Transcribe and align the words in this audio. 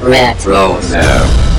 Retro. 0.00 0.80
No. 0.80 1.49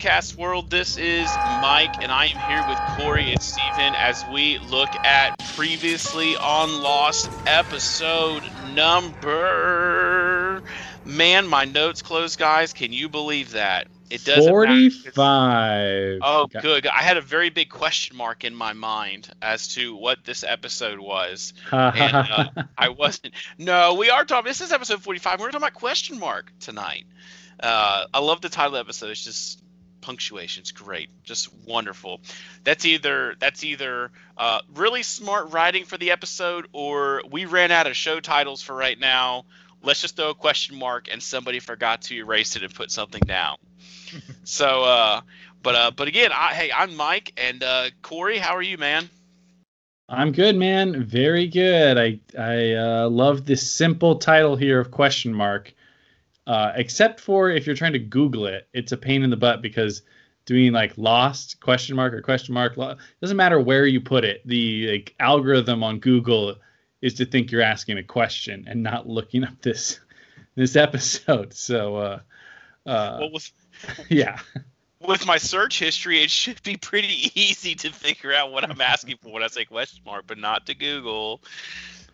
Podcast 0.00 0.36
world. 0.36 0.70
This 0.70 0.96
is 0.96 1.26
Mike, 1.60 2.02
and 2.02 2.10
I 2.10 2.24
am 2.26 2.38
here 2.48 2.64
with 2.66 2.78
Corey 2.96 3.32
and 3.32 3.42
Steven 3.42 3.94
as 3.94 4.24
we 4.32 4.58
look 4.58 4.88
at 5.04 5.38
previously 5.54 6.36
on 6.36 6.80
Lost 6.80 7.30
episode 7.46 8.42
number. 8.74 10.62
Man, 11.04 11.46
my 11.46 11.66
notes 11.66 12.00
closed, 12.00 12.38
guys. 12.38 12.72
Can 12.72 12.94
you 12.94 13.10
believe 13.10 13.52
that? 13.52 13.88
It 14.08 14.24
doesn't 14.24 14.50
matter. 14.50 14.90
45. 14.90 16.20
Oh, 16.22 16.46
good. 16.46 16.86
I 16.86 17.02
had 17.02 17.18
a 17.18 17.22
very 17.22 17.50
big 17.50 17.68
question 17.68 18.16
mark 18.16 18.42
in 18.44 18.54
my 18.54 18.72
mind 18.72 19.30
as 19.42 19.68
to 19.74 19.94
what 19.94 20.24
this 20.24 20.42
episode 20.44 20.98
was. 20.98 21.52
And 21.70 22.14
uh, 22.16 22.48
I 22.78 22.88
wasn't. 22.88 23.34
No, 23.58 23.94
we 23.94 24.08
are 24.08 24.24
talking. 24.24 24.48
This 24.48 24.62
is 24.62 24.72
episode 24.72 25.02
45. 25.02 25.40
We're 25.40 25.46
talking 25.48 25.58
about 25.58 25.74
question 25.74 26.18
mark 26.18 26.52
tonight. 26.58 27.04
Uh, 27.62 28.06
I 28.14 28.20
love 28.20 28.40
the 28.40 28.48
title 28.48 28.68
of 28.68 28.72
the 28.72 28.80
episode. 28.80 29.10
It's 29.10 29.22
just 29.22 29.60
punctuation. 30.00 30.62
It's 30.62 30.72
great. 30.72 31.10
Just 31.22 31.52
wonderful. 31.66 32.20
That's 32.64 32.84
either 32.84 33.34
that's 33.38 33.64
either 33.64 34.10
uh, 34.36 34.60
really 34.74 35.02
smart 35.02 35.52
writing 35.52 35.84
for 35.84 35.96
the 35.96 36.10
episode, 36.10 36.66
or 36.72 37.22
we 37.30 37.44
ran 37.44 37.70
out 37.70 37.86
of 37.86 37.96
show 37.96 38.20
titles 38.20 38.62
for 38.62 38.74
right 38.74 38.98
now. 38.98 39.44
Let's 39.82 40.00
just 40.00 40.16
throw 40.16 40.30
a 40.30 40.34
question 40.34 40.78
mark, 40.78 41.08
and 41.10 41.22
somebody 41.22 41.60
forgot 41.60 42.02
to 42.02 42.14
erase 42.14 42.56
it 42.56 42.62
and 42.62 42.74
put 42.74 42.90
something 42.90 43.22
down. 43.24 43.56
so, 44.44 44.82
uh, 44.82 45.20
but 45.62 45.74
uh, 45.74 45.90
but 45.92 46.08
again, 46.08 46.30
I, 46.34 46.54
hey, 46.54 46.70
I'm 46.72 46.96
Mike 46.96 47.32
and 47.36 47.62
uh, 47.62 47.90
Corey. 48.02 48.38
How 48.38 48.56
are 48.56 48.62
you, 48.62 48.78
man? 48.78 49.08
I'm 50.08 50.32
good, 50.32 50.56
man. 50.56 51.04
Very 51.04 51.46
good. 51.46 51.96
I 51.96 52.18
I 52.36 52.72
uh, 52.72 53.08
love 53.08 53.46
this 53.46 53.70
simple 53.70 54.16
title 54.16 54.56
here 54.56 54.80
of 54.80 54.90
question 54.90 55.32
mark. 55.32 55.72
Uh, 56.50 56.72
except 56.74 57.20
for 57.20 57.48
if 57.48 57.64
you're 57.64 57.76
trying 57.76 57.92
to 57.92 57.98
Google 58.00 58.46
it, 58.46 58.66
it's 58.72 58.90
a 58.90 58.96
pain 58.96 59.22
in 59.22 59.30
the 59.30 59.36
butt 59.36 59.62
because 59.62 60.02
doing 60.46 60.72
like 60.72 60.98
lost 60.98 61.60
question 61.60 61.94
mark 61.94 62.12
or 62.12 62.20
question 62.22 62.52
mark 62.54 62.76
lo- 62.76 62.96
doesn't 63.20 63.36
matter 63.36 63.60
where 63.60 63.86
you 63.86 64.00
put 64.00 64.24
it. 64.24 64.44
The 64.44 64.90
like 64.90 65.14
algorithm 65.20 65.84
on 65.84 66.00
Google 66.00 66.56
is 67.02 67.14
to 67.14 67.24
think 67.24 67.52
you're 67.52 67.62
asking 67.62 67.98
a 67.98 68.02
question 68.02 68.64
and 68.66 68.82
not 68.82 69.08
looking 69.08 69.44
up 69.44 69.62
this 69.62 70.00
this 70.56 70.74
episode. 70.74 71.54
So 71.54 71.94
uh, 71.94 72.20
uh, 72.84 73.16
Well, 73.20 73.30
with 73.30 73.52
yeah. 74.08 74.40
with 75.06 75.24
my 75.26 75.38
search 75.38 75.78
history, 75.78 76.20
it 76.20 76.32
should 76.32 76.60
be 76.64 76.76
pretty 76.76 77.30
easy 77.40 77.76
to 77.76 77.92
figure 77.92 78.34
out 78.34 78.50
what 78.50 78.68
I'm 78.68 78.80
asking 78.80 79.18
for 79.22 79.30
when 79.32 79.44
I 79.44 79.46
say 79.46 79.66
question 79.66 80.02
mark, 80.04 80.24
but 80.26 80.36
not 80.36 80.66
to 80.66 80.74
Google. 80.74 81.42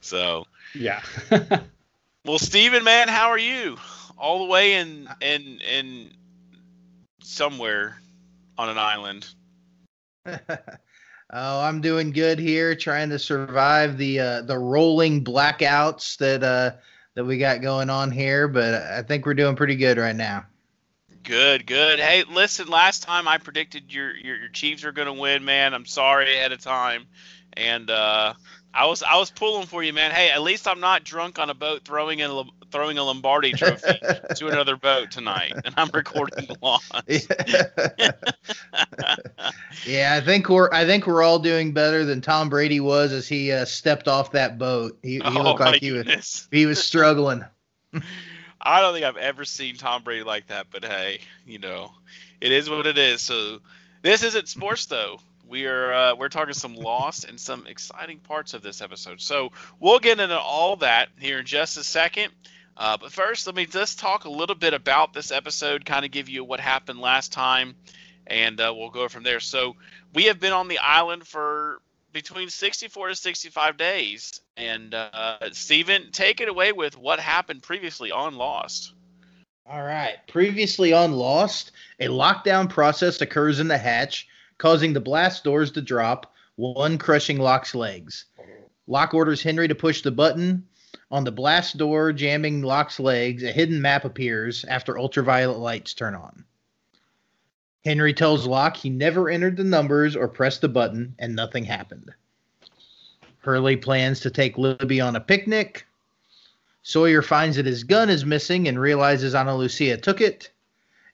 So, 0.03 0.45
Yeah. 0.75 1.01
well, 2.27 2.39
Steven, 2.39 2.85
man, 2.85 3.09
how 3.09 3.31
are 3.31 3.39
you? 3.39 3.79
All 4.19 4.39
the 4.39 4.51
way 4.51 4.75
in 4.75 5.09
in 5.21 5.61
in 5.61 6.11
somewhere 7.23 8.01
on 8.57 8.69
an 8.69 8.79
island. 8.79 9.29
oh, 10.27 10.41
I'm 11.31 11.81
doing 11.81 12.13
good 12.13 12.39
here, 12.39 12.75
trying 12.75 13.11
to 13.11 13.19
survive 13.19 13.99
the 13.99 14.21
uh, 14.21 14.43
the 14.43 14.59
rolling 14.59 15.25
blackouts 15.25 16.17
that 16.19 16.43
uh, 16.43 16.77
that 17.15 17.25
we 17.25 17.39
got 17.39 17.61
going 17.61 17.91
on 17.91 18.11
here. 18.11 18.49
But 18.49 18.75
I 18.75 19.03
think 19.03 19.27
we're 19.27 19.35
doing 19.35 19.57
pretty 19.57 19.77
good 19.77 19.99
right 19.99 20.17
now. 20.17 20.47
Good, 21.23 21.67
good. 21.67 21.99
Hey, 21.99 22.23
listen, 22.23 22.69
last 22.69 23.03
time 23.03 23.27
I 23.27 23.39
predicted 23.39 23.93
your 23.93 24.15
your, 24.17 24.37
your 24.37 24.49
Chiefs 24.49 24.85
are 24.85 24.93
going 24.93 25.07
to 25.07 25.21
win, 25.21 25.45
man. 25.45 25.75
I'm 25.75 25.87
sorry 25.87 26.37
ahead 26.37 26.53
of 26.53 26.61
time, 26.61 27.07
and 27.55 27.91
uh, 27.91 28.35
I 28.77 28.85
was 28.85 29.03
I 29.03 29.17
was 29.17 29.31
pulling 29.31 29.67
for 29.67 29.83
you, 29.83 29.95
man. 29.95 30.11
Hey, 30.11 30.31
at 30.31 30.43
least 30.43 30.69
I'm 30.69 30.81
not 30.81 31.03
drunk 31.03 31.39
on 31.39 31.49
a 31.49 31.55
boat 31.55 31.83
throwing 31.85 32.21
a 32.21 32.45
throwing 32.71 32.99
a 32.99 33.05
Lombardi 33.05 33.53
trophy 33.53 33.99
to 34.37 34.49
another 34.49 34.77
boat 34.77 35.11
tonight, 35.11 35.55
and 35.65 35.75
I'm 35.79 35.89
recording 35.95 36.47
lost. 36.61 36.93
yeah, 39.87 40.15
I 40.15 40.21
think 40.21 40.51
we're 40.51 40.69
I 40.73 40.85
think 40.85 41.07
we're 41.07 41.23
all 41.23 41.39
doing 41.39 41.73
better 41.73 42.05
than 42.05 42.21
Tom 42.21 42.51
Brady 42.51 42.81
was 42.81 43.13
as 43.13 43.27
he 43.27 43.51
uh, 43.51 43.65
stepped 43.65 44.09
off 44.09 44.33
that 44.33 44.59
boat. 44.59 44.99
He, 45.03 45.15
he 45.15 45.23
oh 45.23 45.31
looked 45.31 45.61
like 45.61 45.81
he 45.81 45.93
was 45.93 46.47
he 46.51 46.67
was 46.67 46.83
struggling. 46.83 47.43
I 48.61 48.81
don't 48.81 48.93
think 48.93 49.07
I've 49.07 49.17
ever 49.17 49.45
seen 49.45 49.77
Tom 49.77 50.03
Brady 50.03 50.25
like 50.25 50.49
that, 50.49 50.67
but 50.71 50.85
hey, 50.85 51.21
you 51.47 51.59
know, 51.59 51.93
it 52.41 52.53
is 52.53 52.69
what 52.69 52.87
it 52.87 52.99
is. 52.99 53.23
So 53.23 53.61
this 54.03 54.23
isn't 54.23 54.49
sports 54.49 54.87
though. 54.87 55.19
We 55.49 55.67
are 55.67 55.93
uh, 55.93 56.15
we're 56.17 56.29
talking 56.29 56.55
some 56.55 56.75
lost 56.75 57.25
and 57.25 57.41
some 57.41 57.67
exciting 57.67 58.19
parts 58.19 58.55
of 58.55 58.63
this 58.63 58.81
episode. 58.81 59.21
So 59.21 59.53
we'll 59.81 59.99
get 59.99 60.21
into 60.21 60.39
all 60.39 60.77
that 60.77 61.09
here 61.19 61.39
in 61.39 61.47
just 61.47 61.77
a 61.77 61.85
second. 61.85 62.33
Uh, 62.77 62.97
but 62.99 63.13
first, 63.13 63.47
let 63.47 63.57
me 63.57 63.65
just 63.65 63.99
talk 63.99 64.25
a 64.25 64.31
little 64.31 64.57
bit 64.57 64.75
about 64.75 65.13
this 65.13 65.33
episode, 65.33 65.85
kind 65.85 66.05
of 66.05 66.11
give 66.11 66.29
you 66.29 66.45
what 66.45 66.61
happened 66.61 67.01
last 67.01 67.33
time, 67.33 67.75
and 68.27 68.61
uh, 68.61 68.75
we'll 68.77 68.91
go 68.91 69.09
from 69.09 69.23
there. 69.23 69.41
So 69.41 69.77
we 70.13 70.25
have 70.25 70.39
been 70.41 70.53
on 70.53 70.69
the 70.69 70.79
island 70.79 71.27
for 71.27 71.81
between 72.17 72.49
64 72.49 73.09
to 73.09 73.15
65 73.15 73.77
days. 73.77 74.41
And 74.57 74.95
uh, 74.95 75.51
Steven, 75.53 76.11
take 76.13 76.41
it 76.41 76.49
away 76.49 76.73
with 76.73 76.97
what 76.97 77.21
happened 77.21 77.63
previously 77.63 78.11
on 78.11 78.37
Lost. 78.37 78.95
All 79.67 79.83
right. 79.83 80.17
Previously 80.27 80.95
on 80.95 81.13
Lost, 81.13 81.73
a 82.01 82.07
lockdown 82.07 82.71
process 82.71 83.21
occurs 83.21 83.61
in 83.61 83.69
the 83.69 83.77
hatch, 83.77 84.29
causing 84.59 84.93
the 84.93 85.01
blast 85.01 85.45
doors 85.45 85.71
to 85.73 85.83
drop, 85.83 86.33
one 86.57 86.99
crushing 86.99 87.39
Locke's 87.39 87.75
legs. 87.75 88.27
Locke 88.87 89.15
orders 89.15 89.43
Henry 89.43 89.69
to 89.69 89.75
push 89.75 90.03
the 90.03 90.11
button. 90.11 90.67
On 91.11 91.25
the 91.25 91.33
blast 91.33 91.77
door 91.77 92.13
jamming 92.13 92.63
Locke's 92.63 92.99
legs, 92.99 93.43
a 93.43 93.53
hidden 93.53 93.81
map 93.81 94.05
appears 94.05 94.65
after 94.65 94.99
ultraviolet 94.99 95.59
lights 95.59 95.95
turn 95.95 96.15
on. 96.15 96.45
Henry 97.85 98.13
tells 98.13 98.47
Locke 98.47 98.77
he 98.77 98.91
never 98.91 99.29
entered 99.29 99.57
the 99.57 99.65
numbers 99.65 100.17
or 100.17 100.27
pressed 100.27 100.61
the 100.61 100.69
button, 100.69 101.15
and 101.19 101.37
nothing 101.37 101.65
happened. 101.65 102.11
Hurley 103.39 103.77
plans 103.77 104.19
to 104.21 104.31
take 104.31 104.59
Libby 104.59 105.01
on 105.01 105.15
a 105.15 105.21
picnic. 105.21 105.87
Sawyer 106.83 107.23
finds 107.23 107.57
that 107.57 107.67
his 107.67 107.85
gun 107.85 108.11
is 108.11 108.25
missing 108.25 108.67
and 108.67 108.81
realizes 108.81 109.37
Ana 109.37 109.57
Lucia 109.57 109.97
took 109.97 110.21
it. 110.21 110.51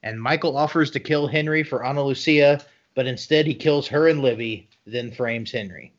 And 0.02 0.20
Michael 0.20 0.56
offers 0.56 0.90
to 0.92 1.00
kill 1.00 1.26
Henry 1.26 1.62
for 1.62 1.84
Ana 1.84 2.02
Lucia, 2.02 2.64
but 2.94 3.06
instead 3.06 3.46
he 3.46 3.54
kills 3.54 3.88
her 3.88 4.08
and 4.08 4.22
Libby, 4.22 4.68
then 4.86 5.10
frames 5.10 5.50
Henry. 5.50 5.92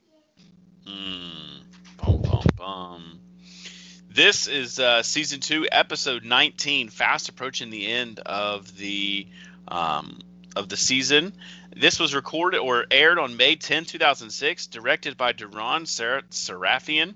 Mm, 0.87 1.63
bum, 1.97 2.21
bum, 2.21 2.43
bum. 2.55 3.19
This 4.09 4.47
is 4.47 4.79
uh, 4.79 5.01
season 5.01 5.39
two, 5.39 5.67
episode 5.71 6.23
19, 6.23 6.89
fast 6.89 7.29
approaching 7.29 7.69
the 7.69 7.87
end 7.87 8.19
of 8.19 8.77
the 8.77 9.27
um, 9.67 10.19
of 10.55 10.69
the 10.69 10.77
season. 10.77 11.33
This 11.75 11.99
was 11.99 12.13
recorded 12.13 12.59
or 12.59 12.85
aired 12.91 13.17
on 13.17 13.37
May 13.37 13.55
10, 13.55 13.85
2006, 13.85 14.67
directed 14.67 15.17
by 15.17 15.33
Deran 15.33 15.87
Ser- 15.87 16.21
Sarafian. 16.29 17.15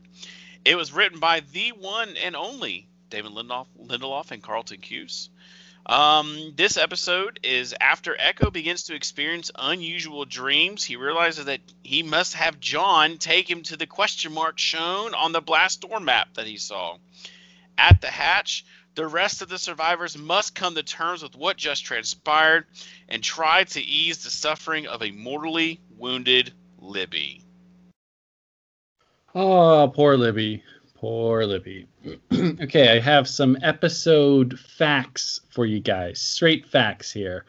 It 0.66 0.76
was 0.76 0.92
written 0.92 1.20
by 1.20 1.42
the 1.52 1.70
one 1.74 2.18
and 2.18 2.36
only 2.36 2.88
David 3.10 3.32
Lindelof, 3.32 3.68
Lindelof 3.80 4.32
and 4.32 4.42
Carlton 4.42 4.80
Cuse. 4.80 5.30
Um, 5.88 6.52
this 6.58 6.75
episode 6.75 7.40
is 7.44 7.74
after 7.80 8.14
Eko 8.14 8.52
begins 8.52 8.84
to 8.84 8.96
experience 8.96 9.52
unusual 9.56 10.25
dreams. 10.25 10.84
He 10.84 10.98
realizes 10.98 11.46
that 11.46 11.62
he 11.81 12.03
must 12.03 12.34
have 12.34 12.59
John 12.59 13.18
take 13.18 13.50
him 13.50 13.64
to 13.64 13.78
the 13.78 13.88
question 13.88 14.34
mark 14.34 14.60
shown 14.60 15.13
on 15.13 15.31
the 15.31 15.39
blast 15.39 15.81
door 15.81 16.01
map 16.01 16.34
that 16.34 16.45
he 16.45 16.57
saw. 16.57 16.98
At 17.78 18.01
the 18.01 18.07
hatch, 18.07 18.66
the 18.95 19.07
rest 19.07 19.42
of 19.42 19.48
the 19.48 19.57
survivors 19.57 20.18
must 20.18 20.56
come 20.56 20.75
to 20.75 20.84
terms 20.84 21.24
with 21.24 21.38
what 21.38 21.56
just 21.56 21.86
transpired 21.86 22.66
and 23.07 23.24
try 23.24 23.63
to 23.63 23.81
ease 23.81 24.25
the 24.25 24.30
suffering 24.30 24.88
of 24.88 25.01
a 25.01 25.12
mortally 25.12 25.80
wounded 25.98 26.51
Libby. 26.80 27.44
Oh, 29.34 29.89
poor 29.95 30.18
Libby. 30.18 30.63
Poor 31.00 31.46
Libby. 31.46 31.88
okay, 32.34 32.98
I 32.98 33.00
have 33.00 33.28
some 33.28 33.56
episode 33.62 34.60
facts 34.60 35.42
for 35.52 35.64
you 35.64 35.80
guys. 35.80 36.20
Straight 36.20 36.66
facts 36.66 37.12
here. 37.12 37.46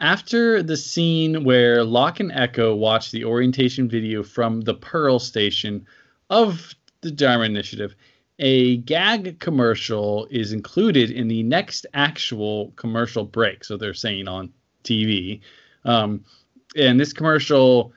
After 0.00 0.62
the 0.62 0.76
scene 0.78 1.44
where 1.44 1.84
Locke 1.84 2.20
and 2.20 2.32
Eko 2.32 2.74
watch 2.74 3.10
the 3.10 3.24
orientation 3.24 3.86
video 3.86 4.22
from 4.22 4.62
the 4.62 4.72
Pearl 4.72 5.18
station 5.18 5.86
of 6.30 6.74
the 7.02 7.10
Dharma 7.10 7.44
Initiative, 7.44 7.94
a 8.38 8.78
gag 8.78 9.38
commercial 9.40 10.26
is 10.30 10.52
included 10.52 11.10
in 11.10 11.28
the 11.28 11.42
next 11.42 11.84
actual 11.92 12.72
commercial 12.76 13.24
break. 13.24 13.62
So 13.62 13.76
they're 13.76 13.92
saying 13.92 14.26
on 14.26 14.50
TV. 14.84 15.42
Um, 15.84 16.24
and 16.76 16.98
this 16.98 17.12
commercial 17.12 17.92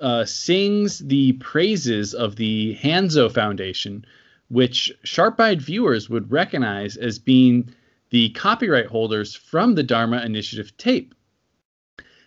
uh, 0.00 0.24
sings 0.24 0.98
the 0.98 1.32
praises 1.34 2.14
of 2.14 2.36
the 2.36 2.76
Hanso 2.82 3.32
Foundation, 3.32 4.04
which 4.48 4.92
sharp 5.02 5.40
eyed 5.40 5.62
viewers 5.62 6.08
would 6.10 6.30
recognize 6.30 6.96
as 6.96 7.18
being 7.18 7.70
the 8.10 8.30
copyright 8.30 8.86
holders 8.86 9.34
from 9.34 9.74
the 9.74 9.82
Dharma 9.82 10.22
Initiative 10.22 10.76
tape. 10.76 11.14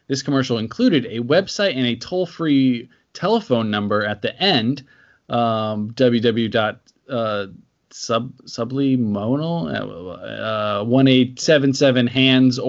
This 0.07 0.23
commercial 0.23 0.57
included 0.57 1.05
a 1.05 1.19
website 1.19 1.75
and 1.75 1.85
a 1.85 1.95
toll 1.95 2.25
free 2.25 2.89
telephone 3.13 3.69
number 3.69 4.03
at 4.03 4.21
the 4.21 4.35
end 4.41 4.83
um, 5.29 5.91
www. 5.91 6.79
Uh, 7.07 7.47
sub 7.91 8.31
subliminal 8.45 9.67
uh, 9.67 10.83
1877 10.83 12.07
hands 12.07 12.59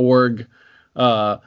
uh, 1.00 1.38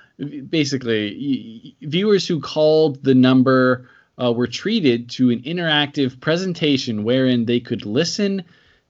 basically 0.49 1.75
viewers 1.81 2.27
who 2.27 2.39
called 2.39 3.03
the 3.03 3.13
number 3.13 3.87
uh, 4.21 4.31
were 4.31 4.47
treated 4.47 5.09
to 5.11 5.29
an 5.29 5.41
interactive 5.43 6.19
presentation 6.19 7.03
wherein 7.03 7.45
they 7.45 7.59
could 7.59 7.85
listen 7.85 8.43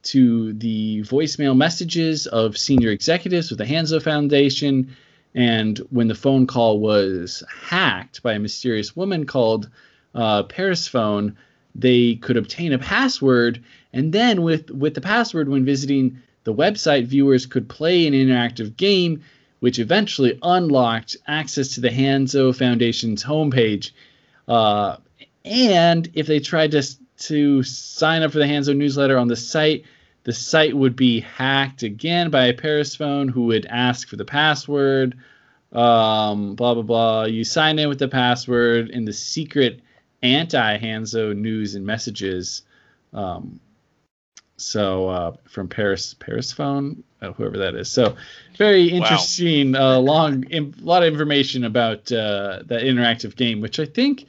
to 0.04 0.54
the 0.54 1.02
voicemail 1.02 1.56
messages 1.56 2.28
of 2.28 2.58
senior 2.58 2.92
executives 2.92 3.50
with 3.50 3.58
the 3.58 3.66
Hanso 3.66 4.02
Foundation. 4.02 4.96
And 5.36 5.80
when 5.90 6.08
the 6.08 6.16
phone 6.16 6.48
call 6.48 6.80
was 6.80 7.44
hacked 7.50 8.24
by 8.24 8.34
a 8.34 8.40
mysterious 8.40 8.96
woman 8.96 9.26
called 9.26 9.70
uh, 10.16 10.44
Persephone, 10.44 11.38
they 11.76 12.16
could 12.16 12.38
obtain 12.38 12.72
a 12.72 12.80
password. 12.80 13.62
And 13.92 14.14
then, 14.14 14.44
with, 14.44 14.72
with 14.72 14.94
the 14.94 15.02
password, 15.02 15.50
when 15.50 15.66
visiting 15.66 16.22
the 16.46 16.54
website, 16.54 17.06
viewers 17.06 17.46
could 17.46 17.68
play 17.68 18.08
an 18.08 18.14
interactive 18.14 18.78
game, 18.78 19.24
which 19.64 19.80
eventually 19.80 20.38
unlocked 20.44 21.16
access 21.26 21.70
to 21.70 21.80
the 21.80 21.88
Hanso 21.88 22.54
Foundation's 22.54 23.24
homepage. 23.24 23.92
Uh, 24.46 24.98
and 25.46 26.10
if 26.16 26.28
they 26.28 26.42
tried 26.42 26.72
to 26.72 26.84
to 27.20 27.64
sign 27.64 28.24
up 28.24 28.34
for 28.34 28.40
the 28.40 28.44
Hanso 28.44 28.76
newsletter 28.76 29.18
on 29.18 29.30
the 29.30 29.38
site, 29.38 29.86
the 30.26 30.34
site 30.34 30.76
would 30.76 30.98
be 30.98 31.22
hacked 31.22 31.82
again 31.82 32.30
by 32.30 32.48
a 32.48 32.54
Persephone 32.54 33.30
who 33.30 33.44
would 33.44 33.66
ask 33.68 34.10
for 34.10 34.18
the 34.18 34.26
password. 34.26 35.16
Um, 35.72 36.56
blah 36.56 36.74
blah 36.74 36.84
blah. 36.84 37.24
You 37.24 37.46
sign 37.46 37.80
in 37.80 37.88
with 37.88 38.00
the 38.00 38.10
password 38.10 38.90
in 38.90 39.06
the 39.06 39.14
secret 39.14 39.80
anti 40.22 40.78
Hanso 40.78 41.34
news 41.34 41.76
and 41.76 41.86
messages. 41.86 42.64
Um, 43.14 43.62
so 44.58 45.10
uh, 45.10 45.36
from 45.46 45.68
Paris 45.68 46.14
Persephone, 46.14 47.04
uh, 47.22 47.34
whoever 47.34 47.58
that 47.58 47.76
is. 47.76 47.90
So 47.90 48.16
very 48.58 48.88
interesting, 48.88 49.74
wow. 49.74 49.98
uh, 49.98 50.00
long, 50.00 50.46
a 50.52 50.60
lot 50.82 51.04
of 51.04 51.12
information 51.12 51.64
about 51.64 52.12
uh, 52.12 52.64
that 52.66 52.84
interactive 52.84 53.36
game, 53.36 53.62
which 53.62 53.80
I 53.80 53.86
think 53.86 54.28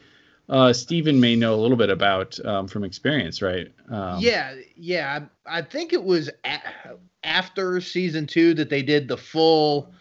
uh, 0.48 0.72
Stephen 0.72 1.20
may 1.20 1.36
know 1.36 1.54
a 1.54 1.60
little 1.60 1.76
bit 1.76 1.90
about 1.90 2.38
um, 2.44 2.68
from 2.68 2.84
experience, 2.84 3.42
right? 3.42 3.72
Um, 3.90 4.18
yeah, 4.20 4.54
yeah. 4.76 5.26
I, 5.46 5.58
I, 5.58 5.62
think 5.62 5.92
it 5.92 6.02
was 6.02 6.30
a- 6.44 6.96
after 7.22 7.80
season 7.80 8.26
two 8.26 8.54
that 8.54 8.68
they 8.68 8.82
did 8.82 9.08
the 9.08 9.16
full, 9.16 9.92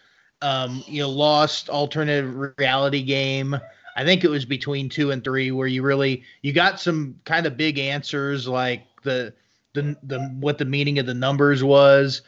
um, 0.42 0.82
you 0.86 1.02
know, 1.02 1.10
Lost 1.10 1.70
alternative 1.70 2.54
reality 2.58 3.02
game. 3.02 3.58
I 3.96 4.04
think 4.04 4.24
it 4.24 4.28
was 4.28 4.44
between 4.44 4.88
two 4.88 5.12
and 5.12 5.22
three 5.22 5.50
where 5.50 5.68
you 5.68 5.82
really 5.82 6.24
you 6.42 6.52
got 6.52 6.80
some 6.80 7.14
kind 7.24 7.46
of 7.46 7.56
big 7.56 7.78
answers 7.78 8.48
like 8.48 8.82
the 9.02 9.32
the 9.74 9.96
the 10.02 10.20
what 10.40 10.58
the 10.58 10.64
meaning 10.64 10.98
of 10.98 11.06
the 11.06 11.14
numbers 11.14 11.62
was. 11.62 12.22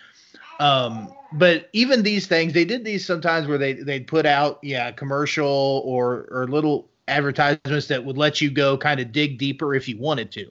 Um, 0.58 1.12
but 1.32 1.69
even 1.72 2.02
these 2.02 2.26
things, 2.26 2.52
they 2.52 2.64
did 2.64 2.84
these 2.84 3.04
sometimes 3.04 3.46
where 3.46 3.58
they 3.58 3.72
they'd 3.75 4.06
put 4.06 4.26
out 4.26 4.58
yeah 4.62 4.90
commercial 4.93 5.82
or 5.84 6.28
or 6.31 6.46
little 6.46 6.88
advertisements 7.08 7.87
that 7.87 8.04
would 8.04 8.19
let 8.19 8.40
you 8.40 8.50
go 8.50 8.76
kind 8.76 9.00
of 9.00 9.12
dig 9.12 9.38
deeper 9.38 9.75
if 9.75 9.88
you 9.88 9.98
wanted 9.98 10.31
to. 10.32 10.50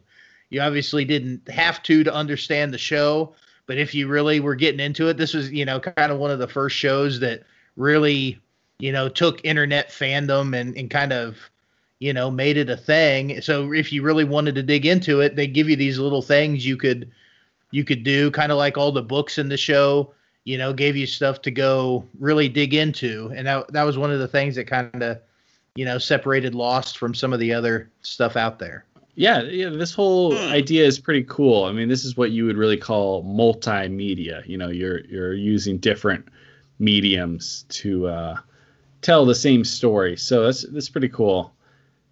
You 0.49 0.61
obviously 0.61 1.05
didn't 1.05 1.49
have 1.49 1.83
to 1.83 2.03
to 2.03 2.13
understand 2.13 2.73
the 2.73 2.77
show, 2.77 3.35
but 3.67 3.77
if 3.77 3.93
you 3.93 4.07
really 4.07 4.39
were 4.39 4.55
getting 4.55 4.79
into 4.79 5.07
it, 5.07 5.17
this 5.17 5.33
was, 5.33 5.51
you 5.51 5.65
know, 5.65 5.79
kind 5.79 6.11
of 6.11 6.19
one 6.19 6.31
of 6.31 6.39
the 6.39 6.47
first 6.47 6.75
shows 6.75 7.19
that 7.19 7.43
really, 7.75 8.39
you 8.79 8.91
know, 8.91 9.09
took 9.09 9.43
internet 9.43 9.89
fandom 9.89 10.55
and, 10.55 10.77
and 10.77 10.89
kind 10.89 11.11
of, 11.11 11.37
you 11.99 12.13
know, 12.13 12.29
made 12.29 12.57
it 12.57 12.69
a 12.69 12.77
thing. 12.77 13.41
So 13.41 13.73
if 13.73 13.91
you 13.91 14.01
really 14.03 14.25
wanted 14.25 14.55
to 14.55 14.63
dig 14.63 14.85
into 14.85 15.21
it, 15.21 15.35
they 15.35 15.47
give 15.47 15.69
you 15.69 15.75
these 15.75 15.99
little 15.99 16.21
things 16.21 16.65
you 16.65 16.77
could 16.77 17.11
you 17.71 17.83
could 17.83 18.03
do, 18.03 18.31
kind 18.31 18.51
of 18.51 18.57
like 18.57 18.77
all 18.77 18.91
the 18.91 19.01
books 19.01 19.37
in 19.37 19.49
the 19.49 19.57
show, 19.57 20.13
you 20.43 20.57
know, 20.57 20.71
gave 20.71 20.95
you 20.95 21.07
stuff 21.07 21.41
to 21.41 21.51
go 21.51 22.05
really 22.19 22.47
dig 22.47 22.73
into. 22.73 23.31
And 23.35 23.47
that 23.47 23.71
that 23.73 23.83
was 23.83 23.97
one 23.97 24.11
of 24.11 24.19
the 24.19 24.27
things 24.27 24.55
that 24.55 24.65
kind 24.65 25.01
of 25.01 25.19
you 25.75 25.83
know, 25.83 25.97
separated 25.97 26.55
Lost 26.55 26.97
from 26.97 27.13
some 27.13 27.33
of 27.33 27.39
the 27.39 27.53
other 27.53 27.91
stuff 28.01 28.35
out 28.35 28.59
there. 28.59 28.85
Yeah, 29.15 29.43
yeah, 29.43 29.69
this 29.69 29.93
whole 29.93 30.35
hmm. 30.35 30.51
idea 30.51 30.85
is 30.85 30.99
pretty 30.99 31.23
cool. 31.23 31.65
I 31.65 31.71
mean, 31.71 31.87
this 31.87 32.03
is 32.03 32.17
what 32.17 32.31
you 32.31 32.45
would 32.45 32.57
really 32.57 32.77
call 32.77 33.23
multimedia. 33.23 34.45
You 34.47 34.57
know, 34.57 34.69
you're 34.69 35.05
you're 35.05 35.33
using 35.33 35.77
different 35.77 36.27
mediums 36.79 37.65
to 37.69 38.07
uh, 38.07 38.35
tell 39.01 39.25
the 39.25 39.35
same 39.35 39.63
story. 39.63 40.17
So 40.17 40.45
that's 40.45 40.65
that's 40.69 40.89
pretty 40.89 41.09
cool. 41.09 41.53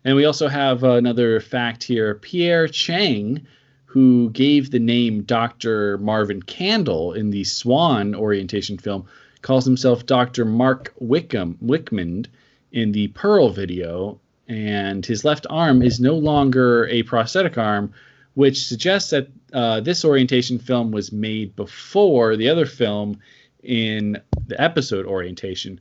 And 0.05 0.15
we 0.15 0.25
also 0.25 0.47
have 0.47 0.83
another 0.83 1.39
fact 1.39 1.83
here. 1.83 2.15
Pierre 2.15 2.67
Chang, 2.67 3.45
who 3.85 4.29
gave 4.31 4.69
the 4.69 4.79
name 4.79 5.21
Dr. 5.21 5.97
Marvin 5.99 6.41
Candle 6.41 7.13
in 7.13 7.29
the 7.29 7.43
Swan 7.43 8.13
orientation 8.13 8.77
film, 8.77 9.05
calls 9.41 9.65
himself 9.65 10.05
Dr. 10.05 10.45
Mark 10.45 10.93
Wickham 10.99 11.57
Wickmund 11.63 12.27
in 12.71 12.91
the 12.91 13.07
Pearl 13.09 13.49
video, 13.49 14.19
and 14.47 15.05
his 15.05 15.23
left 15.23 15.45
arm 15.49 15.81
is 15.81 15.99
no 15.99 16.15
longer 16.15 16.87
a 16.87 17.03
prosthetic 17.03 17.57
arm, 17.57 17.93
which 18.33 18.65
suggests 18.65 19.11
that 19.11 19.29
uh, 19.53 19.79
this 19.79 20.03
orientation 20.03 20.59
film 20.59 20.91
was 20.91 21.11
made 21.11 21.55
before 21.55 22.35
the 22.35 22.49
other 22.49 22.65
film 22.65 23.19
in 23.61 24.19
the 24.47 24.59
episode 24.59 25.05
orientation. 25.05 25.79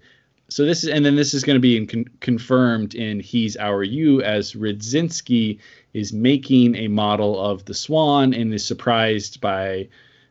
So 0.53 0.67
this 0.67 0.85
is, 0.85 0.91
and 0.91 1.05
then 1.05 1.17
this 1.17 1.33
is 1.33 1.45
going 1.45 1.57
to 1.57 1.61
be 1.61 1.87
con- 1.87 2.09
confirmed 2.21 2.95
in 2.95 3.21
He's 3.21 3.57
Our 3.57 3.83
You 3.83 4.23
as 4.23 4.53
Radzinski 4.53 5.59
is 5.95 6.13
making 6.13 6.77
a 6.77 6.89
model 6.89 7.41
of 7.41 7.65
the 7.65 7.75
Swan 7.75 8.35
and 8.35 8.53
is 8.53 8.65
surprised 8.65 9.41
by 9.41 9.89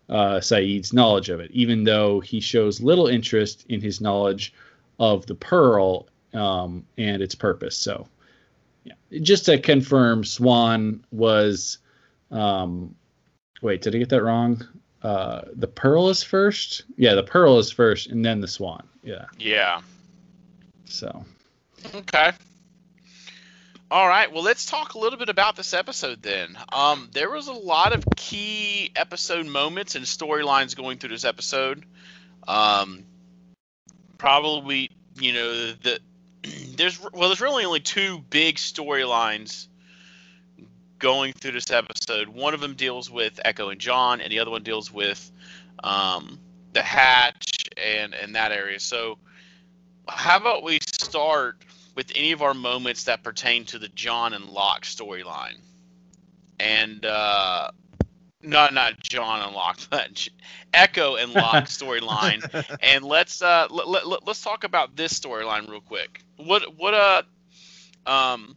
uh, 0.10 0.40
Sayid's 0.40 0.94
knowledge 0.94 1.30
of 1.30 1.40
it, 1.40 1.50
even 1.52 1.84
though 1.84 2.20
he 2.20 2.40
shows 2.40 2.82
little 2.82 3.08
interest 3.08 3.66
in 3.70 3.82
his 3.82 4.00
knowledge 4.00 4.54
of 5.00 5.26
the 5.26 5.36
Pearl 5.36 6.08
um, 6.34 6.86
and 6.98 7.22
its 7.22 7.34
purpose. 7.34 7.76
So, 7.76 8.08
yeah, 8.84 8.94
just 9.22 9.46
to 9.46 9.60
confirm, 9.60 10.24
Swan 10.24 11.04
was. 11.12 11.80
Um, 12.30 12.96
wait, 13.62 13.82
did 13.82 13.96
I 13.96 13.98
get 13.98 14.10
that 14.10 14.24
wrong? 14.24 14.66
Uh, 15.04 15.42
the 15.54 15.68
pearl 15.68 16.10
is 16.10 16.22
first. 16.22 16.84
Yeah, 16.96 17.16
the 17.16 17.24
pearl 17.24 17.58
is 17.58 17.72
first, 17.72 18.08
and 18.08 18.24
then 18.24 18.40
the 18.40 18.48
swan. 18.48 18.88
Yeah. 19.04 19.26
Yeah. 19.40 19.82
So. 20.92 21.26
Okay. 21.96 22.32
All 23.90 24.08
right. 24.08 24.32
Well, 24.32 24.44
let's 24.44 24.66
talk 24.66 24.94
a 24.94 25.00
little 25.00 25.20
bit 25.20 25.30
about 25.30 25.56
this 25.56 25.74
episode 25.74 26.22
then. 26.22 26.58
Um, 26.72 27.10
there 27.12 27.30
was 27.30 27.48
a 27.48 27.54
lot 27.54 27.94
of 27.94 28.06
key 28.16 28.92
episode 28.96 29.46
moments 29.46 29.96
and 29.96 30.06
storylines 30.06 30.76
going 30.76 30.98
through 30.98 31.10
this 31.10 31.26
episode. 31.26 31.86
Um, 32.48 33.04
probably, 34.18 34.92
you 35.20 35.34
know, 35.34 35.52
the 35.74 36.00
there's 36.76 37.02
well, 37.02 37.30
there's 37.30 37.42
really 37.42 37.66
only 37.66 37.80
two 37.80 38.20
big 38.30 38.56
storylines 38.56 39.68
going 41.00 41.34
through 41.34 41.52
this 41.54 41.72
episode. 41.72 42.30
One 42.30 42.54
of 42.54 42.62
them 42.62 42.76
deals 42.76 43.10
with 43.10 43.40
Eko 43.44 43.72
and 43.72 43.82
John, 43.82 44.22
and 44.22 44.32
the 44.32 44.40
other 44.40 44.52
one 44.52 44.64
deals 44.64 44.92
with 44.92 45.32
um, 45.84 46.40
the 46.74 46.82
Hatch 46.82 47.70
and 47.76 48.14
and 48.14 48.36
that 48.36 48.52
area. 48.52 48.80
So, 48.80 49.18
how 50.12 50.38
about 50.38 50.64
we 50.64 50.80
start 50.94 51.58
with 51.96 52.12
any 52.16 52.32
of 52.32 52.42
our 52.42 52.54
moments 52.54 53.06
that 53.06 53.24
pertain 53.24 53.66
to 53.66 53.80
the 53.80 53.88
John 53.90 54.34
and 54.34 54.46
Locke 54.46 54.84
storyline? 54.84 55.58
And 56.60 57.06
uh, 57.06 57.72
not 58.44 58.74
not 58.74 59.00
John 59.00 59.42
and 59.42 59.56
Locke, 59.56 59.80
but 59.90 60.28
Eko 60.74 61.22
and 61.22 61.34
Locke 61.34 61.64
storyline. 61.66 62.78
and 62.82 63.04
let's 63.04 63.42
uh 63.42 63.68
let, 63.70 63.88
let, 63.88 64.28
let's 64.28 64.42
talk 64.42 64.64
about 64.64 64.96
this 64.96 65.18
storyline 65.18 65.70
real 65.70 65.82
quick. 65.82 66.22
What 66.38 66.78
what 66.78 66.94
uh 66.94 67.22
um 68.06 68.56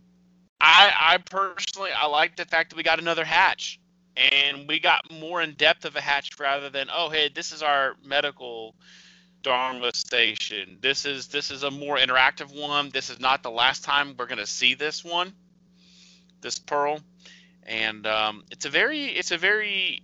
I 0.61 0.93
I 0.99 1.19
personally 1.19 1.91
I 1.97 2.07
like 2.07 2.37
the 2.37 2.45
fact 2.45 2.71
that 2.71 2.77
we 2.77 2.83
got 2.83 2.99
another 2.99 3.25
hatch 3.25 3.81
and 4.17 4.69
we 4.69 4.79
got 4.79 5.11
more 5.11 5.43
in 5.43 5.55
depth 5.55 5.85
of 5.85 5.97
a 5.97 6.01
hatch 6.01 6.31
rather 6.39 6.71
than 6.71 6.89
oh 6.93 7.11
hey 7.11 7.29
this 7.35 7.53
is 7.53 7.63
our 7.63 7.95
medical 8.05 8.75
Dharma 9.45 9.93
station. 9.95 10.79
This 10.81 11.05
is 11.05 11.29
this 11.29 11.53
is 11.53 11.63
a 11.63 11.71
more 11.71 11.97
interactive 11.97 12.53
one. 12.53 12.91
This 12.91 13.11
is 13.11 13.21
not 13.21 13.45
the 13.45 13.51
last 13.51 13.85
time 13.85 14.17
we're 14.19 14.27
gonna 14.27 14.47
see 14.47 14.75
this 14.75 15.05
one. 15.05 15.33
This 16.41 16.59
pearl 16.59 16.99
and 17.67 18.07
um, 18.07 18.45
it's 18.51 18.65
a 18.67 18.71
very 18.71 19.05
it's 19.05 19.31
a 19.31 19.39
very 19.39 20.03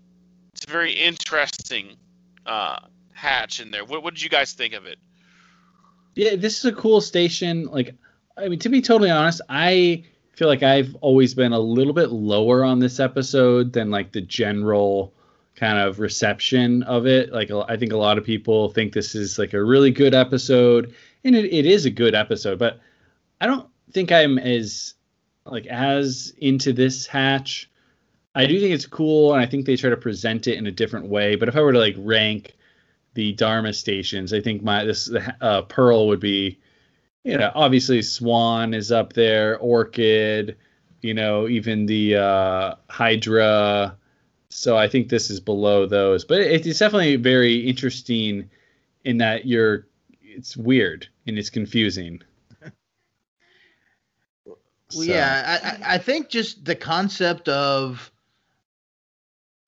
it's 0.54 0.64
a 0.66 0.70
very 0.70 0.92
interesting 0.92 1.96
uh, 2.46 2.80
hatch 3.12 3.60
in 3.60 3.70
there. 3.70 3.84
What, 3.84 4.02
what 4.02 4.14
did 4.14 4.22
you 4.22 4.30
guys 4.30 4.52
think 4.52 4.74
of 4.74 4.86
it? 4.86 4.98
Yeah, 6.14 6.36
this 6.36 6.58
is 6.58 6.64
a 6.64 6.72
cool 6.72 7.00
station. 7.00 7.64
Like, 7.66 7.94
I 8.36 8.48
mean, 8.48 8.58
to 8.60 8.68
be 8.68 8.82
totally 8.82 9.10
honest, 9.10 9.40
I 9.48 10.04
feel 10.32 10.48
like 10.48 10.62
I've 10.62 10.94
always 10.96 11.34
been 11.34 11.52
a 11.52 11.58
little 11.58 11.92
bit 11.92 12.10
lower 12.10 12.64
on 12.64 12.78
this 12.78 12.98
episode 12.98 13.72
than 13.72 13.90
like 13.90 14.12
the 14.12 14.20
general 14.20 15.14
kind 15.60 15.78
of 15.78 16.00
reception 16.00 16.82
of 16.84 17.06
it. 17.06 17.32
Like 17.32 17.50
I 17.50 17.76
think 17.76 17.92
a 17.92 17.98
lot 17.98 18.16
of 18.16 18.24
people 18.24 18.70
think 18.70 18.94
this 18.94 19.14
is 19.14 19.38
like 19.38 19.52
a 19.52 19.62
really 19.62 19.90
good 19.90 20.14
episode, 20.14 20.94
and 21.22 21.36
it, 21.36 21.44
it 21.52 21.66
is 21.66 21.84
a 21.84 21.90
good 21.90 22.14
episode, 22.14 22.58
but 22.58 22.80
I 23.42 23.46
don't 23.46 23.68
think 23.92 24.10
I'm 24.10 24.38
as 24.38 24.94
like 25.44 25.66
as 25.66 26.32
into 26.38 26.72
this 26.72 27.06
hatch. 27.06 27.70
I 28.34 28.46
do 28.46 28.58
think 28.58 28.72
it's 28.72 28.86
cool, 28.86 29.34
and 29.34 29.42
I 29.42 29.46
think 29.46 29.66
they 29.66 29.76
try 29.76 29.90
to 29.90 29.98
present 29.98 30.46
it 30.46 30.56
in 30.56 30.66
a 30.66 30.72
different 30.72 31.08
way. 31.08 31.36
But 31.36 31.48
if 31.50 31.56
I 31.56 31.60
were 31.60 31.74
to 31.74 31.78
like 31.78 31.96
rank 31.98 32.54
the 33.12 33.34
Dharma 33.34 33.74
stations, 33.74 34.32
I 34.32 34.40
think 34.40 34.62
my 34.62 34.84
this 34.84 35.10
uh, 35.42 35.62
Pearl 35.62 36.06
would 36.06 36.20
be, 36.20 36.58
you 37.24 37.36
know, 37.36 37.52
obviously 37.54 38.00
Swan 38.00 38.72
is 38.72 38.90
up 38.90 39.12
there, 39.12 39.58
Orchid, 39.58 40.56
you 41.02 41.12
know, 41.12 41.48
even 41.48 41.84
the 41.84 42.16
uh, 42.16 42.74
Hydra. 42.88 43.98
So 44.50 44.76
I 44.76 44.88
think 44.88 45.08
this 45.08 45.30
is 45.30 45.40
below 45.40 45.86
those, 45.86 46.24
but 46.24 46.40
it's 46.40 46.78
definitely 46.78 47.16
very 47.16 47.68
interesting 47.68 48.50
in 49.04 49.18
that 49.18 49.46
you're. 49.46 49.86
It's 50.22 50.56
weird 50.56 51.08
and 51.26 51.38
it's 51.38 51.50
confusing. 51.50 52.22
Well, 54.92 55.06
so. 55.06 55.12
yeah, 55.12 55.78
I, 55.84 55.94
I 55.94 55.98
think 55.98 56.30
just 56.30 56.64
the 56.64 56.74
concept 56.74 57.48
of, 57.48 58.10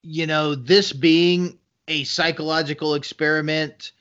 you 0.03 0.27
know, 0.27 0.57
this 0.57 0.93
being 0.93 1.61
a 1.87 2.03
psychological 2.03 2.97
experiment 2.97 3.93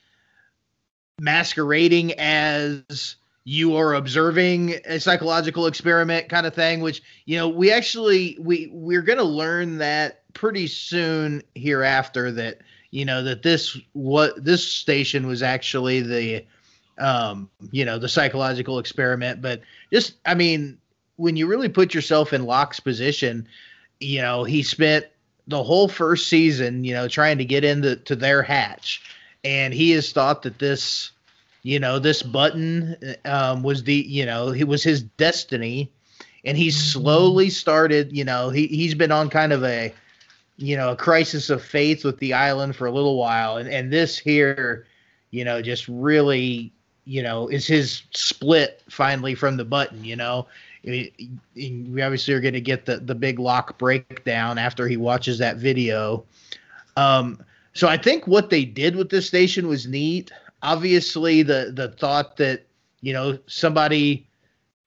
masquerading 1.20 2.14
as 2.14 3.14
you 3.44 3.76
are 3.76 3.94
observing 3.94 4.74
a 4.84 5.00
psychological 5.00 5.66
experiment 5.66 6.28
kind 6.28 6.46
of 6.46 6.54
thing 6.54 6.80
which 6.80 7.02
you 7.24 7.36
know 7.36 7.48
we 7.48 7.72
actually 7.72 8.36
we 8.40 8.68
we're 8.72 9.02
going 9.02 9.18
to 9.18 9.24
learn 9.24 9.78
that 9.78 10.22
pretty 10.32 10.66
soon 10.66 11.42
hereafter 11.54 12.30
that 12.30 12.58
you 12.90 13.04
know 13.04 13.22
that 13.22 13.42
this 13.42 13.78
what 13.92 14.44
this 14.44 14.66
station 14.66 15.26
was 15.26 15.42
actually 15.42 16.00
the 16.00 16.44
um 16.98 17.48
you 17.72 17.84
know 17.84 17.98
the 17.98 18.08
psychological 18.08 18.78
experiment 18.78 19.42
but 19.42 19.60
just 19.92 20.14
i 20.24 20.34
mean 20.34 20.78
when 21.16 21.36
you 21.36 21.46
really 21.46 21.68
put 21.68 21.94
yourself 21.94 22.32
in 22.32 22.46
Locke's 22.46 22.80
position, 22.80 23.46
you 24.00 24.20
know, 24.20 24.44
he 24.44 24.62
spent 24.62 25.06
the 25.46 25.62
whole 25.62 25.88
first 25.88 26.28
season, 26.28 26.84
you 26.84 26.94
know, 26.94 27.08
trying 27.08 27.38
to 27.38 27.44
get 27.44 27.64
into 27.64 27.96
to 27.96 28.16
their 28.16 28.42
hatch. 28.42 29.02
And 29.44 29.74
he 29.74 29.90
has 29.92 30.12
thought 30.12 30.42
that 30.42 30.58
this, 30.58 31.12
you 31.62 31.78
know, 31.78 31.98
this 31.98 32.22
button 32.22 32.96
um, 33.24 33.62
was 33.62 33.84
the, 33.84 33.94
you 33.94 34.26
know, 34.26 34.48
it 34.48 34.64
was 34.64 34.82
his 34.82 35.02
destiny. 35.02 35.90
And 36.44 36.58
he 36.58 36.68
mm-hmm. 36.68 37.00
slowly 37.00 37.50
started, 37.50 38.16
you 38.16 38.24
know, 38.24 38.50
he, 38.50 38.66
he's 38.66 38.94
been 38.94 39.12
on 39.12 39.30
kind 39.30 39.52
of 39.52 39.62
a, 39.62 39.94
you 40.56 40.76
know, 40.76 40.90
a 40.90 40.96
crisis 40.96 41.50
of 41.50 41.62
faith 41.62 42.04
with 42.04 42.18
the 42.18 42.34
island 42.34 42.74
for 42.76 42.86
a 42.86 42.92
little 42.92 43.16
while. 43.16 43.56
And, 43.56 43.68
and 43.68 43.92
this 43.92 44.18
here, 44.18 44.86
you 45.30 45.44
know, 45.44 45.62
just 45.62 45.86
really, 45.88 46.72
you 47.04 47.22
know, 47.22 47.48
is 47.48 47.66
his 47.66 48.02
split 48.12 48.82
finally 48.88 49.34
from 49.34 49.56
the 49.56 49.64
button, 49.64 50.04
you 50.04 50.16
know 50.16 50.46
we 50.84 52.02
obviously 52.02 52.34
are 52.34 52.40
going 52.40 52.54
to 52.54 52.60
get 52.60 52.86
the 52.86 52.98
the 52.98 53.14
big 53.14 53.38
Locke 53.38 53.78
breakdown 53.78 54.58
after 54.58 54.88
he 54.88 54.96
watches 54.96 55.38
that 55.38 55.56
video. 55.56 56.24
Um, 56.96 57.42
so 57.74 57.88
I 57.88 57.96
think 57.96 58.26
what 58.26 58.50
they 58.50 58.64
did 58.64 58.96
with 58.96 59.10
this 59.10 59.26
station 59.26 59.68
was 59.68 59.86
neat. 59.86 60.32
Obviously, 60.62 61.42
the 61.42 61.72
the 61.74 61.88
thought 61.88 62.36
that 62.36 62.66
you 63.00 63.12
know 63.12 63.38
somebody 63.46 64.28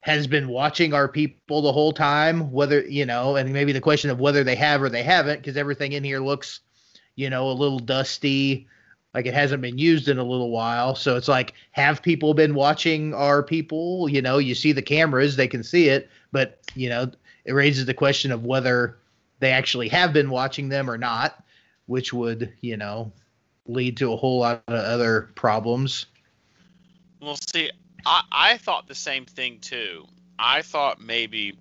has 0.02 0.28
been 0.28 0.48
watching 0.48 0.94
our 0.94 1.08
people 1.08 1.62
the 1.62 1.72
whole 1.72 1.92
time, 1.92 2.52
whether 2.52 2.82
you 2.82 3.06
know, 3.06 3.36
and 3.36 3.52
maybe 3.52 3.72
the 3.72 3.82
question 3.82 4.10
of 4.10 4.20
whether 4.20 4.44
they 4.44 4.56
have 4.56 4.82
or 4.82 4.90
they 4.90 5.04
haven't, 5.04 5.38
because 5.40 5.58
everything 5.58 5.94
in 5.94 6.04
here 6.04 6.20
looks, 6.20 6.62
you 7.16 7.30
know, 7.30 7.50
a 7.50 7.54
little 7.54 7.80
dusty 7.80 8.68
like 9.16 9.26
it 9.26 9.34
hasn't 9.34 9.62
been 9.62 9.78
used 9.78 10.10
in 10.10 10.18
a 10.18 10.24
little 10.24 10.52
while. 10.52 10.94
So 10.94 11.16
it's 11.16 11.30
like, 11.30 11.54
have 11.72 12.02
people 12.02 12.34
been 12.34 12.54
watching 12.54 13.14
our 13.14 13.42
people? 13.42 14.10
You 14.10 14.22
know, 14.22 14.40
you 14.40 14.54
see 14.54 14.74
the 14.74 14.82
cameras, 14.82 15.38
they 15.38 15.48
can 15.48 15.64
see 15.64 15.88
it, 15.88 16.10
but 16.34 16.60
you 16.76 16.90
know, 16.90 17.10
it 17.46 17.54
raises 17.54 17.86
the 17.86 17.94
question 17.94 18.32
of 18.34 18.44
whether 18.44 18.98
they 19.40 19.52
actually 19.52 19.88
have 19.88 20.12
been 20.12 20.30
watching 20.30 20.68
them 20.68 20.90
or 20.90 20.98
not, 20.98 21.42
which 21.86 22.12
would, 22.12 22.52
you 22.60 22.76
know, 22.76 23.12
lead 23.68 23.98
to 23.98 24.14
a 24.14 24.16
whole 24.16 24.40
lot 24.40 24.64
of 24.68 24.74
other 24.74 25.30
problems. 25.36 26.06
Well, 27.22 27.38
see, 27.54 27.72
I, 28.06 28.22
I 28.32 28.58
thought 28.58 28.88
the 28.88 28.96
same 28.96 29.26
thing 29.26 29.60
too. 29.60 30.06
I 30.38 30.62
thought 30.62 31.02
maybe 31.02 31.58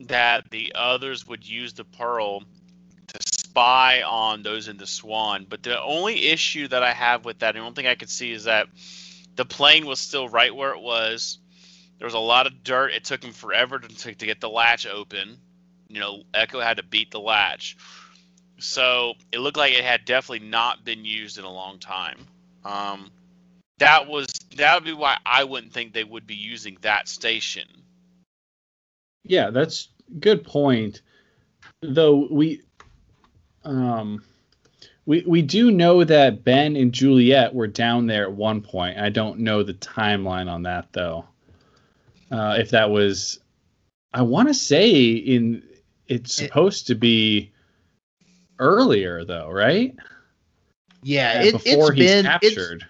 that 0.00 0.50
the 0.50 0.72
others 0.74 1.26
would 1.26 1.46
use 1.46 1.74
the 1.74 1.84
pearl 1.84 2.40
to 2.40 3.18
spy 3.20 4.02
on 4.02 4.42
those 4.42 4.68
in 4.68 4.76
the 4.76 4.86
Swan. 4.86 5.46
But 5.48 5.62
the 5.62 5.80
only 5.80 6.28
issue 6.28 6.68
that 6.68 6.82
I 6.82 6.92
have 6.92 7.24
with 7.24 7.40
that, 7.40 7.54
and 7.54 7.64
one 7.64 7.74
thing 7.74 7.86
I 7.86 7.94
could 7.94 8.10
see 8.10 8.32
is 8.32 8.44
that 8.44 8.68
the 9.36 9.44
plane 9.44 9.86
was 9.86 10.00
still 10.00 10.28
right 10.28 10.54
where 10.54 10.72
it 10.72 10.80
was. 10.80 11.38
There 11.98 12.06
was 12.06 12.14
a 12.14 12.18
lot 12.18 12.46
of 12.46 12.64
dirt. 12.64 12.92
It 12.92 13.04
took 13.04 13.22
him 13.22 13.32
forever 13.32 13.78
to, 13.78 13.88
to, 13.88 14.14
to 14.14 14.26
get 14.26 14.40
the 14.40 14.48
latch 14.48 14.86
open. 14.86 15.38
You 15.88 16.00
know, 16.00 16.22
Eko 16.34 16.62
had 16.62 16.78
to 16.78 16.82
beat 16.82 17.10
the 17.10 17.20
latch. 17.20 17.76
So 18.62 19.14
it 19.32 19.38
looked 19.38 19.56
like 19.56 19.72
it 19.72 19.84
had 19.84 20.04
definitely 20.04 20.48
not 20.48 20.84
been 20.84 21.04
used 21.04 21.38
in 21.38 21.44
a 21.44 21.50
long 21.50 21.78
time. 21.78 22.18
Um, 22.64 23.10
that 23.78 24.06
was 24.06 24.28
that 24.56 24.74
would 24.74 24.84
be 24.84 24.92
why 24.92 25.18
I 25.26 25.44
wouldn't 25.44 25.72
think 25.72 25.92
they 25.92 26.04
would 26.04 26.26
be 26.26 26.36
using 26.36 26.78
that 26.82 27.08
station. 27.08 27.66
Yeah, 29.24 29.50
that's 29.50 29.88
good 30.20 30.44
point. 30.44 31.02
Though 31.80 32.28
we 32.30 32.62
um, 33.64 34.22
we 35.06 35.24
we 35.26 35.42
do 35.42 35.72
know 35.72 36.04
that 36.04 36.44
Ben 36.44 36.76
and 36.76 36.92
Juliet 36.92 37.54
were 37.54 37.66
down 37.66 38.06
there 38.06 38.24
at 38.24 38.32
one 38.32 38.60
point. 38.60 38.98
I 38.98 39.08
don't 39.08 39.40
know 39.40 39.64
the 39.64 39.74
timeline 39.74 40.48
on 40.48 40.62
that 40.62 40.92
though. 40.92 41.24
Uh, 42.30 42.56
if 42.58 42.70
that 42.70 42.90
was, 42.90 43.40
I 44.14 44.22
want 44.22 44.48
to 44.48 44.54
say 44.54 44.90
in 45.10 45.62
it's 46.06 46.34
supposed 46.34 46.84
it, 46.84 46.94
to 46.94 46.94
be 46.94 47.52
earlier 48.58 49.24
though, 49.24 49.50
right? 49.50 49.94
Yeah, 51.02 51.42
it, 51.42 51.52
before 51.52 51.92
he's 51.92 52.10
been, 52.10 52.24
captured. 52.24 52.86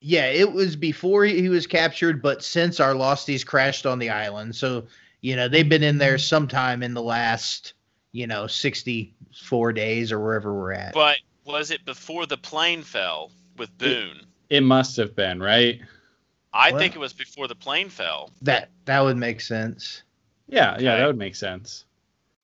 Yeah, 0.00 0.26
it 0.26 0.52
was 0.52 0.76
before 0.76 1.24
he 1.24 1.48
was 1.48 1.66
captured, 1.66 2.22
but 2.22 2.42
since 2.42 2.80
our 2.80 2.94
Losties 2.94 3.44
crashed 3.44 3.86
on 3.86 3.98
the 3.98 4.10
island, 4.10 4.54
so 4.54 4.86
you 5.20 5.36
know 5.36 5.48
they've 5.48 5.68
been 5.68 5.82
in 5.82 5.98
there 5.98 6.14
mm-hmm. 6.14 6.20
sometime 6.20 6.82
in 6.82 6.94
the 6.94 7.02
last 7.02 7.74
you 8.12 8.26
know 8.26 8.46
64 8.46 9.72
days 9.72 10.12
or 10.12 10.20
wherever 10.20 10.54
we're 10.54 10.72
at. 10.72 10.94
But 10.94 11.18
was 11.44 11.70
it 11.70 11.84
before 11.84 12.26
the 12.26 12.38
plane 12.38 12.82
fell 12.82 13.30
with 13.56 13.76
Boone? 13.78 14.20
It, 14.48 14.56
it 14.56 14.60
must 14.62 14.96
have 14.96 15.14
been, 15.14 15.40
right? 15.40 15.80
I 16.52 16.70
well, 16.70 16.78
think 16.78 16.94
it 16.94 16.98
was 16.98 17.12
before 17.12 17.48
the 17.48 17.54
plane 17.54 17.88
fell. 17.88 18.30
That 18.42 18.70
that 18.84 19.00
would 19.00 19.16
make 19.16 19.40
sense. 19.40 20.02
Yeah, 20.48 20.74
okay. 20.74 20.84
yeah, 20.84 20.96
that 20.96 21.06
would 21.06 21.18
make 21.18 21.34
sense. 21.34 21.84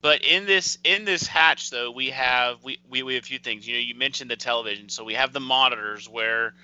But 0.03 0.25
in 0.25 0.47
this 0.47 0.79
in 0.83 1.05
this 1.05 1.27
hatch 1.27 1.71
though, 1.71 1.91
we 1.91 2.11
have 2.11 2.63
we, 2.65 2.79
we, 2.89 3.03
we 3.03 3.15
have 3.15 3.23
a 3.23 3.27
few 3.27 3.39
things. 3.39 3.67
You 3.67 3.75
know, 3.75 3.81
you 3.81 3.95
mentioned 3.95 4.31
the 4.31 4.37
television, 4.37 4.89
so 4.89 5.05
we 5.05 5.15
have 5.15 5.33
the 5.33 5.41
monitors 5.41 6.09
where 6.09 6.55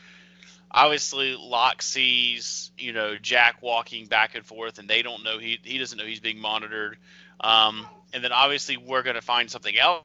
obviously 0.70 1.36
Locke 1.38 1.82
sees, 1.82 2.70
you 2.78 2.92
know, 2.92 3.16
Jack 3.16 3.62
walking 3.62 4.06
back 4.06 4.34
and 4.34 4.44
forth 4.44 4.78
and 4.78 4.88
they 4.88 5.02
don't 5.02 5.22
know 5.22 5.38
he 5.38 5.58
he 5.62 5.78
doesn't 5.78 5.98
know 5.98 6.04
he's 6.04 6.20
being 6.20 6.40
monitored. 6.40 6.96
Um, 7.40 7.86
and 8.14 8.24
then 8.24 8.32
obviously 8.32 8.78
we're 8.78 9.02
going 9.02 9.16
to 9.16 9.22
find 9.22 9.50
something 9.50 9.76
else 9.78 10.04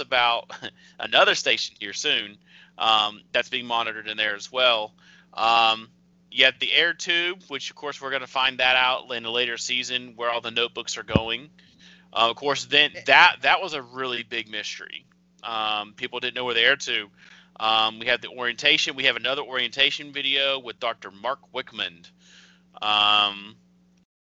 about 0.00 0.50
another 0.98 1.34
station 1.36 1.76
here 1.78 1.92
soon 1.92 2.38
um, 2.76 3.20
that's 3.32 3.48
being 3.48 3.66
monitored 3.66 4.08
in 4.08 4.16
there 4.16 4.34
as 4.34 4.50
well. 4.50 4.92
Um, 5.32 5.88
you 6.30 6.44
have 6.46 6.58
the 6.58 6.72
air 6.72 6.92
tube, 6.92 7.42
which 7.48 7.70
of 7.70 7.76
course 7.76 8.00
we're 8.02 8.10
going 8.10 8.22
to 8.22 8.26
find 8.26 8.58
that 8.58 8.76
out 8.76 9.10
in 9.12 9.24
a 9.24 9.30
later 9.30 9.56
season 9.56 10.14
where 10.16 10.30
all 10.30 10.40
the 10.40 10.50
notebooks 10.50 10.98
are 10.98 11.02
going. 11.02 11.50
Uh, 12.16 12.30
of 12.30 12.36
course, 12.36 12.64
then 12.64 12.90
that 13.04 13.36
that 13.42 13.60
was 13.60 13.74
a 13.74 13.82
really 13.82 14.22
big 14.22 14.48
mystery. 14.48 15.04
Um, 15.42 15.92
people 15.92 16.18
didn't 16.18 16.34
know 16.34 16.46
where 16.46 16.54
the 16.54 16.62
air 16.62 16.76
to. 16.76 17.08
Um, 17.60 17.98
we 17.98 18.06
have 18.06 18.22
the 18.22 18.28
orientation. 18.28 18.96
We 18.96 19.04
have 19.04 19.16
another 19.16 19.42
orientation 19.42 20.12
video 20.12 20.58
with 20.58 20.80
Dr. 20.80 21.10
Mark 21.10 21.40
Wickmund. 21.54 22.10
Um, 22.80 23.56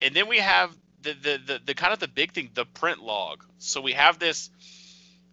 and 0.01 0.15
then 0.15 0.29
we 0.29 0.39
have 0.39 0.77
the, 1.03 1.13
the, 1.13 1.41
the, 1.47 1.61
the 1.67 1.75
kind 1.75 1.93
of 1.93 1.99
the 1.99 2.09
big 2.09 2.33
thing, 2.33 2.51
the 2.55 2.65
print 2.65 3.03
log. 3.03 3.45
So 3.59 3.81
we 3.81 3.93
have 3.93 4.19
this 4.19 4.51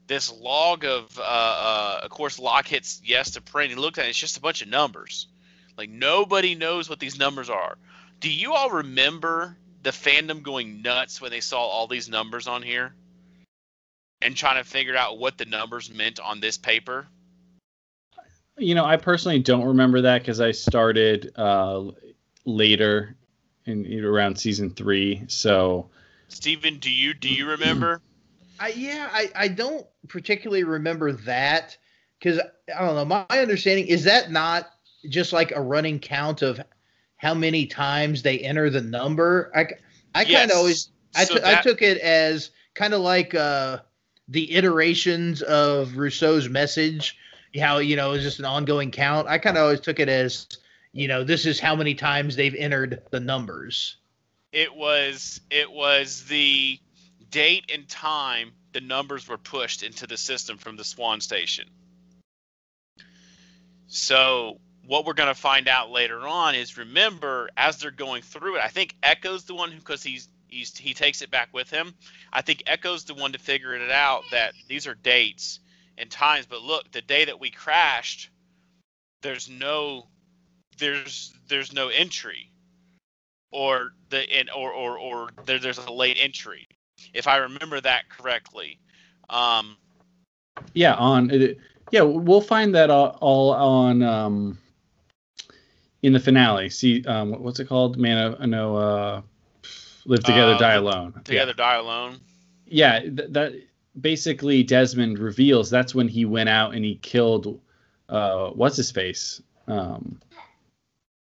this 0.08 0.32
log 0.32 0.86
of, 0.86 1.18
uh, 1.20 1.22
uh, 1.22 2.00
of 2.04 2.10
course, 2.10 2.40
Locke 2.40 2.68
hits 2.68 3.00
yes 3.06 3.32
to 3.32 3.42
print. 3.42 3.70
He 3.70 3.76
looked 3.76 4.00
at 4.00 4.06
it, 4.06 4.10
it's 4.10 4.18
just 4.18 4.38
a 4.38 4.42
bunch 4.42 4.64
of 4.64 4.68
numbers. 4.68 5.28
Like 5.78 5.92
nobody 5.92 6.56
knows 6.56 6.90
what 6.90 7.00
these 7.00 7.20
numbers 7.20 7.50
are. 7.50 7.78
Do 8.20 8.30
you 8.30 8.54
all 8.54 8.72
remember 8.72 9.56
the 9.84 9.92
fandom 9.92 10.44
going 10.44 10.82
nuts 10.82 11.22
when 11.22 11.32
they 11.32 11.40
saw 11.40 11.60
all 11.60 11.88
these 11.88 12.10
numbers 12.10 12.48
on 12.48 12.62
here 12.62 12.94
and 14.22 14.36
trying 14.36 14.62
to 14.62 14.70
figure 14.70 14.96
out 14.96 15.18
what 15.18 15.38
the 15.38 15.46
numbers 15.46 15.90
meant 15.90 16.20
on 16.20 16.40
this 16.40 16.58
paper? 16.58 17.08
You 18.58 18.76
know, 18.76 18.84
I 18.84 18.98
personally 18.98 19.40
don't 19.40 19.66
remember 19.66 20.02
that 20.02 20.22
because 20.22 20.42
I 20.42 20.52
started 20.52 21.32
uh, 21.38 21.92
later 22.46 23.16
in 23.66 24.04
around 24.04 24.38
season 24.38 24.72
three. 24.72 25.24
So, 25.28 25.90
Stephen, 26.28 26.80
do 26.80 26.92
you 26.92 27.14
do 27.14 27.30
you 27.30 27.48
remember? 27.48 28.02
I, 28.60 28.70
yeah, 28.70 29.08
I, 29.12 29.30
I 29.36 29.48
don't 29.48 29.88
particularly 30.10 30.66
remember 30.66 31.14
that 31.14 31.78
because 32.20 32.40
I 32.76 32.86
don't 32.86 32.96
know. 32.96 33.06
My 33.06 33.40
understanding 33.40 33.88
is 33.88 34.04
that 34.04 34.32
not 34.32 34.70
just 35.08 35.32
like 35.32 35.52
a 35.52 35.62
running 35.62 36.00
count 36.00 36.42
of 36.42 36.60
how 37.20 37.34
many 37.34 37.66
times 37.68 38.24
they 38.24 38.40
enter 38.40 38.70
the 38.70 38.82
number. 38.82 39.52
I, 39.54 39.68
I 40.16 40.26
kind 40.26 40.50
of 40.50 40.58
always 40.58 40.90
I 41.16 41.26
So 41.26 41.36
t- 41.36 41.42
I 41.42 41.52
that- 41.52 41.64
took 41.64 41.82
it 41.82 42.00
as 42.00 42.50
kind 42.74 42.94
of 42.94 43.02
like 43.02 43.36
uh, 43.36 43.80
the 44.30 44.52
iterations 44.56 45.42
of 45.44 45.96
Rousseau's 45.98 46.50
message. 46.50 47.18
How 47.60 47.78
you 47.80 47.96
know 47.96 48.14
it's 48.14 48.24
just 48.24 48.40
an 48.40 48.46
ongoing 48.46 48.90
count. 48.90 49.28
I 49.28 49.38
kind 49.38 49.58
of 49.58 49.64
always 49.64 49.82
took 49.82 50.00
it 50.00 50.08
as 50.10 50.48
you 50.94 51.08
know 51.08 51.24
this 51.24 51.46
is 51.46 51.60
how 51.60 51.76
many 51.76 51.94
times 51.94 52.36
they've 52.36 52.56
entered 52.56 53.02
the 53.12 53.20
numbers. 53.20 53.98
It 54.52 54.74
was 54.74 55.42
it 55.52 55.72
was 55.72 56.26
the 56.26 56.80
date 57.32 57.70
and 57.74 57.88
time 57.90 58.52
the 58.72 58.82
numbers 58.82 59.28
were 59.28 59.38
pushed 59.38 59.84
into 59.84 60.08
the 60.08 60.16
system 60.18 60.58
from 60.58 60.78
the 60.78 60.84
Swan 60.84 61.22
station. 61.22 61.68
So 63.88 64.60
what 64.90 65.06
we're 65.06 65.14
going 65.14 65.30
to 65.30 65.40
find 65.40 65.68
out 65.68 65.92
later 65.92 66.28
on 66.28 66.56
is 66.56 66.76
remember 66.76 67.48
as 67.58 67.78
they're 67.78 67.92
going 67.92 68.24
through 68.24 68.56
it. 68.56 68.64
I 68.64 68.70
think 68.70 68.96
Eko's 69.04 69.44
the 69.44 69.54
one 69.54 69.72
because 69.78 70.02
he's 70.02 70.30
he's 70.48 70.76
he 70.76 70.96
takes 70.96 71.22
it 71.22 71.30
back 71.30 71.50
with 71.54 71.70
him. 71.70 71.94
I 72.34 72.42
think 72.42 72.64
Eko's 72.66 73.04
the 73.04 73.14
one 73.14 73.32
to 73.34 73.38
figure 73.38 73.76
it 73.76 73.92
out 73.92 74.24
that 74.32 74.54
these 74.68 74.88
are 74.88 74.96
dates 74.96 75.60
and 76.00 76.10
times. 76.10 76.48
But 76.48 76.64
look, 76.64 76.92
the 76.92 77.04
day 77.04 77.24
that 77.26 77.40
we 77.40 77.52
crashed, 77.52 78.32
there's 79.22 79.48
no 79.48 80.08
there's 80.80 81.36
there's 81.48 81.72
no 81.72 81.90
entry 81.90 82.52
or 83.52 83.92
the 84.10 84.28
and 84.32 84.50
or 84.50 84.72
or 84.72 84.98
or 84.98 85.30
there, 85.46 85.60
there's 85.60 85.78
a 85.78 85.92
late 85.92 86.18
entry 86.20 86.68
if 87.14 87.28
i 87.28 87.38
remember 87.38 87.82
that 87.82 88.08
correctly 88.10 88.80
um 89.30 89.76
yeah, 90.74 90.94
on 90.96 91.32
it, 91.32 91.58
yeah, 91.92 92.02
we'll 92.02 92.42
find 92.42 92.76
that 92.76 92.90
all, 92.90 93.18
all 93.22 93.54
on 93.54 94.04
um, 94.04 94.58
in 96.02 96.14
the 96.14 96.20
finale. 96.20 96.70
See, 96.70 97.04
um, 97.06 97.34
what's 97.44 97.60
it 97.60 97.68
called? 97.68 97.98
Man, 97.98 98.36
I 98.40 98.46
know. 98.46 98.76
Uh, 98.78 99.22
live 100.06 100.24
together, 100.24 100.54
Uh, 100.54 100.58
die 100.58 100.74
alone. 100.74 101.14
together 101.24 101.54
die 101.54 101.76
alone 101.76 102.20
Yeah, 102.66 102.96
yeah 102.96 103.00
th- 103.02 103.30
that 103.32 103.54
basically 104.00 104.64
Desmond 104.64 105.20
reveals 105.20 105.70
that's 105.70 105.94
when 105.94 106.08
he 106.08 106.26
went 106.26 106.50
out 106.50 106.74
and 106.74 106.84
he 106.86 106.96
killed. 106.96 107.60
Uh, 108.08 108.50
what's 108.50 108.78
his 108.78 108.90
face? 108.92 109.42
Um, 109.68 110.20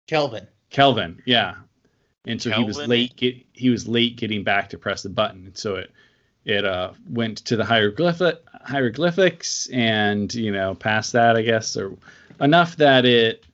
Kelvin. 0.07 0.47
Kelvin, 0.71 1.23
yeah. 1.25 1.55
And 2.27 2.41
so 2.41 2.51
he 2.51 2.63
was 2.63 2.77
late. 2.77 3.17
Get, 3.17 3.37
he 3.53 3.71
was 3.71 3.89
late 3.89 4.17
getting 4.17 4.45
back 4.45 4.69
to 4.71 4.79
press 4.79 5.03
the 5.03 5.09
button, 5.09 5.47
and 5.47 5.59
so 5.59 5.77
it 5.77 5.91
it 6.45 6.65
uh, 6.65 6.93
went 7.09 7.39
to 7.47 7.57
the 7.57 7.65
hieroglyphic 7.65 8.39
hieroglyphics, 8.63 9.69
and 9.73 10.33
you 10.35 10.53
know 10.53 10.75
past 10.75 11.13
that, 11.15 11.37
I 11.37 11.43
guess, 11.43 11.77
or 11.77 11.97
enough 12.39 12.77
that 12.77 13.05
it 13.05 13.45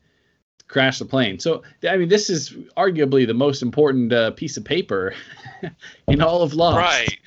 crashed 0.69 0.99
the 0.99 1.05
plane. 1.05 1.39
So 1.39 1.63
I 1.89 1.97
mean, 1.97 2.09
this 2.09 2.31
is 2.31 2.51
arguably 2.77 3.27
the 3.27 3.35
most 3.35 3.63
important 3.63 4.13
uh, 4.13 4.33
piece 4.33 4.57
of 4.57 4.65
paper 4.65 5.15
in 6.09 6.21
all 6.21 6.43
of 6.43 6.55
Lost. 6.55 6.77
right 6.77 7.19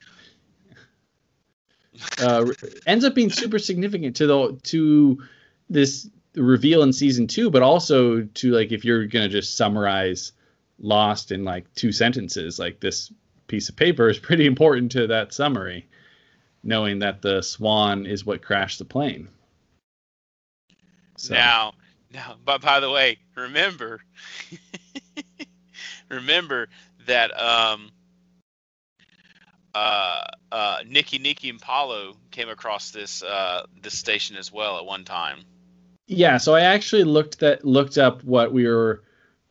Uh, 2.22 2.46
ends 2.86 3.04
up 3.04 3.14
being 3.14 3.30
super 3.30 3.60
significant 3.60 4.16
to 4.18 4.28
the 4.28 4.60
to 4.64 5.22
this 5.70 6.10
reveal 6.36 6.84
in 6.84 6.94
season 6.94 7.28
two, 7.28 7.50
but 7.50 7.62
also 7.62 8.22
to 8.22 8.52
like 8.52 8.72
if 8.72 8.86
you're 8.86 9.06
gonna 9.06 9.30
just 9.30 9.58
summarize 9.58 10.32
Lost 10.82 11.32
in 11.32 11.44
like 11.44 11.74
two 11.76 11.92
sentences, 11.92 12.58
like 12.58 12.80
this 12.80 13.12
piece 13.48 13.68
of 13.68 13.76
paper 13.76 14.08
is 14.08 14.18
pretty 14.18 14.46
important 14.46 14.92
to 14.94 15.08
that 15.08 15.34
summary, 15.34 15.88
knowing 16.64 17.00
that 17.00 17.22
the 17.22 17.42
swan 17.42 18.06
is 18.06 18.26
what 18.26 18.42
crashed 18.42 18.80
the 18.80 18.86
plane. 18.86 19.28
So, 21.18 21.34
now 21.34 21.74
now 22.14 22.36
but 22.44 22.62
by 22.62 22.80
the 22.80 22.90
way 22.90 23.18
remember 23.36 24.02
remember 26.10 26.68
that 27.06 27.32
um 27.40 27.92
uh 29.76 30.22
uh 30.52 30.78
Nikki 30.88 31.20
Nikki 31.20 31.50
and 31.50 31.62
Paulo 31.62 32.14
came 32.32 32.50
across 32.50 32.92
this 32.92 33.22
uh 33.24 33.66
this 33.82 33.98
station 33.98 34.36
as 34.36 34.52
well 34.52 34.78
at 34.78 34.86
one 34.86 35.04
time. 35.04 35.40
Yeah, 36.08 36.38
so 36.38 36.56
I 36.56 36.62
actually 36.62 37.04
looked 37.04 37.40
that 37.40 37.64
looked 37.64 38.00
up 38.00 38.24
what 38.24 38.52
we 38.52 38.68
were 38.68 39.04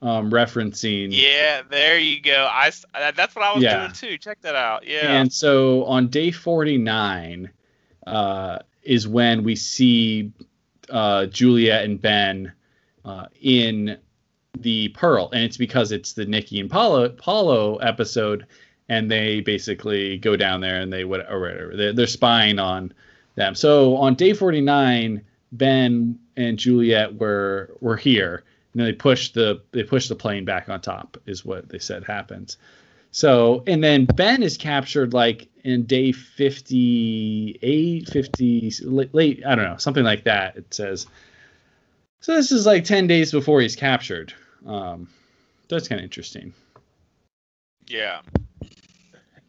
um, 0.02 0.30
referencing. 0.30 1.08
yeah 1.12 1.62
there 1.68 1.98
you 1.98 2.20
go. 2.20 2.48
I 2.50 2.72
that's 2.94 3.34
what 3.36 3.44
i 3.44 3.52
was 3.52 3.62
Yeah. 3.62 3.78
doing 3.78 3.92
too. 3.92 4.18
Check 4.18 4.40
that 4.42 4.56
out. 4.56 4.86
Yeah. 4.86 5.20
And 5.20 5.32
so 5.32 5.84
on 5.84 6.08
day 6.08 6.32
49 6.32 7.50
uh, 8.06 8.58
is 8.82 9.06
when 9.06 9.44
we 9.44 9.54
see 9.54 10.32
uh, 10.90 11.26
Juliet 11.26 11.84
and 11.84 12.00
Ben 12.00 12.52
uh, 13.04 13.26
in 13.40 13.98
the 14.58 14.88
Pearl. 14.88 15.30
And 15.32 15.42
it's 15.44 15.56
because 15.56 15.92
it's 15.92 16.12
the 16.12 16.24
Nikki 16.26 16.60
and 16.60 16.70
Paulo, 16.70 17.08
Paulo 17.10 17.76
episode. 17.76 18.46
And 18.88 19.10
they 19.10 19.40
basically 19.40 20.16
go 20.18 20.36
down 20.36 20.60
there 20.60 20.80
and 20.80 20.92
they, 20.92 21.04
what- 21.04 21.30
or 21.30 21.40
whatever, 21.40 21.76
they're, 21.76 21.92
they're 21.92 22.06
spying 22.06 22.58
on 22.58 22.92
them. 23.34 23.54
So 23.54 23.96
on 23.96 24.14
day 24.14 24.32
49, 24.32 25.22
Ben 25.52 26.18
and 26.36 26.58
Juliet 26.58 27.14
were, 27.14 27.76
were 27.80 27.96
here. 27.96 28.44
And 28.74 28.82
they 28.86 28.92
pushed 28.92 29.34
the 29.34 29.62
they 29.72 29.82
pushed 29.82 30.08
the 30.08 30.14
plane 30.14 30.44
back 30.44 30.68
on 30.68 30.80
top 30.80 31.16
is 31.26 31.44
what 31.44 31.68
they 31.68 31.78
said 31.78 32.04
happens. 32.04 32.58
So, 33.10 33.64
and 33.66 33.82
then 33.82 34.04
Ben 34.04 34.42
is 34.42 34.56
captured 34.56 35.14
like 35.14 35.48
in 35.68 35.84
day 35.84 36.12
58, 36.12 38.08
50, 38.08 38.72
late, 38.84 39.14
late, 39.14 39.42
I 39.46 39.54
don't 39.54 39.64
know, 39.64 39.76
something 39.76 40.04
like 40.04 40.24
that, 40.24 40.56
it 40.56 40.72
says. 40.72 41.06
So, 42.20 42.34
this 42.34 42.50
is 42.50 42.66
like 42.66 42.84
10 42.84 43.06
days 43.06 43.30
before 43.32 43.60
he's 43.60 43.76
captured. 43.76 44.32
Um, 44.66 45.08
that's 45.68 45.86
kind 45.86 46.00
of 46.00 46.04
interesting. 46.04 46.54
yeah 47.86 48.20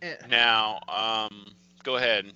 Eh, 0.01 0.15
now 0.29 0.79
um 0.88 1.45
go 1.84 1.95
ahead 1.97 2.32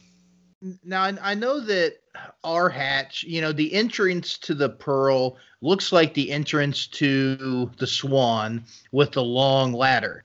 Now 0.83 1.03
I, 1.03 1.17
I 1.21 1.33
know 1.33 1.59
that 1.61 1.97
our 2.43 2.69
hatch, 2.69 3.23
you 3.23 3.41
know, 3.41 3.51
the 3.51 3.73
entrance 3.73 4.37
to 4.39 4.53
the 4.53 4.69
Pearl 4.69 5.37
looks 5.61 5.91
like 5.91 6.13
the 6.13 6.31
entrance 6.31 6.87
to 6.87 7.69
the 7.77 7.87
Swan 7.87 8.63
with 8.91 9.11
the 9.11 9.23
long 9.23 9.73
ladder. 9.73 10.23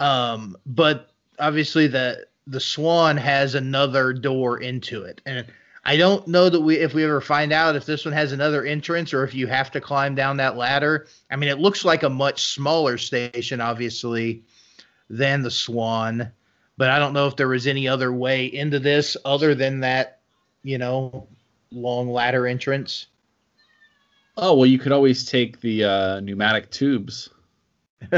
Um, 0.00 0.56
but 0.66 1.10
obviously 1.38 1.86
the 1.86 2.26
the 2.46 2.60
Swan 2.60 3.16
has 3.16 3.54
another 3.54 4.12
door 4.12 4.60
into 4.60 5.02
it, 5.02 5.20
and 5.26 5.46
I 5.84 5.96
don't 5.96 6.26
know 6.28 6.48
that 6.48 6.60
we 6.60 6.76
if 6.76 6.94
we 6.94 7.04
ever 7.04 7.20
find 7.20 7.52
out 7.52 7.76
if 7.76 7.86
this 7.86 8.04
one 8.04 8.14
has 8.14 8.32
another 8.32 8.64
entrance 8.64 9.12
or 9.12 9.24
if 9.24 9.34
you 9.34 9.46
have 9.46 9.70
to 9.72 9.80
climb 9.80 10.14
down 10.14 10.36
that 10.38 10.56
ladder. 10.56 11.06
I 11.30 11.36
mean, 11.36 11.50
it 11.50 11.58
looks 11.58 11.84
like 11.84 12.02
a 12.02 12.10
much 12.10 12.42
smaller 12.42 12.98
station, 12.98 13.60
obviously, 13.60 14.42
than 15.08 15.42
the 15.42 15.50
Swan 15.50 16.32
but 16.76 16.90
I 16.90 16.98
don't 16.98 17.12
know 17.12 17.26
if 17.26 17.36
there 17.36 17.48
was 17.48 17.66
any 17.66 17.86
other 17.88 18.12
way 18.12 18.46
into 18.46 18.78
this 18.78 19.16
other 19.24 19.54
than 19.54 19.80
that, 19.80 20.20
you 20.62 20.78
know, 20.78 21.28
long 21.70 22.08
ladder 22.10 22.46
entrance. 22.46 23.06
Oh, 24.36 24.54
well, 24.56 24.66
you 24.66 24.78
could 24.78 24.92
always 24.92 25.24
take 25.24 25.60
the 25.60 25.84
uh, 25.84 26.20
pneumatic 26.20 26.70
tubes. 26.70 27.30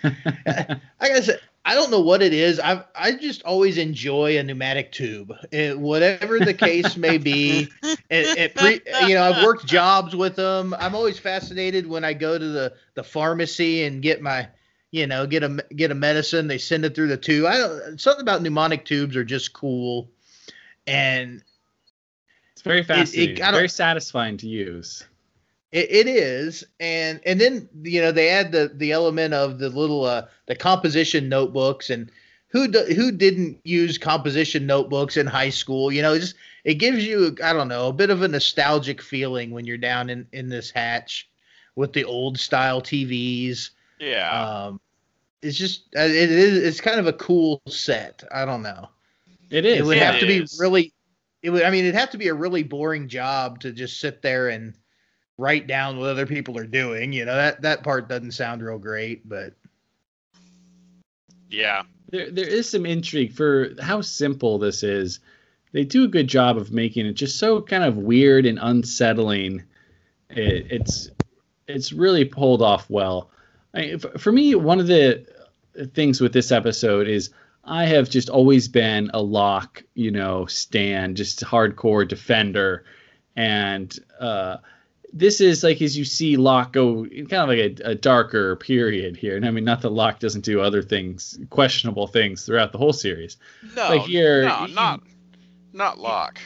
Like 0.00 1.12
I 1.12 1.20
said, 1.20 1.40
I 1.68 1.74
don't 1.74 1.90
know 1.90 2.00
what 2.00 2.22
it 2.22 2.32
is. 2.32 2.58
I 2.58 2.82
I 2.94 3.12
just 3.12 3.42
always 3.42 3.76
enjoy 3.76 4.38
a 4.38 4.42
pneumatic 4.42 4.90
tube, 4.90 5.34
It- 5.52 5.78
whatever 5.78 6.38
the 6.40 6.54
case 6.54 6.96
may 6.96 7.18
be. 7.18 7.68
It, 8.10 8.38
it 8.38 8.54
pre, 8.54 8.80
you 9.06 9.14
know, 9.16 9.22
I've 9.24 9.44
worked 9.44 9.66
jobs 9.66 10.16
with 10.16 10.34
them. 10.34 10.74
I'm 10.78 10.94
always 10.94 11.18
fascinated 11.18 11.86
when 11.86 12.04
I 12.04 12.14
go 12.14 12.38
to 12.38 12.48
the 12.48 12.72
the 12.94 13.04
pharmacy 13.04 13.84
and 13.84 14.00
get 14.00 14.22
my, 14.22 14.48
you 14.90 15.06
know, 15.06 15.26
get 15.26 15.42
a 15.42 15.62
get 15.76 15.90
a 15.90 15.94
medicine. 15.94 16.46
They 16.48 16.56
send 16.56 16.86
it 16.86 16.94
through 16.94 17.08
the 17.08 17.18
tube. 17.18 17.44
I 17.44 17.58
don't 17.58 18.00
something 18.00 18.22
about 18.22 18.40
pneumatic 18.40 18.86
tubes 18.86 19.14
are 19.14 19.24
just 19.24 19.52
cool, 19.52 20.08
and 20.86 21.42
It's 22.52 22.62
very 22.62 22.82
fascinating, 22.82 23.42
I 23.42 23.50
don't- 23.50 23.58
very 23.58 23.68
satisfying 23.68 24.38
to 24.38 24.48
use. 24.48 25.04
It, 25.70 25.90
it 25.90 26.06
is, 26.06 26.64
and 26.80 27.20
and 27.26 27.40
then 27.40 27.68
you 27.82 28.00
know 28.00 28.12
they 28.12 28.30
add 28.30 28.52
the 28.52 28.72
the 28.74 28.92
element 28.92 29.34
of 29.34 29.58
the 29.58 29.68
little 29.68 30.04
uh 30.04 30.26
the 30.46 30.56
composition 30.56 31.28
notebooks 31.28 31.90
and 31.90 32.10
who 32.50 32.68
do, 32.68 32.82
who 32.84 33.12
didn't 33.12 33.58
use 33.64 33.98
composition 33.98 34.66
notebooks 34.66 35.16
in 35.18 35.26
high 35.26 35.50
school? 35.50 35.92
You 35.92 36.02
know, 36.02 36.14
it 36.14 36.20
just 36.20 36.34
it 36.64 36.74
gives 36.74 37.06
you 37.06 37.36
I 37.44 37.52
don't 37.52 37.68
know 37.68 37.88
a 37.88 37.92
bit 37.92 38.10
of 38.10 38.22
a 38.22 38.28
nostalgic 38.28 39.02
feeling 39.02 39.50
when 39.50 39.66
you're 39.66 39.76
down 39.76 40.08
in 40.10 40.26
in 40.32 40.48
this 40.48 40.70
hatch 40.70 41.28
with 41.76 41.92
the 41.92 42.04
old 42.04 42.38
style 42.38 42.80
TVs. 42.80 43.70
yeah 44.00 44.66
Um, 44.66 44.80
it's 45.42 45.56
just 45.56 45.84
uh, 45.96 46.00
it 46.00 46.30
is 46.30 46.58
it's 46.58 46.80
kind 46.80 46.98
of 46.98 47.06
a 47.06 47.12
cool 47.12 47.60
set. 47.68 48.24
I 48.32 48.44
don't 48.44 48.62
know. 48.62 48.88
It 49.50 49.64
is. 49.64 49.78
It 49.78 49.84
would 49.84 49.98
It 49.98 50.02
have 50.02 50.20
to 50.20 50.26
be 50.26 50.46
really. 50.58 50.92
It 51.42 51.50
would. 51.50 51.62
I 51.62 51.70
mean, 51.70 51.84
it'd 51.84 51.94
have 51.94 52.10
to 52.10 52.18
be 52.18 52.28
a 52.28 52.34
really 52.34 52.62
boring 52.62 53.08
job 53.08 53.60
to 53.60 53.72
just 53.72 54.00
sit 54.00 54.22
there 54.22 54.48
and 54.48 54.74
write 55.38 55.66
down 55.66 55.98
what 55.98 56.10
other 56.10 56.26
people 56.26 56.58
are 56.58 56.66
doing. 56.66 57.12
You 57.12 57.24
know 57.24 57.34
that 57.36 57.62
that 57.62 57.82
part 57.82 58.08
doesn't 58.08 58.32
sound 58.32 58.62
real 58.62 58.78
great, 58.78 59.26
but 59.26 59.54
Yeah. 61.48 61.82
There 62.10 62.30
there 62.30 62.48
is 62.48 62.68
some 62.68 62.86
intrigue 62.86 63.32
for 63.32 63.70
how 63.80 64.00
simple 64.00 64.58
this 64.58 64.82
is. 64.82 65.20
They 65.72 65.84
do 65.84 66.04
a 66.04 66.08
good 66.08 66.28
job 66.28 66.56
of 66.56 66.72
making 66.72 67.06
it 67.06 67.12
just 67.12 67.38
so 67.38 67.60
kind 67.60 67.84
of 67.84 67.96
weird 67.96 68.46
and 68.46 68.58
unsettling. 68.60 69.62
It, 70.30 70.66
it's 70.70 71.10
it's 71.66 71.92
really 71.92 72.24
pulled 72.24 72.62
off 72.62 72.88
well. 72.88 73.30
I, 73.74 73.98
for 73.98 74.32
me, 74.32 74.54
one 74.54 74.80
of 74.80 74.86
the 74.86 75.26
things 75.92 76.20
with 76.20 76.32
this 76.32 76.50
episode 76.50 77.06
is 77.06 77.30
I 77.64 77.84
have 77.84 78.08
just 78.08 78.30
always 78.30 78.66
been 78.66 79.10
a 79.12 79.20
Locke, 79.20 79.84
you 79.94 80.10
know, 80.10 80.46
stand, 80.46 81.18
just 81.18 81.40
hardcore 81.44 82.08
defender, 82.08 82.84
and 83.36 83.94
uh, 84.18 84.56
this 85.12 85.40
is 85.40 85.62
like 85.64 85.80
as 85.80 85.96
you 85.96 86.04
see 86.04 86.36
Locke 86.36 86.72
go 86.72 87.04
kind 87.06 87.32
of 87.32 87.48
like 87.48 87.58
a, 87.58 87.90
a, 87.90 87.94
darker 87.94 88.56
period 88.56 89.16
here. 89.16 89.36
And 89.36 89.46
I 89.46 89.50
mean, 89.50 89.64
not 89.64 89.80
that 89.82 89.90
Locke 89.90 90.18
doesn't 90.18 90.44
do 90.44 90.60
other 90.60 90.82
things, 90.82 91.38
questionable 91.50 92.06
things 92.06 92.44
throughout 92.44 92.72
the 92.72 92.78
whole 92.78 92.92
series. 92.92 93.36
No, 93.74 93.88
but 93.88 94.00
here, 94.00 94.44
no, 94.44 94.66
he, 94.66 94.74
not 94.74 95.02
not 95.72 95.98
Locke. 95.98 96.40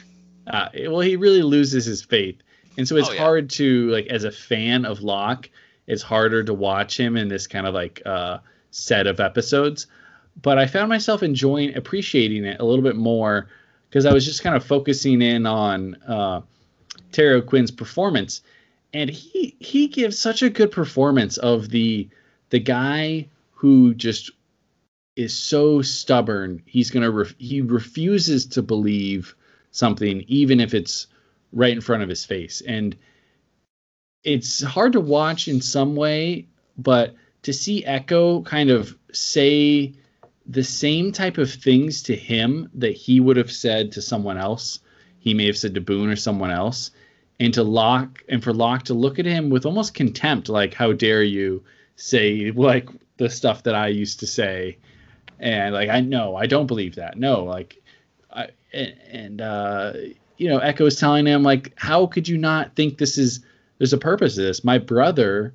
Uh, 0.47 0.69
well, 0.89 1.01
he 1.01 1.17
really 1.17 1.43
loses 1.43 1.85
his 1.85 2.03
faith, 2.03 2.41
and 2.77 2.87
so 2.87 2.97
it's 2.97 3.09
Oh, 3.09 3.13
yeah. 3.13 3.21
hard 3.21 3.51
to 3.51 3.91
like 3.91 4.07
as 4.07 4.25
a 4.25 4.31
fan 4.31 4.85
of 4.85 5.03
Locke, 5.03 5.51
it's 5.87 6.03
harder 6.03 6.45
to 6.45 6.55
watch 6.55 6.99
him 6.99 7.17
in 7.17 7.29
this 7.29 7.47
kind 7.47 7.67
of 7.67 7.75
like 7.75 8.03
uh, 8.07 8.39
set 8.71 9.07
of 9.07 9.21
episodes. 9.21 9.87
But 10.41 10.59
I 10.59 10.67
found 10.67 10.89
myself 10.89 11.23
enjoying, 11.23 11.77
appreciating 11.77 12.45
it 12.45 12.61
a 12.61 12.65
little 12.65 12.83
bit 12.83 12.97
more 12.97 13.49
because 13.89 14.07
I 14.07 14.13
was 14.15 14.25
just 14.25 14.43
kind 14.43 14.57
of 14.57 14.65
focusing 14.65 15.21
in 15.21 15.45
on 15.45 15.97
uh, 16.07 16.41
Terry 17.13 17.43
Quinn's 17.43 17.71
performance, 17.71 18.43
and 18.93 19.09
he 19.11 19.57
he 19.61 19.89
gives 19.89 20.19
such 20.19 20.43
a 20.43 20.51
good 20.51 20.73
performance 20.73 21.37
of 21.37 21.69
the 21.69 22.09
the 22.51 22.59
guy 22.59 23.29
who 23.53 23.95
just 23.95 24.31
is 25.17 25.35
so 25.37 25.83
stubborn. 25.83 26.63
He's 26.67 26.91
gonna 26.91 27.11
ref- 27.11 27.35
he 27.39 27.61
refuses 27.61 28.47
to 28.47 28.63
believe 28.63 29.35
something 29.71 30.25
even 30.29 30.61
if 30.61 30.75
it's 30.75 31.07
right 31.53 31.73
in 31.73 31.81
front 31.81 32.03
of 32.03 32.09
his 32.09 32.25
face, 32.25 32.63
and 32.67 32.97
it's 34.25 34.63
hard 34.63 34.93
to 34.93 35.01
watch 35.01 35.49
in 35.49 35.61
some 35.61 35.97
way, 35.97 36.47
but 36.79 37.15
to 37.43 37.53
see 37.53 37.83
Eko 37.83 38.45
kind 38.45 38.71
of 38.71 38.97
say 39.13 39.93
the 40.47 40.65
same 40.65 41.13
type 41.13 41.39
of 41.39 41.51
things 41.51 42.03
to 42.05 42.17
him 42.17 42.69
that 42.75 42.93
he 42.93 43.21
would 43.21 43.37
have 43.37 43.53
said 43.53 43.93
to 43.93 44.03
someone 44.03 44.39
else. 44.39 44.81
He 45.19 45.35
may 45.35 45.47
have 45.47 45.57
said 45.57 45.75
to 45.75 45.81
Boone 45.81 46.11
or 46.11 46.17
someone 46.17 46.51
else, 46.51 46.91
and 47.43 47.55
to 47.55 47.65
Locke 47.65 48.23
and 48.29 48.43
for 48.43 48.53
Locke 48.53 48.85
to 48.85 48.95
look 48.95 49.19
at 49.19 49.27
him 49.27 49.51
with 49.51 49.67
almost 49.67 49.95
contempt, 49.95 50.49
like 50.49 50.75
"How 50.75 50.93
dare 50.93 51.25
you 51.25 51.65
say 51.97 52.53
like 52.53 52.89
the 53.17 53.29
stuff 53.29 53.65
that 53.65 53.75
I 53.75 53.89
used 53.89 54.21
to 54.21 54.29
say?" 54.29 54.79
And 55.41 55.75
like 55.75 55.89
I 55.89 56.01
know 56.01 56.37
I 56.37 56.47
don't 56.47 56.69
believe 56.69 56.95
that. 56.95 57.19
No, 57.19 57.43
like 57.43 57.83
I 58.33 58.51
and, 58.73 59.41
uh, 59.41 59.93
you 60.39 60.49
know 60.49 60.59
Eko's 60.59 61.01
telling 61.01 61.27
him 61.27 61.43
like, 61.43 61.73
"How 61.77 62.07
could 62.07 62.29
you 62.29 62.39
not 62.39 62.77
think 62.77 62.99
this 62.99 63.19
is 63.19 63.41
there's 63.79 63.93
a 63.93 63.99
purpose 63.99 64.37
to 64.37 64.43
this? 64.43 64.63
My 64.63 64.79
brother 64.79 65.53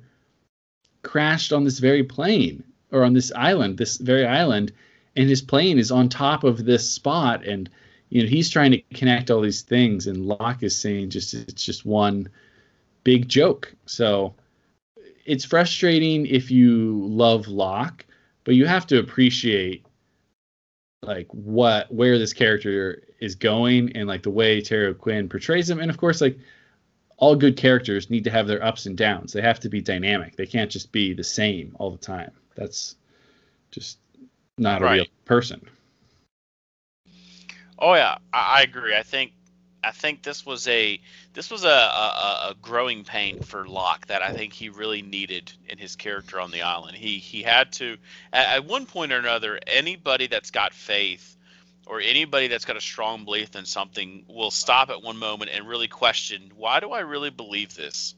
crashed 1.02 1.54
on 1.54 1.64
this 1.64 1.78
very 1.78 2.04
plane 2.04 2.64
or 2.92 3.02
on 3.02 3.14
this 3.14 3.32
island, 3.34 3.78
this 3.78 3.96
very 3.96 4.26
island, 4.26 4.72
and 5.16 5.26
his 5.26 5.40
plane 5.40 5.78
is 5.78 5.90
on 5.90 6.10
top 6.10 6.44
of 6.44 6.66
this 6.66 6.90
spot 6.90 7.46
and 7.46 7.70
you 8.10 8.22
know 8.22 8.28
he's 8.28 8.50
trying 8.50 8.72
to 8.72 8.80
connect 8.94 9.30
all 9.30 9.40
these 9.40 9.62
things 9.62 10.06
and 10.06 10.26
Locke 10.26 10.62
is 10.62 10.76
saying 10.76 11.10
just 11.10 11.34
it's 11.34 11.64
just 11.64 11.84
one 11.84 12.28
big 13.04 13.28
joke. 13.28 13.74
So 13.86 14.34
it's 15.24 15.44
frustrating 15.44 16.26
if 16.26 16.50
you 16.50 17.06
love 17.06 17.48
Locke, 17.48 18.04
but 18.44 18.54
you 18.54 18.66
have 18.66 18.86
to 18.88 18.98
appreciate 18.98 19.84
like 21.02 21.28
what 21.32 21.92
where 21.92 22.18
this 22.18 22.32
character 22.32 23.02
is 23.20 23.34
going 23.34 23.96
and 23.96 24.08
like 24.08 24.22
the 24.22 24.30
way 24.30 24.60
Terry 24.60 24.92
Quinn 24.94 25.28
portrays 25.28 25.70
him 25.70 25.78
and 25.78 25.90
of 25.90 25.96
course 25.96 26.20
like 26.20 26.38
all 27.18 27.34
good 27.34 27.56
characters 27.56 28.10
need 28.10 28.24
to 28.24 28.30
have 28.30 28.46
their 28.46 28.62
ups 28.62 28.86
and 28.86 28.96
downs. 28.96 29.32
They 29.32 29.42
have 29.42 29.60
to 29.60 29.68
be 29.68 29.80
dynamic. 29.80 30.36
They 30.36 30.46
can't 30.46 30.70
just 30.70 30.92
be 30.92 31.14
the 31.14 31.24
same 31.24 31.74
all 31.78 31.90
the 31.90 31.98
time. 31.98 32.30
That's 32.54 32.96
just 33.70 33.98
not 34.56 34.82
a 34.82 34.90
real 34.90 35.06
person. 35.24 35.66
Oh 37.78 37.94
yeah, 37.94 38.18
I, 38.32 38.58
I 38.58 38.62
agree. 38.62 38.96
I 38.96 39.02
think 39.02 39.32
I 39.84 39.92
think 39.92 40.22
this 40.22 40.44
was 40.44 40.66
a 40.68 41.00
this 41.34 41.50
was 41.50 41.64
a, 41.64 41.68
a, 41.68 42.48
a- 42.50 42.54
growing 42.60 43.04
pain 43.04 43.40
for 43.40 43.66
Locke 43.68 44.06
that 44.08 44.22
I 44.22 44.32
think 44.32 44.52
he 44.52 44.68
really 44.70 45.02
needed 45.02 45.52
in 45.68 45.78
his 45.78 45.96
character 45.96 46.40
on 46.40 46.50
the 46.50 46.62
island. 46.62 46.96
He 46.96 47.18
he 47.18 47.42
had 47.42 47.72
to 47.74 47.96
at, 48.32 48.46
at 48.56 48.64
one 48.64 48.86
point 48.86 49.12
or 49.12 49.18
another. 49.18 49.58
Anybody 49.66 50.26
that's 50.26 50.50
got 50.50 50.74
faith 50.74 51.36
or 51.86 52.00
anybody 52.00 52.48
that's 52.48 52.64
got 52.64 52.76
a 52.76 52.80
strong 52.80 53.24
belief 53.24 53.54
in 53.56 53.64
something 53.64 54.24
will 54.28 54.50
stop 54.50 54.90
at 54.90 55.02
one 55.02 55.16
moment 55.16 55.50
and 55.54 55.66
really 55.68 55.88
question 55.88 56.52
why 56.56 56.80
do 56.80 56.90
I 56.92 57.00
really 57.00 57.30
believe 57.30 57.74
this? 57.74 58.14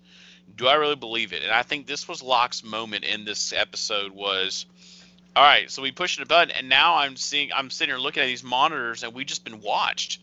Do 0.56 0.66
I 0.66 0.74
really 0.74 0.96
believe 0.96 1.32
it? 1.32 1.42
And 1.42 1.52
I 1.52 1.62
think 1.62 1.86
this 1.86 2.08
was 2.08 2.22
Locke's 2.22 2.64
moment 2.64 3.04
in 3.04 3.24
this 3.24 3.52
episode 3.52 4.12
was 4.12 4.66
all 5.36 5.44
right, 5.44 5.70
so 5.70 5.82
we 5.82 5.92
pushed 5.92 6.20
a 6.20 6.26
button, 6.26 6.50
and 6.56 6.68
now 6.68 6.96
I'm 6.96 7.16
seeing, 7.16 7.50
I'm 7.54 7.70
sitting 7.70 7.94
here 7.94 8.00
looking 8.00 8.22
at 8.22 8.26
these 8.26 8.42
monitors, 8.42 9.02
and 9.02 9.14
we 9.14 9.24
just 9.24 9.44
been 9.44 9.60
watched. 9.60 10.20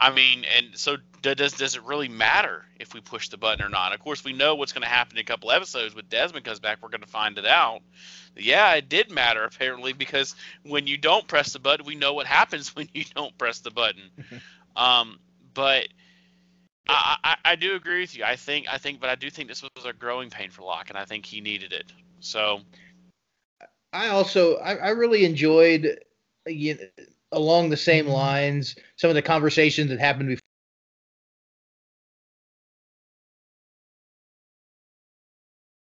I 0.00 0.10
mean, 0.10 0.44
and 0.56 0.76
so 0.76 0.96
does 1.22 1.52
does 1.52 1.76
it 1.76 1.84
really 1.84 2.08
matter 2.08 2.64
if 2.80 2.92
we 2.92 3.00
push 3.00 3.28
the 3.28 3.36
button 3.36 3.64
or 3.64 3.68
not? 3.68 3.92
Of 3.92 4.00
course, 4.00 4.24
we 4.24 4.32
know 4.32 4.56
what's 4.56 4.72
going 4.72 4.82
to 4.82 4.88
happen 4.88 5.16
in 5.16 5.20
a 5.20 5.24
couple 5.24 5.52
episodes. 5.52 5.94
When 5.94 6.04
Desmond 6.08 6.44
comes 6.44 6.58
back, 6.58 6.78
we're 6.82 6.88
going 6.88 7.02
to 7.02 7.06
find 7.06 7.38
it 7.38 7.46
out. 7.46 7.82
Yeah, 8.36 8.74
it 8.74 8.88
did 8.88 9.12
matter 9.12 9.44
apparently 9.44 9.92
because 9.92 10.34
when 10.64 10.88
you 10.88 10.98
don't 10.98 11.28
press 11.28 11.52
the 11.52 11.60
button, 11.60 11.86
we 11.86 11.94
know 11.94 12.14
what 12.14 12.26
happens 12.26 12.68
when 12.76 12.88
you 12.92 13.04
don't 13.14 13.36
press 13.38 13.60
the 13.60 13.70
button. 13.70 14.02
um, 14.76 15.20
but 15.54 15.86
I, 16.88 17.16
I, 17.22 17.36
I 17.44 17.56
do 17.56 17.76
agree 17.76 18.00
with 18.00 18.16
you. 18.16 18.24
I 18.24 18.34
think 18.34 18.66
I 18.68 18.78
think, 18.78 19.00
but 19.00 19.08
I 19.08 19.14
do 19.14 19.30
think 19.30 19.48
this 19.48 19.62
was 19.62 19.84
a 19.84 19.92
growing 19.92 20.30
pain 20.30 20.50
for 20.50 20.62
Locke, 20.62 20.90
and 20.90 20.98
I 20.98 21.04
think 21.04 21.26
he 21.26 21.40
needed 21.40 21.72
it. 21.72 21.92
So 22.18 22.62
I 23.92 24.08
also 24.08 24.56
I, 24.56 24.76
I 24.76 24.88
really 24.90 25.24
enjoyed 25.24 25.98
you 26.46 26.74
know, 26.74 27.04
along 27.32 27.70
the 27.70 27.76
same 27.76 28.04
mm-hmm. 28.04 28.14
lines 28.14 28.76
some 28.96 29.10
of 29.10 29.14
the 29.14 29.22
conversations 29.22 29.90
that 29.90 30.00
happened 30.00 30.28
before. 30.28 30.40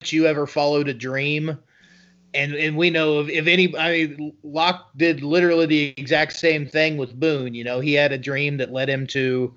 You 0.06 0.26
ever 0.26 0.48
followed 0.48 0.88
a 0.88 0.94
dream? 0.94 1.58
And 2.34 2.54
and 2.56 2.78
we 2.78 2.90
know 2.90 3.20
if, 3.20 3.30
if 3.30 3.48
any 3.48 3.76
I 3.78 3.92
mean 3.92 4.34
Locke 4.44 4.90
did 4.98 5.22
literally 5.22 5.66
the 5.66 5.94
exact 5.98 6.34
same 6.34 6.66
thing 6.66 6.98
with 6.98 7.20
Boone. 7.20 7.54
You 7.54 7.64
know, 7.64 7.80
he 7.80 7.94
had 7.94 8.12
a 8.12 8.18
dream 8.18 8.58
that 8.58 8.72
led 8.72 8.90
him 8.90 9.06
to 9.08 9.54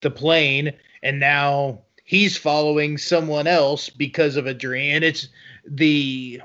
the 0.00 0.10
plane, 0.10 0.72
and 1.02 1.20
now 1.20 1.80
he's 2.04 2.36
following 2.36 2.96
someone 2.96 3.46
else 3.46 3.88
because 3.90 4.36
of 4.36 4.46
a 4.46 4.54
dream. 4.54 4.96
And 4.96 5.04
it's 5.04 5.28
the 5.66 6.40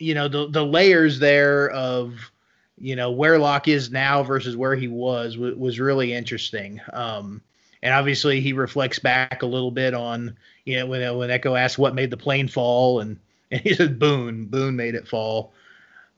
you 0.00 0.14
know 0.14 0.28
the 0.28 0.48
the 0.48 0.64
layers 0.66 1.20
there 1.20 1.70
of 1.70 2.32
you 2.78 2.96
know 2.96 3.12
where 3.12 3.38
Locke 3.38 3.68
is 3.68 3.90
now 3.90 4.22
versus 4.24 4.56
where 4.56 4.76
he 4.76 4.88
was 4.88 5.38
was, 5.38 5.54
was 5.56 5.80
really 5.80 6.12
interesting. 6.14 6.80
Um, 6.92 7.42
and 7.82 7.94
obviously 7.94 8.40
he 8.40 8.52
reflects 8.52 8.98
back 8.98 9.42
a 9.42 9.46
little 9.46 9.70
bit 9.70 9.94
on 9.94 10.36
you 10.64 10.78
know 10.78 10.86
when 10.86 11.16
when 11.18 11.30
Eko 11.30 11.58
asked 11.58 11.78
what 11.78 11.94
made 11.94 12.10
the 12.10 12.16
plane 12.16 12.48
fall 12.48 13.00
and 13.00 13.18
and 13.52 13.60
he 13.62 13.74
said 13.74 13.98
Boone 13.98 14.46
Boone 14.46 14.76
made 14.76 14.94
it 14.94 15.08
fall. 15.08 15.52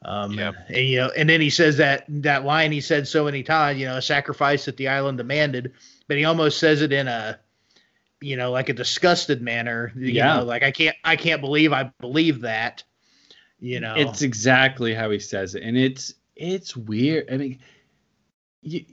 Um, 0.05 0.39
Yep. 0.39 0.57
and 0.69 0.87
you 0.87 0.99
know 0.99 1.11
and 1.17 1.29
then 1.29 1.41
he 1.41 1.51
says 1.51 1.77
that 1.79 2.05
that 2.09 2.45
line 2.45 2.73
he 2.73 2.81
said 2.81 3.07
so 3.09 3.25
many 3.25 3.43
times 3.43 3.79
you 3.81 3.87
know 3.87 3.97
a 3.97 4.03
sacrifice 4.03 4.65
that 4.67 4.77
the 4.77 4.89
island 4.89 5.19
demanded, 5.19 5.73
but 6.09 6.17
he 6.17 6.25
almost 6.25 6.59
says 6.59 6.83
it 6.83 6.93
in 6.93 7.09
a 7.09 7.39
you 8.21 8.37
know 8.37 8.51
like 8.51 8.69
a 8.69 8.75
disgusted 8.75 9.43
manner. 9.43 9.93
You 9.97 10.15
Yeah. 10.15 10.35
know, 10.39 10.45
like 10.45 10.63
I 10.63 10.71
can't 10.73 10.97
I 11.05 11.17
can't 11.17 11.41
believe 11.41 11.73
I 11.73 11.91
believe 12.01 12.41
that. 12.43 12.85
You 13.63 13.79
know, 13.79 13.95
It's 13.95 14.23
exactly 14.23 14.93
how 14.93 15.11
he 15.11 15.21
says 15.21 15.55
it, 15.55 15.63
and 15.63 15.79
it's 15.79 16.15
it's 16.35 16.77
weird. 16.77 17.33
I 17.33 17.37
mean, 17.37 17.61
you, 18.61 18.85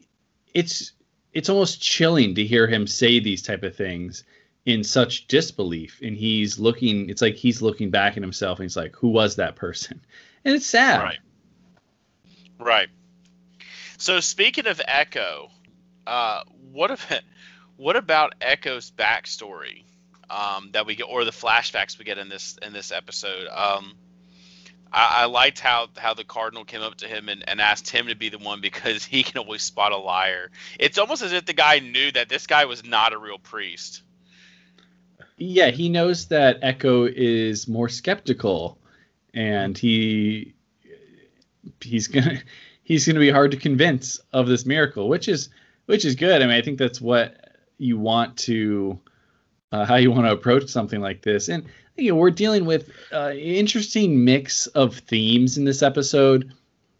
it's 0.53 0.91
it's 1.33 1.49
almost 1.49 1.81
chilling 1.81 2.35
to 2.35 2.45
hear 2.45 2.67
him 2.67 2.85
say 2.85 3.19
these 3.19 3.41
type 3.41 3.63
of 3.63 3.75
things 3.75 4.23
in 4.67 4.83
such 4.83 5.25
disbelief, 5.25 5.99
and 6.03 6.15
he's 6.15 6.59
looking. 6.59 7.09
It's 7.09 7.19
like 7.19 7.33
he's 7.33 7.63
looking 7.63 7.89
back 7.89 8.15
at 8.15 8.21
himself, 8.21 8.59
and 8.59 8.65
he's 8.65 8.77
like, 8.77 8.95
"Who 8.95 9.07
was 9.07 9.37
that 9.37 9.55
person?" 9.55 10.01
And 10.45 10.55
it's 10.55 10.67
sad. 10.67 11.01
Right. 11.01 11.19
Right. 12.59 12.87
So 13.97 14.21
speaking 14.21 14.67
of 14.67 14.77
Eko, 14.87 15.49
uh, 16.07 16.43
what 16.71 16.91
about 16.91 17.21
what 17.77 17.95
about 17.95 18.35
Eko's 18.39 18.91
backstory 18.91 19.83
um, 20.29 20.69
that 20.73 20.85
we 20.85 20.95
get, 20.95 21.05
or 21.05 21.25
the 21.25 21.31
flashbacks 21.31 21.97
we 21.97 22.05
get 22.05 22.19
in 22.19 22.29
this 22.29 22.55
in 22.61 22.71
this 22.71 22.91
episode? 22.91 23.47
Um, 23.47 23.95
I, 24.91 25.23
I 25.23 25.25
liked 25.25 25.59
how 25.59 25.87
how 25.97 26.13
the 26.13 26.23
cardinal 26.23 26.65
came 26.65 26.81
up 26.81 26.95
to 26.95 27.07
him 27.07 27.29
and, 27.29 27.47
and 27.47 27.61
asked 27.61 27.89
him 27.89 28.07
to 28.07 28.15
be 28.15 28.29
the 28.29 28.37
one 28.37 28.61
because 28.61 29.05
he 29.05 29.23
can 29.23 29.37
always 29.37 29.63
spot 29.63 29.91
a 29.91 29.97
liar. 29.97 30.51
It's 30.79 30.97
almost 30.97 31.21
as 31.21 31.33
if 31.33 31.45
the 31.45 31.53
guy 31.53 31.79
knew 31.79 32.11
that 32.11 32.29
this 32.29 32.47
guy 32.47 32.65
was 32.65 32.83
not 32.83 33.13
a 33.13 33.17
real 33.17 33.39
priest. 33.39 34.03
Yeah, 35.37 35.71
he 35.71 35.87
knows 35.87 36.27
that 36.27 36.61
Eko 36.61 37.11
is 37.13 37.67
more 37.67 37.87
skeptical, 37.87 38.77
and 39.33 39.77
he 39.77 40.53
he's 41.81 42.07
gonna 42.07 42.39
he's 42.83 43.07
gonna 43.07 43.19
be 43.19 43.29
hard 43.29 43.51
to 43.51 43.57
convince 43.57 44.19
of 44.33 44.47
this 44.47 44.65
miracle, 44.65 45.07
which 45.07 45.27
is 45.27 45.49
which 45.85 46.05
is 46.05 46.15
good. 46.15 46.41
I 46.41 46.45
mean, 46.45 46.55
I 46.55 46.61
think 46.61 46.77
that's 46.77 46.99
what 46.99 47.49
you 47.77 47.97
want 47.97 48.37
to 48.37 48.99
uh, 49.71 49.85
how 49.85 49.95
you 49.95 50.11
want 50.11 50.25
to 50.25 50.31
approach 50.31 50.67
something 50.67 50.99
like 50.99 51.21
this, 51.21 51.47
and 51.47 51.65
you 51.99 52.11
know, 52.11 52.15
we're 52.17 52.31
dealing 52.31 52.65
with 52.65 52.91
uh, 53.13 53.31
interesting 53.35 54.23
mix 54.23 54.67
of 54.67 54.97
themes 54.97 55.57
in 55.57 55.65
this 55.65 55.83
episode, 55.83 56.53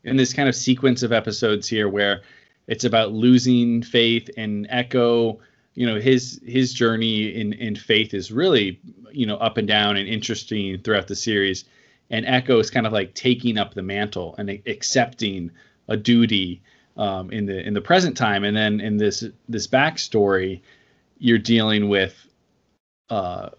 in 0.03 0.17
this 0.17 0.33
kind 0.33 0.49
of 0.49 0.55
sequence 0.55 1.03
of 1.03 1.11
episodes 1.11 1.67
here, 1.67 1.87
where 1.89 2.21
it's 2.67 2.83
about 2.83 3.11
losing 3.11 3.81
faith 3.81 4.29
and 4.37 4.67
Eko. 4.69 5.39
You 5.75 5.85
know, 5.87 5.99
his 5.99 6.41
his 6.45 6.73
journey 6.73 7.33
in 7.33 7.53
in 7.53 7.75
faith 7.75 8.13
is 8.13 8.31
really 8.31 8.79
you 9.11 9.25
know 9.25 9.37
up 9.37 9.57
and 9.57 9.67
down 9.67 9.97
and 9.97 10.07
interesting 10.07 10.79
throughout 10.81 11.07
the 11.07 11.15
series, 11.15 11.65
and 12.09 12.25
Eko 12.25 12.59
is 12.59 12.69
kind 12.69 12.85
of 12.85 12.93
like 12.93 13.13
taking 13.13 13.57
up 13.57 13.73
the 13.73 13.83
mantle 13.83 14.35
and 14.37 14.49
accepting 14.65 15.51
a 15.87 15.97
duty 15.97 16.61
um, 16.97 17.31
in 17.31 17.45
the 17.45 17.65
in 17.65 17.73
the 17.73 17.81
present 17.81 18.17
time, 18.17 18.43
and 18.43 18.55
then 18.55 18.81
in 18.81 18.97
this 18.97 19.23
this 19.47 19.67
backstory, 19.67 20.61
you're 21.17 21.37
dealing 21.37 21.87
with 21.87 22.27
uh, 23.09 23.49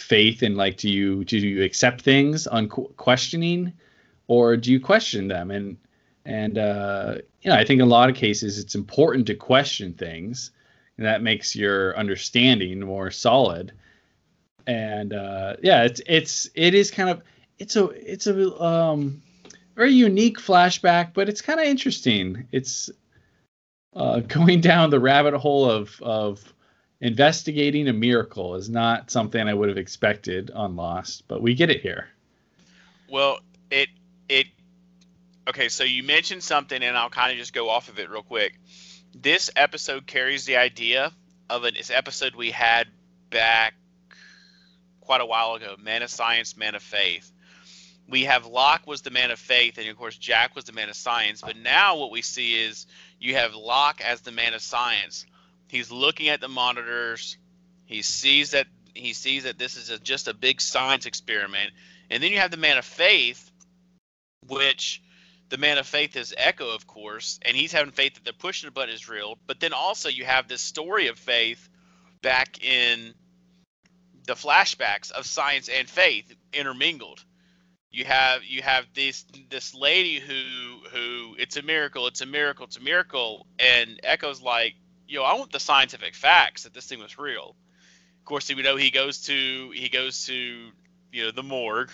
faith 0.00 0.42
and 0.42 0.56
like 0.56 0.76
do 0.76 0.88
you 0.90 1.24
do 1.24 1.38
you 1.38 1.62
accept 1.62 2.02
things 2.02 2.46
on 2.46 2.68
questioning 2.68 3.72
or 4.26 4.56
do 4.56 4.72
you 4.72 4.80
question 4.80 5.28
them? 5.28 5.50
And 5.50 5.76
and 6.24 6.58
uh, 6.58 7.14
you 7.42 7.50
know 7.50 7.56
i 7.56 7.64
think 7.64 7.80
in 7.80 7.86
a 7.86 7.90
lot 7.90 8.10
of 8.10 8.16
cases 8.16 8.58
it's 8.58 8.74
important 8.74 9.26
to 9.26 9.34
question 9.34 9.94
things 9.94 10.50
and 11.00 11.06
that 11.06 11.22
makes 11.22 11.56
your 11.56 11.96
understanding 11.96 12.80
more 12.80 13.10
solid. 13.10 13.72
And 14.66 15.14
uh, 15.14 15.56
yeah 15.62 15.84
it's 15.84 16.00
it's 16.06 16.50
it 16.54 16.74
is 16.74 16.90
kind 16.90 17.08
of 17.08 17.22
it's 17.58 17.74
a 17.76 17.86
it's 17.86 18.26
a 18.26 18.62
um, 18.62 19.22
very 19.74 19.92
unique 19.92 20.38
flashback 20.38 21.14
but 21.14 21.28
it's 21.28 21.40
kind 21.40 21.58
of 21.58 21.66
interesting. 21.66 22.46
It's 22.52 22.90
uh, 23.94 24.20
going 24.28 24.60
down 24.60 24.90
the 24.90 25.00
rabbit 25.00 25.34
hole 25.34 25.68
of 25.68 26.00
of 26.02 26.52
investigating 27.00 27.88
a 27.88 27.92
miracle 27.92 28.54
is 28.54 28.68
not 28.68 29.10
something 29.10 29.48
I 29.48 29.54
would 29.54 29.68
have 29.68 29.78
expected 29.78 30.50
on 30.50 30.76
Lost, 30.76 31.26
but 31.28 31.42
we 31.42 31.54
get 31.54 31.70
it 31.70 31.80
here. 31.80 32.08
Well, 33.08 33.40
it 33.70 33.88
it 34.28 34.46
okay. 35.48 35.68
So 35.68 35.84
you 35.84 36.02
mentioned 36.02 36.42
something, 36.42 36.82
and 36.82 36.96
I'll 36.96 37.10
kind 37.10 37.32
of 37.32 37.38
just 37.38 37.52
go 37.52 37.68
off 37.68 37.88
of 37.88 37.98
it 37.98 38.10
real 38.10 38.22
quick. 38.22 38.58
This 39.14 39.50
episode 39.56 40.06
carries 40.06 40.44
the 40.44 40.56
idea 40.56 41.12
of 41.48 41.64
an 41.64 41.74
episode 41.90 42.36
we 42.36 42.50
had 42.50 42.86
back 43.30 43.74
quite 45.00 45.20
a 45.20 45.26
while 45.26 45.54
ago. 45.54 45.74
Man 45.82 46.02
of 46.02 46.10
science, 46.10 46.56
man 46.56 46.74
of 46.74 46.82
faith. 46.82 47.32
We 48.08 48.24
have 48.24 48.44
Locke 48.46 48.86
was 48.86 49.02
the 49.02 49.10
man 49.10 49.30
of 49.30 49.38
faith, 49.38 49.78
and 49.78 49.88
of 49.88 49.96
course 49.96 50.16
Jack 50.16 50.54
was 50.54 50.64
the 50.64 50.72
man 50.72 50.88
of 50.88 50.96
science. 50.96 51.40
But 51.40 51.56
now 51.56 51.96
what 51.96 52.10
we 52.10 52.22
see 52.22 52.60
is 52.60 52.86
you 53.18 53.36
have 53.36 53.54
Locke 53.54 54.00
as 54.00 54.20
the 54.20 54.32
man 54.32 54.54
of 54.54 54.62
science 54.62 55.26
he's 55.70 55.90
looking 55.90 56.28
at 56.28 56.40
the 56.40 56.48
monitors. 56.48 57.38
He 57.86 58.02
sees 58.02 58.50
that 58.50 58.66
he 58.94 59.12
sees 59.12 59.44
that 59.44 59.58
this 59.58 59.76
is 59.76 59.90
a, 59.90 59.98
just 59.98 60.28
a 60.28 60.34
big 60.34 60.60
science 60.60 61.06
experiment. 61.06 61.70
And 62.10 62.22
then 62.22 62.32
you 62.32 62.38
have 62.38 62.50
the 62.50 62.56
man 62.56 62.76
of 62.76 62.84
faith, 62.84 63.50
which 64.46 65.00
the 65.48 65.58
man 65.58 65.78
of 65.78 65.86
faith 65.86 66.16
is 66.16 66.34
Eko, 66.36 66.74
of 66.74 66.86
course, 66.86 67.38
and 67.42 67.56
he's 67.56 67.72
having 67.72 67.92
faith 67.92 68.14
that 68.14 68.24
the 68.24 68.32
pushing 68.32 68.66
the 68.66 68.72
button 68.72 68.94
is 68.94 69.08
real. 69.08 69.38
But 69.46 69.60
then 69.60 69.72
also 69.72 70.08
you 70.08 70.24
have 70.24 70.48
this 70.48 70.60
story 70.60 71.06
of 71.08 71.18
faith 71.18 71.68
back 72.22 72.62
in 72.64 73.14
the 74.26 74.34
flashbacks 74.34 75.10
of 75.10 75.26
science 75.26 75.68
and 75.68 75.88
faith 75.88 76.32
intermingled. 76.52 77.24
You 77.90 78.04
have 78.04 78.44
you 78.44 78.62
have 78.62 78.86
this 78.94 79.24
this 79.48 79.74
lady 79.74 80.20
who 80.20 80.88
who 80.90 81.34
it's 81.38 81.56
a 81.56 81.62
miracle, 81.62 82.06
it's 82.06 82.20
a 82.20 82.26
miracle, 82.26 82.66
it's 82.66 82.76
a 82.76 82.80
miracle, 82.80 83.46
and 83.58 83.98
Eko's 84.04 84.40
like, 84.40 84.74
yo, 85.10 85.24
I 85.24 85.34
want 85.34 85.52
the 85.52 85.60
scientific 85.60 86.14
facts 86.14 86.62
that 86.62 86.72
this 86.72 86.86
thing 86.86 87.00
was 87.00 87.18
real. 87.18 87.56
Of 88.18 88.24
course, 88.24 88.48
we 88.48 88.62
know 88.62 88.76
he 88.76 88.90
goes 88.90 89.22
to 89.22 89.70
he 89.74 89.88
goes 89.88 90.26
to 90.26 90.70
you 91.12 91.24
know 91.24 91.30
the 91.32 91.42
morgue, 91.42 91.90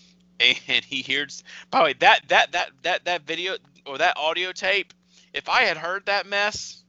and 0.40 0.84
he 0.84 1.02
hears. 1.02 1.44
By 1.70 1.78
the 1.78 1.84
way, 1.84 1.92
that 2.00 2.28
that 2.28 2.52
that 2.52 2.70
that 2.82 3.04
that 3.04 3.26
video 3.26 3.56
or 3.86 3.98
that 3.98 4.16
audio 4.16 4.52
tape, 4.52 4.94
if 5.32 5.48
I 5.48 5.62
had 5.62 5.76
heard 5.76 6.06
that 6.06 6.26
mess, 6.26 6.82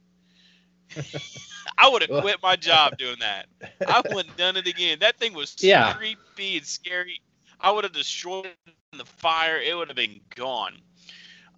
I 1.78 1.88
would 1.88 2.02
have 2.02 2.22
quit 2.22 2.38
my 2.42 2.56
job 2.56 2.96
doing 2.96 3.18
that. 3.20 3.46
I 3.86 4.00
wouldn't 4.00 4.28
have 4.28 4.36
done 4.36 4.56
it 4.56 4.66
again. 4.66 4.98
That 5.00 5.18
thing 5.18 5.34
was 5.34 5.56
yeah. 5.60 5.92
creepy 5.92 6.56
and 6.56 6.66
scary. 6.66 7.20
I 7.60 7.70
would 7.70 7.84
have 7.84 7.92
destroyed 7.92 8.46
it 8.46 8.74
in 8.92 8.98
the 8.98 9.04
fire. 9.04 9.58
It 9.58 9.76
would 9.76 9.88
have 9.88 9.96
been 9.96 10.20
gone. 10.34 10.78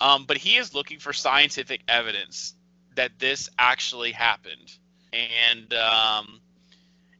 Um, 0.00 0.24
but 0.26 0.36
he 0.36 0.56
is 0.56 0.74
looking 0.74 1.00
for 1.00 1.12
scientific 1.12 1.82
evidence 1.88 2.54
that 2.98 3.16
this 3.20 3.48
actually 3.56 4.10
happened, 4.10 4.76
and 5.12 5.72
um, 5.72 6.40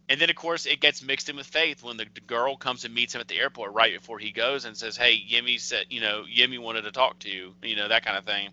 and 0.09 0.21
then 0.21 0.29
of 0.29 0.35
course 0.35 0.67
it 0.67 0.81
gets 0.81 1.05
mixed 1.05 1.29
in 1.29 1.37
with 1.37 1.47
faith 1.47 1.85
when 1.85 1.97
the, 1.97 2.07
girl 2.27 2.57
comes 2.57 2.85
and 2.85 2.93
meets 2.93 3.15
him 3.15 3.21
at 3.21 3.29
the 3.29 3.39
airport 3.39 3.73
right 3.73 3.95
before 3.95 4.19
he 4.19 4.33
goes 4.33 4.65
and 4.65 4.77
says, 4.77 4.97
"Hey, 4.97 5.17
Yemi 5.31 5.61
said, 5.61 5.87
you 5.89 6.01
know, 6.01 6.25
Yemi 6.25 6.59
wanted 6.59 6.83
to 6.83 6.91
talk 6.91 7.21
to 7.21 7.31
you, 7.31 7.55
you 7.63 7.77
know, 7.77 7.87
that 7.87 8.05
kind 8.05 8.19
of 8.19 8.25
thing." 8.25 8.51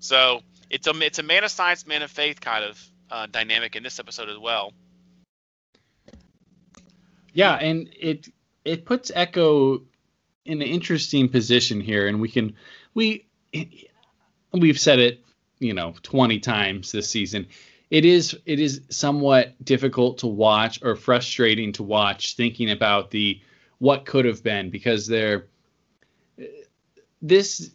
So 0.00 0.40
it's 0.70 0.86
a 0.86 0.98
it's 1.02 1.18
a 1.18 1.22
man 1.22 1.44
of 1.44 1.50
science, 1.50 1.86
man 1.86 2.00
of 2.00 2.10
faith 2.10 2.40
kind 2.40 2.64
of 2.64 2.90
uh, 3.10 3.26
dynamic 3.26 3.76
in 3.76 3.82
this 3.82 3.98
episode 3.98 4.30
as 4.30 4.38
well. 4.38 4.72
Yeah, 7.34 7.56
and 7.56 7.90
it 7.94 8.26
it 8.64 8.86
puts 8.86 9.10
Eko 9.10 9.82
in 10.46 10.62
an 10.62 10.66
interesting 10.66 11.28
position 11.28 11.82
here, 11.82 12.08
and 12.08 12.22
we 12.22 12.30
can 12.30 12.56
we 12.94 13.26
we've 14.52 14.80
said 14.80 14.98
it 14.98 15.22
you 15.58 15.74
know 15.74 15.94
20 16.02 16.38
times 16.40 16.92
this 16.92 17.08
season. 17.08 17.46
It 17.90 18.04
is 18.04 18.36
it 18.46 18.58
is 18.58 18.82
somewhat 18.90 19.54
difficult 19.64 20.18
to 20.18 20.26
watch 20.26 20.82
or 20.82 20.96
frustrating 20.96 21.72
to 21.74 21.82
watch 21.82 22.34
thinking 22.34 22.70
about 22.70 23.10
the 23.10 23.40
what 23.78 24.06
could 24.06 24.24
have 24.24 24.42
been 24.42 24.70
because 24.70 25.06
there 25.06 25.46
this 27.22 27.70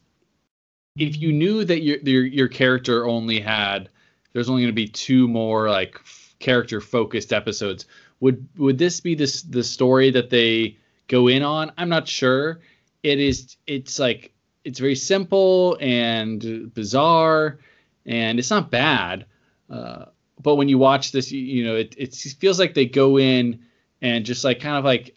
if 0.97 1.17
you 1.17 1.31
knew 1.31 1.63
that 1.63 1.81
your 1.81 1.97
your, 1.99 2.25
your 2.25 2.47
character 2.47 3.05
only 3.05 3.39
had 3.39 3.89
there's 4.33 4.49
only 4.49 4.63
going 4.63 4.73
to 4.73 4.75
be 4.75 4.87
two 4.87 5.27
more 5.27 5.69
like 5.69 5.99
character 6.39 6.81
focused 6.81 7.31
episodes. 7.31 7.85
Would 8.19 8.47
would 8.57 8.77
this 8.77 8.99
be 8.99 9.15
this 9.15 9.41
the 9.43 9.63
story 9.63 10.11
that 10.11 10.29
they 10.29 10.77
go 11.07 11.27
in 11.27 11.43
on? 11.43 11.71
I'm 11.77 11.89
not 11.89 12.07
sure. 12.07 12.59
It 13.03 13.19
is 13.19 13.55
it's 13.67 13.99
like 13.99 14.33
it's 14.63 14.79
very 14.79 14.95
simple 14.95 15.77
and 15.79 16.73
bizarre 16.73 17.59
and 18.05 18.39
it's 18.39 18.49
not 18.49 18.71
bad. 18.71 19.25
Uh, 19.69 20.05
but 20.41 20.55
when 20.55 20.69
you 20.69 20.77
watch 20.77 21.11
this, 21.11 21.31
you, 21.31 21.41
you 21.41 21.63
know, 21.63 21.75
it, 21.75 21.95
it 21.97 22.15
feels 22.15 22.59
like 22.59 22.73
they 22.73 22.85
go 22.85 23.17
in 23.17 23.59
and 24.01 24.25
just 24.25 24.43
like 24.43 24.59
kind 24.59 24.77
of 24.77 24.83
like 24.83 25.15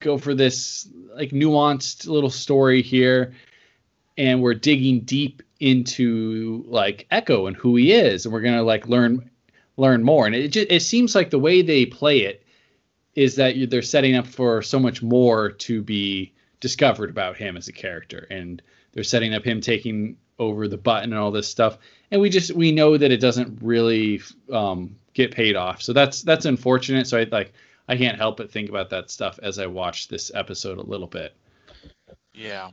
go 0.00 0.18
for 0.18 0.34
this 0.34 0.88
like 1.14 1.30
nuanced 1.30 2.06
little 2.06 2.30
story 2.30 2.82
here, 2.82 3.34
and 4.18 4.42
we're 4.42 4.54
digging 4.54 5.00
deep 5.00 5.42
into 5.60 6.64
like 6.66 7.06
Eko 7.12 7.46
and 7.46 7.56
who 7.56 7.76
he 7.76 7.92
is, 7.92 8.26
and 8.26 8.32
we're 8.32 8.40
gonna 8.40 8.62
like 8.62 8.88
learn 8.88 9.30
learn 9.76 10.02
more. 10.02 10.26
And 10.26 10.34
it 10.34 10.48
just 10.48 10.70
it 10.70 10.82
seems 10.82 11.14
like 11.14 11.30
the 11.30 11.38
way 11.38 11.62
they 11.62 11.86
play 11.86 12.20
it 12.20 12.44
is 13.14 13.36
that 13.36 13.54
they're 13.70 13.82
setting 13.82 14.16
up 14.16 14.26
for 14.26 14.62
so 14.62 14.78
much 14.78 15.02
more 15.02 15.52
to 15.52 15.82
be 15.82 16.32
discovered 16.60 17.10
about 17.10 17.36
him 17.36 17.56
as 17.56 17.68
a 17.68 17.72
character, 17.72 18.26
and 18.30 18.62
they're 18.92 19.04
setting 19.04 19.34
up 19.34 19.44
him 19.44 19.60
taking 19.60 20.16
over 20.38 20.68
the 20.68 20.76
button 20.76 21.12
and 21.12 21.20
all 21.20 21.30
this 21.30 21.48
stuff. 21.48 21.78
And 22.10 22.20
we 22.20 22.30
just 22.30 22.52
we 22.52 22.72
know 22.72 22.96
that 22.96 23.10
it 23.10 23.20
doesn't 23.20 23.58
really 23.62 24.20
um, 24.52 24.96
get 25.14 25.32
paid 25.32 25.56
off. 25.56 25.82
So 25.82 25.92
that's 25.92 26.22
that's 26.22 26.46
unfortunate. 26.46 27.06
So 27.06 27.18
i 27.18 27.24
like 27.30 27.52
i 27.88 27.96
can't 27.96 28.16
help 28.16 28.36
but 28.36 28.50
think 28.50 28.68
about 28.68 28.90
that 28.90 29.10
stuff 29.10 29.40
as 29.42 29.58
i 29.58 29.66
watch 29.66 30.08
this 30.08 30.30
episode 30.34 30.78
a 30.78 30.82
little 30.82 31.06
bit. 31.06 31.34
Yeah. 32.34 32.70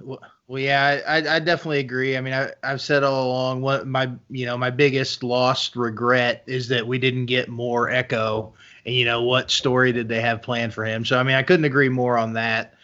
Well, 0.00 0.20
well 0.48 0.60
yeah 0.60 1.00
I, 1.06 1.16
I 1.36 1.38
definitely 1.38 1.80
agree. 1.80 2.16
I 2.16 2.20
mean 2.20 2.34
I, 2.34 2.50
i've 2.62 2.80
said 2.80 3.02
all 3.02 3.26
along 3.26 3.62
what 3.62 3.86
my 3.86 4.10
you 4.30 4.46
know 4.46 4.56
my 4.56 4.70
biggest 4.70 5.22
lost 5.22 5.76
regret 5.76 6.42
is 6.46 6.68
that 6.68 6.86
we 6.86 6.98
didn't 6.98 7.26
get 7.26 7.48
more 7.48 7.88
Eko. 7.88 8.52
And 8.86 8.94
you 8.94 9.04
know 9.04 9.22
what 9.22 9.50
story 9.50 9.92
did 9.92 10.08
they 10.08 10.20
have 10.20 10.42
planned 10.42 10.74
for 10.74 10.84
him? 10.84 11.04
So 11.04 11.18
i 11.18 11.22
mean 11.22 11.36
i 11.36 11.42
couldn't 11.42 11.64
agree 11.64 11.88
more 11.88 12.18
on 12.18 12.34
that. 12.34 12.74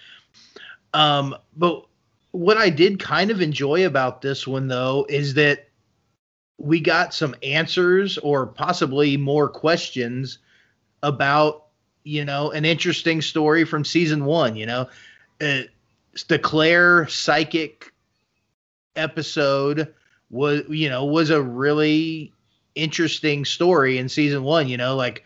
Um 0.95 1.37
but 1.57 1.87
what 2.33 2.57
I 2.57 2.71
did 2.71 3.01
kind 3.01 3.31
of 3.31 3.41
enjoy 3.41 3.87
about 3.87 4.23
this 4.23 4.47
one 4.47 4.69
though 4.69 5.07
is 5.09 5.35
that 5.35 5.69
we 6.59 6.81
got 6.81 7.15
some 7.15 7.35
answers 7.43 8.19
or 8.19 8.47
possibly 8.47 9.17
more 9.17 9.49
questions 9.49 10.39
about 11.03 11.67
you 12.05 12.25
know 12.25 12.51
an 12.51 12.65
interesting 12.65 13.21
story 13.23 13.65
from 13.65 13.85
season 13.85 14.25
one 14.25 14.57
you 14.57 14.67
know? 14.67 14.89
Uh, 15.41 15.63
the 16.29 16.39
claire 16.39 17.07
psychic 17.09 17.93
episode 18.97 19.93
was 20.31 20.63
you 20.69 20.89
know 20.89 21.05
was 21.05 21.31
a 21.31 21.43
really 21.43 22.33
interesting 22.75 23.45
story 23.45 23.99
in 23.99 24.09
season 24.09 24.43
one 24.43 24.69
you 24.69 24.77
know? 24.77 24.95
Like 24.95 25.25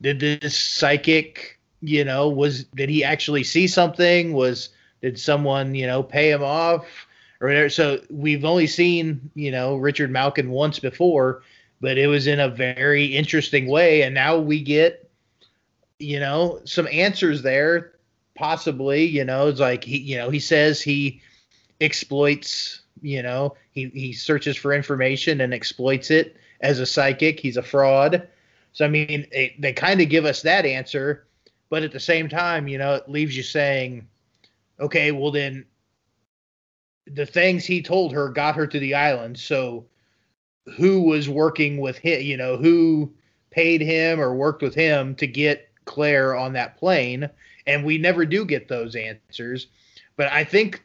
did 0.00 0.20
this 0.20 0.58
psychic 0.58 1.58
you 1.80 2.04
know 2.04 2.28
was 2.28 2.64
did 2.64 2.88
he 2.88 3.04
actually 3.04 3.44
see 3.44 3.66
something? 3.66 4.32
Was 4.32 4.70
did 5.02 5.18
someone 5.18 5.74
you 5.74 5.86
know 5.86 6.02
pay 6.02 6.30
him 6.30 6.42
off 6.42 7.06
or 7.40 7.48
whatever? 7.48 7.68
So 7.68 8.00
we've 8.10 8.44
only 8.44 8.66
seen 8.66 9.30
you 9.34 9.50
know 9.50 9.76
Richard 9.76 10.10
Malkin 10.10 10.50
once 10.50 10.78
before, 10.78 11.42
but 11.80 11.98
it 11.98 12.06
was 12.06 12.26
in 12.26 12.40
a 12.40 12.48
very 12.48 13.04
interesting 13.04 13.68
way, 13.68 14.02
and 14.02 14.14
now 14.14 14.38
we 14.38 14.62
get 14.62 15.10
you 15.98 16.20
know 16.20 16.60
some 16.64 16.88
answers 16.90 17.42
there. 17.42 17.92
Possibly, 18.34 19.04
you 19.04 19.24
know, 19.24 19.48
it's 19.48 19.58
like 19.58 19.82
he, 19.82 19.98
you 19.98 20.16
know, 20.16 20.30
he 20.30 20.38
says 20.38 20.80
he 20.80 21.20
exploits, 21.80 22.82
you 23.02 23.22
know, 23.22 23.56
he 23.72 23.86
he 23.88 24.12
searches 24.12 24.56
for 24.56 24.72
information 24.72 25.40
and 25.40 25.52
exploits 25.52 26.10
it 26.10 26.36
as 26.60 26.78
a 26.78 26.86
psychic. 26.86 27.40
He's 27.40 27.56
a 27.56 27.62
fraud. 27.62 28.28
So 28.72 28.84
I 28.84 28.88
mean, 28.88 29.26
it, 29.32 29.60
they 29.60 29.72
kind 29.72 30.00
of 30.00 30.08
give 30.08 30.24
us 30.24 30.42
that 30.42 30.64
answer, 30.66 31.26
but 31.68 31.82
at 31.82 31.92
the 31.92 32.00
same 32.00 32.28
time, 32.28 32.68
you 32.68 32.78
know, 32.78 32.94
it 32.94 33.08
leaves 33.08 33.36
you 33.36 33.42
saying, 33.42 34.06
okay, 34.80 35.12
well 35.12 35.30
then, 35.30 35.66
the 37.06 37.26
things 37.26 37.64
he 37.64 37.82
told 37.82 38.12
her 38.12 38.28
got 38.28 38.54
her 38.54 38.66
to 38.66 38.78
the 38.78 38.94
island. 38.94 39.38
So 39.38 39.86
who 40.76 41.02
was 41.02 41.28
working 41.28 41.80
with 41.80 41.96
him? 41.96 42.20
You 42.20 42.36
know, 42.36 42.56
who 42.56 43.12
paid 43.50 43.80
him 43.80 44.20
or 44.20 44.34
worked 44.34 44.62
with 44.62 44.74
him 44.74 45.14
to 45.16 45.26
get 45.26 45.70
Claire 45.86 46.36
on 46.36 46.52
that 46.52 46.76
plane? 46.76 47.30
And 47.66 47.84
we 47.84 47.96
never 47.96 48.26
do 48.26 48.44
get 48.44 48.68
those 48.68 48.94
answers. 48.94 49.68
But 50.16 50.30
I 50.32 50.44
think 50.44 50.84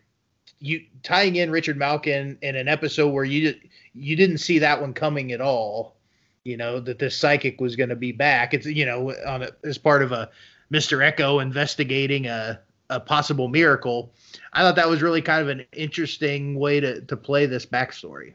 you 0.59 0.81
tying 1.03 1.35
in 1.35 1.51
Richard 1.51 1.77
Malkin 1.77 2.37
in 2.41 2.55
an 2.55 2.69
episode 2.69 3.09
where 3.09 3.25
you 3.25 3.55
you 3.93 4.15
didn't 4.15 4.37
see 4.37 4.59
that 4.59 4.79
one 4.79 4.93
coming 4.93 5.33
at 5.33 5.41
all 5.41 5.97
you 6.43 6.57
know 6.57 6.79
that 6.79 6.99
this 6.99 7.17
psychic 7.17 7.59
was 7.61 7.75
going 7.75 7.89
to 7.89 7.95
be 7.95 8.11
back 8.11 8.53
it's 8.53 8.65
you 8.65 8.85
know 8.85 9.13
on 9.25 9.43
a, 9.43 9.49
as 9.63 9.77
part 9.77 10.01
of 10.01 10.11
a 10.11 10.29
mr 10.71 10.99
Eko 10.99 11.41
investigating 11.41 12.27
a, 12.27 12.59
a 12.93 12.99
possible 12.99 13.47
miracle 13.47 14.13
i 14.53 14.61
thought 14.61 14.75
that 14.75 14.89
was 14.89 15.01
really 15.01 15.21
kind 15.21 15.41
of 15.41 15.49
an 15.49 15.65
interesting 15.73 16.55
way 16.59 16.79
to, 16.79 17.01
to 17.01 17.17
play 17.17 17.45
this 17.45 17.65
backstory 17.65 18.33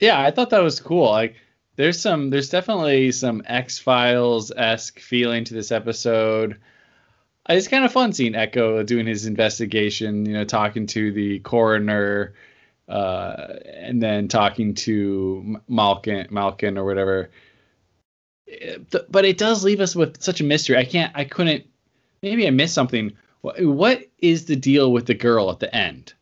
yeah 0.00 0.20
i 0.20 0.30
thought 0.30 0.50
that 0.50 0.62
was 0.62 0.80
cool 0.80 1.10
like 1.10 1.36
there's 1.76 2.00
some 2.00 2.30
there's 2.30 2.50
definitely 2.50 3.12
some 3.12 3.42
x 3.46 3.78
files 3.78 4.52
esque 4.56 4.98
feeling 4.98 5.44
to 5.44 5.54
this 5.54 5.72
episode 5.72 6.58
it's 7.48 7.66
kind 7.66 7.84
of 7.84 7.90
fun 7.90 8.12
seeing 8.12 8.34
Eko 8.34 8.86
doing 8.86 9.06
his 9.06 9.26
investigation 9.26 10.26
you 10.26 10.32
know 10.32 10.44
talking 10.44 10.86
to 10.88 11.12
the 11.12 11.40
coroner 11.40 12.34
uh, 12.88 13.54
and 13.74 14.02
then 14.02 14.28
talking 14.28 14.74
to 14.74 15.60
Malkin, 15.68 16.26
Malkin 16.30 16.76
or 16.76 16.84
whatever. 16.84 17.30
But 19.08 19.24
it 19.24 19.38
does 19.38 19.64
leave 19.64 19.80
us 19.80 19.96
with 19.96 20.22
such 20.22 20.40
a 20.40 20.44
mystery. 20.44 20.76
I 20.76 20.84
can't, 20.84 21.12
I 21.14 21.24
couldn't. 21.24 21.64
Maybe 22.22 22.46
I 22.46 22.50
missed 22.50 22.74
something. 22.74 23.12
What 23.42 24.08
is 24.18 24.46
the 24.46 24.56
deal 24.56 24.92
with 24.92 25.06
the 25.06 25.14
girl 25.14 25.50
at 25.50 25.58
the 25.58 25.74
end? 25.74 26.14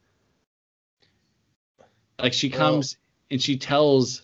Like 2.18 2.32
she 2.32 2.50
comes 2.50 2.96
well, 2.96 3.30
and 3.30 3.42
she 3.42 3.56
tells 3.56 4.22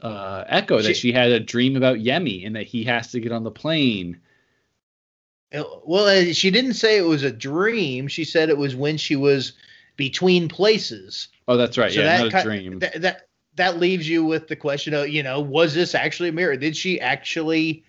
uh, 0.00 0.44
she, 0.60 0.76
that 0.82 0.96
she 0.96 1.12
had 1.12 1.30
a 1.30 1.40
dream 1.40 1.76
about 1.76 1.98
Yemi 1.98 2.46
and 2.46 2.56
that 2.56 2.66
he 2.66 2.84
has 2.84 3.10
to 3.12 3.20
get 3.20 3.32
on 3.32 3.44
the 3.44 3.50
plane. 3.50 4.20
Well, 5.52 6.06
uh, 6.06 6.32
she 6.32 6.50
didn't 6.50 6.74
say 6.74 6.96
it 6.96 7.02
was 7.02 7.22
a 7.24 7.30
dream. 7.30 8.08
She 8.08 8.24
said 8.24 8.48
it 8.48 8.56
was 8.56 8.74
when 8.74 8.96
she 8.96 9.16
was 9.16 9.52
between 9.96 10.48
places. 10.48 11.28
Oh, 11.46 11.56
that's 11.56 11.76
right. 11.76 11.92
So 11.92 12.00
yeah, 12.00 12.18
that 12.18 12.32
not 12.32 12.40
a 12.40 12.44
dream. 12.44 12.78
That, 12.78 13.02
that 13.02 13.28
that 13.56 13.78
leaves 13.78 14.08
you 14.08 14.24
with 14.24 14.48
the 14.48 14.56
question 14.56 14.94
of, 14.94 15.08
you 15.08 15.22
know, 15.22 15.40
was 15.40 15.74
this 15.74 15.94
actually 15.94 16.30
a 16.30 16.32
mirror? 16.32 16.56
Did 16.56 16.76
she 16.76 17.00
actually 17.00 17.84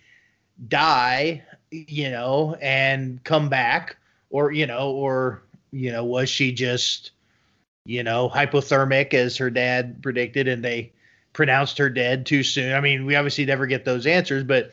die, 0.67 1.43
you 1.71 2.09
know, 2.09 2.57
and 2.61 3.23
come 3.23 3.47
back, 3.47 3.95
or 4.33 4.51
you 4.51 4.67
know, 4.67 4.91
or 4.91 5.43
you 5.71 5.91
know, 5.91 6.03
was 6.03 6.29
she 6.29 6.51
just, 6.51 7.11
you 7.85 8.03
know, 8.03 8.29
hypothermic 8.29 9.13
as 9.13 9.37
her 9.37 9.49
dad 9.49 10.01
predicted, 10.03 10.49
and 10.49 10.65
they 10.65 10.91
pronounced 11.31 11.77
her 11.77 11.89
dead 11.89 12.25
too 12.25 12.43
soon? 12.43 12.73
I 12.73 12.81
mean, 12.81 13.05
we 13.05 13.15
obviously 13.15 13.45
never 13.45 13.65
get 13.65 13.85
those 13.85 14.05
answers, 14.05 14.43
but 14.43 14.71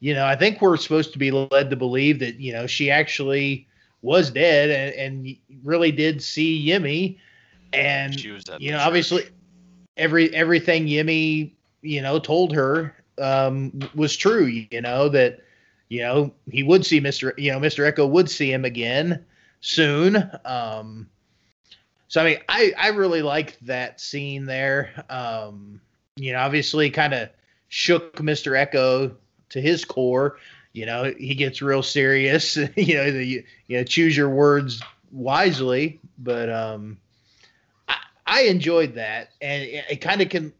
you 0.00 0.14
know, 0.14 0.26
I 0.26 0.34
think 0.34 0.60
we're 0.60 0.76
supposed 0.76 1.12
to 1.12 1.18
be 1.18 1.30
led 1.30 1.70
to 1.70 1.76
believe 1.76 2.18
that 2.18 2.40
you 2.40 2.52
know 2.52 2.66
she 2.66 2.90
actually 2.90 3.68
was 4.00 4.30
dead 4.30 4.70
and, 4.70 5.16
and 5.16 5.36
really 5.62 5.92
did 5.92 6.20
see 6.20 6.66
Yemi 6.66 7.18
and 7.72 8.18
she 8.18 8.30
was 8.30 8.44
you 8.58 8.72
know 8.72 8.78
church. 8.78 8.86
obviously 8.86 9.24
every 9.96 10.34
everything 10.34 10.86
Yemi 10.86 11.52
you 11.82 12.02
know 12.02 12.18
told 12.18 12.52
her 12.52 12.96
um, 13.20 13.78
was 13.94 14.16
true. 14.16 14.46
You 14.46 14.80
know 14.80 15.08
that 15.10 15.40
you 15.92 16.00
know 16.00 16.32
he 16.50 16.62
would 16.62 16.86
see 16.86 17.00
Mister 17.00 17.34
you 17.36 17.52
know 17.52 17.60
Mister 17.60 17.82
Eko 17.84 18.08
would 18.08 18.30
see 18.30 18.50
him 18.50 18.64
again 18.64 19.26
soon. 19.60 20.16
Um, 20.42 21.10
so 22.08 22.22
I 22.22 22.24
mean 22.24 22.38
I 22.48 22.72
I 22.78 22.88
really 22.88 23.20
liked 23.20 23.58
that 23.66 24.00
scene 24.00 24.46
there. 24.46 25.04
Um, 25.10 25.82
you 26.16 26.32
know 26.32 26.38
obviously 26.38 26.88
kind 26.88 27.12
of 27.12 27.28
shook 27.68 28.22
Mister 28.22 28.52
Eko 28.52 29.14
to 29.50 29.60
his 29.60 29.84
core. 29.84 30.38
You 30.72 30.86
know 30.86 31.12
he 31.12 31.34
gets 31.34 31.60
real 31.60 31.82
serious. 31.82 32.56
you 32.76 32.94
know 32.94 33.10
the, 33.10 33.44
you 33.66 33.76
know 33.76 33.84
choose 33.84 34.16
your 34.16 34.30
words 34.30 34.82
wisely, 35.10 36.00
but 36.16 36.48
um 36.48 36.96
I 37.86 37.96
I 38.26 38.42
enjoyed 38.44 38.94
that, 38.94 39.28
and 39.42 39.62
it, 39.62 39.84
it 39.90 39.96
kind 39.96 40.22
of 40.22 40.30
can 40.30 40.54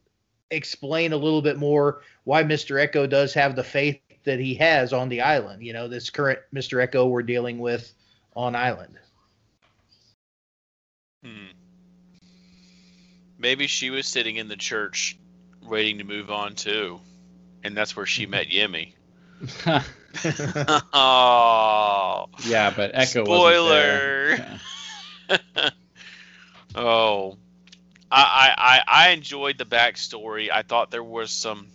explain 0.50 1.14
a 1.14 1.16
little 1.16 1.40
bit 1.40 1.56
more 1.56 2.02
why 2.24 2.44
Mr. 2.44 2.86
Eko 2.86 3.08
does 3.08 3.32
have 3.32 3.56
the 3.56 3.64
faith 3.64 3.98
that 4.24 4.38
he 4.38 4.54
has 4.56 4.92
on 4.92 5.08
the 5.08 5.22
island. 5.22 5.62
You 5.62 5.72
know, 5.72 5.88
this 5.88 6.10
current 6.10 6.40
Mr. 6.54 6.86
Eko 6.86 7.08
we're 7.08 7.22
dealing 7.22 7.58
with 7.58 7.92
on 8.34 8.54
island. 8.54 8.98
Hmm. 11.24 11.52
Maybe 13.38 13.66
she 13.66 13.90
was 13.90 14.06
sitting 14.06 14.36
in 14.36 14.48
the 14.48 14.56
church 14.56 15.18
waiting 15.62 15.98
to 15.98 16.04
move 16.04 16.30
on 16.30 16.54
too, 16.54 17.00
and 17.64 17.76
that's 17.76 17.96
where 17.96 18.06
she 18.06 18.26
met 18.26 18.48
Yemi. 18.48 18.92
oh. 20.94 22.26
Yeah, 22.44 22.72
but 22.74 22.92
Eko 22.94 23.24
Spoiler. 23.24 24.38
oh, 26.74 27.36
I, 28.10 28.54
I 28.56 28.80
I 28.86 29.08
enjoyed 29.10 29.58
the 29.58 29.64
backstory. 29.64 30.50
I 30.52 30.62
thought 30.62 30.90
there 30.90 31.04
was 31.04 31.30
some. 31.30 31.66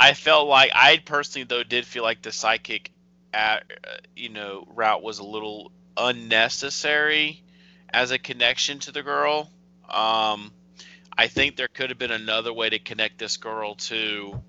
I 0.00 0.14
felt 0.14 0.48
like 0.48 0.72
I 0.74 0.96
personally 0.96 1.44
though 1.44 1.62
did 1.62 1.84
feel 1.84 2.02
like 2.02 2.22
the 2.22 2.32
psychic, 2.32 2.90
at, 3.34 3.64
uh, 3.84 3.98
you 4.16 4.30
know, 4.30 4.64
route 4.74 5.02
was 5.02 5.18
a 5.18 5.24
little 5.24 5.70
unnecessary 5.96 7.44
as 7.90 8.10
a 8.10 8.18
connection 8.18 8.78
to 8.80 8.92
the 8.92 9.02
girl. 9.02 9.50
Um, 9.88 10.52
I 11.16 11.28
think 11.28 11.56
there 11.56 11.68
could 11.68 11.90
have 11.90 11.98
been 11.98 12.10
another 12.10 12.52
way 12.52 12.70
to 12.70 12.78
connect 12.78 13.18
this 13.18 13.36
girl 13.36 13.74
to 13.74 14.42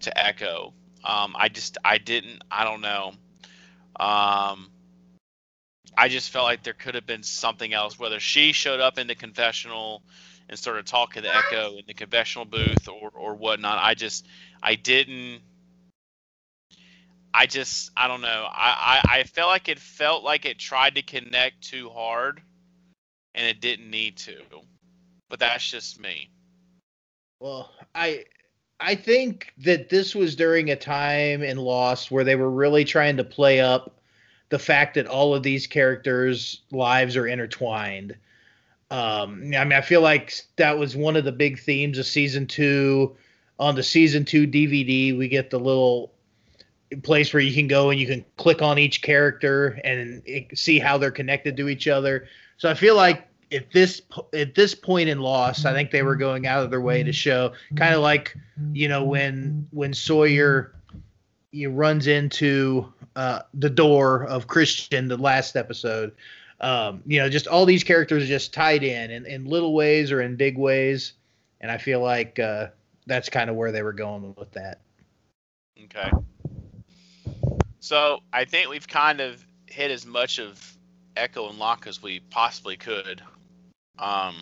to 0.00 0.12
Eko. 0.14 0.72
Um, 1.02 1.34
I 1.36 1.48
just 1.48 1.78
I 1.82 1.96
didn't 1.98 2.42
I 2.50 2.64
don't 2.64 2.82
know. 2.82 3.14
Um, 3.98 4.70
I 5.96 6.08
just 6.08 6.30
felt 6.30 6.44
like 6.44 6.62
there 6.62 6.74
could 6.74 6.94
have 6.94 7.06
been 7.06 7.22
something 7.22 7.72
else, 7.72 7.98
whether 7.98 8.20
she 8.20 8.52
showed 8.52 8.80
up 8.80 8.98
in 8.98 9.06
the 9.06 9.14
confessional 9.14 10.02
and 10.48 10.58
started 10.58 10.86
talking 10.86 11.22
to 11.22 11.28
Eko 11.28 11.78
in 11.78 11.84
the 11.86 11.94
confessional 11.94 12.44
booth 12.44 12.88
or 12.88 13.10
or 13.14 13.34
whatnot. 13.34 13.78
I 13.80 13.94
just 13.94 14.26
I 14.62 14.74
didn't. 14.74 15.40
I 17.34 17.46
just 17.46 17.90
I 17.96 18.08
don't 18.08 18.22
know. 18.22 18.46
I, 18.50 19.02
I 19.08 19.18
I 19.18 19.24
felt 19.24 19.48
like 19.48 19.68
it 19.68 19.78
felt 19.78 20.24
like 20.24 20.44
it 20.46 20.58
tried 20.58 20.94
to 20.94 21.02
connect 21.02 21.62
too 21.62 21.90
hard, 21.90 22.40
and 23.34 23.46
it 23.46 23.60
didn't 23.60 23.90
need 23.90 24.16
to. 24.18 24.36
But 25.28 25.40
that's 25.40 25.70
just 25.70 26.00
me. 26.00 26.30
Well, 27.40 27.70
I 27.94 28.24
I 28.80 28.94
think 28.94 29.52
that 29.58 29.90
this 29.90 30.14
was 30.14 30.36
during 30.36 30.70
a 30.70 30.76
time 30.76 31.42
in 31.42 31.58
Lost 31.58 32.10
where 32.10 32.24
they 32.24 32.36
were 32.36 32.50
really 32.50 32.84
trying 32.84 33.16
to 33.18 33.24
play 33.24 33.60
up 33.60 34.00
the 34.48 34.58
fact 34.58 34.94
that 34.94 35.06
all 35.06 35.34
of 35.34 35.42
these 35.42 35.66
characters' 35.66 36.62
lives 36.70 37.16
are 37.16 37.26
intertwined. 37.26 38.16
Um, 38.90 39.42
I 39.56 39.64
mean, 39.64 39.72
I 39.72 39.80
feel 39.80 40.00
like 40.00 40.34
that 40.56 40.78
was 40.78 40.96
one 40.96 41.16
of 41.16 41.24
the 41.24 41.32
big 41.32 41.58
themes 41.58 41.98
of 41.98 42.06
season 42.06 42.46
two. 42.46 43.16
On 43.58 43.74
the 43.74 43.82
season 43.82 44.24
two 44.24 44.46
DVD, 44.46 45.16
we 45.16 45.28
get 45.28 45.50
the 45.50 45.58
little 45.58 46.12
place 47.02 47.34
where 47.34 47.42
you 47.42 47.52
can 47.52 47.66
go 47.66 47.90
and 47.90 48.00
you 48.00 48.06
can 48.06 48.24
click 48.36 48.62
on 48.62 48.78
each 48.78 49.02
character 49.02 49.80
and 49.84 50.22
see 50.54 50.78
how 50.78 50.96
they're 50.96 51.10
connected 51.10 51.56
to 51.56 51.68
each 51.68 51.88
other. 51.88 52.28
So 52.56 52.70
I 52.70 52.74
feel 52.74 52.96
like 52.96 53.26
at 53.52 53.70
this 53.72 54.02
at 54.32 54.54
this 54.54 54.74
point 54.74 55.08
in 55.08 55.20
Lost, 55.20 55.66
I 55.66 55.72
think 55.72 55.90
they 55.90 56.02
were 56.02 56.16
going 56.16 56.46
out 56.46 56.64
of 56.64 56.70
their 56.70 56.80
way 56.80 57.02
to 57.02 57.12
show 57.12 57.52
kind 57.76 57.94
of 57.94 58.00
like 58.00 58.36
you 58.72 58.88
know 58.88 59.04
when 59.04 59.66
when 59.70 59.92
Sawyer 59.92 60.74
he 61.50 61.66
runs 61.66 62.06
into 62.06 62.92
uh, 63.16 63.40
the 63.54 63.70
door 63.70 64.24
of 64.24 64.46
Christian 64.46 65.08
the 65.08 65.16
last 65.16 65.56
episode. 65.56 66.12
Um, 66.60 67.02
you 67.06 67.20
know, 67.20 67.28
just 67.28 67.46
all 67.46 67.66
these 67.66 67.84
characters 67.84 68.24
are 68.24 68.26
just 68.26 68.52
tied 68.52 68.82
in, 68.82 69.10
in 69.10 69.26
in 69.26 69.44
little 69.44 69.74
ways 69.74 70.10
or 70.10 70.20
in 70.20 70.36
big 70.36 70.58
ways, 70.58 71.12
and 71.60 71.70
I 71.70 71.78
feel 71.78 72.00
like 72.00 72.38
uh, 72.38 72.68
that's 73.06 73.28
kind 73.28 73.48
of 73.48 73.56
where 73.56 73.70
they 73.70 73.82
were 73.82 73.92
going 73.92 74.34
with 74.36 74.50
that. 74.52 74.80
Okay. 75.84 76.10
So 77.80 78.20
I 78.32 78.44
think 78.44 78.68
we've 78.68 78.88
kind 78.88 79.20
of 79.20 79.44
hit 79.66 79.90
as 79.90 80.04
much 80.04 80.38
of 80.38 80.76
Eko 81.16 81.48
and 81.48 81.58
Locke 81.58 81.86
as 81.86 82.02
we 82.02 82.20
possibly 82.20 82.76
could. 82.76 83.22
Um, 83.98 84.36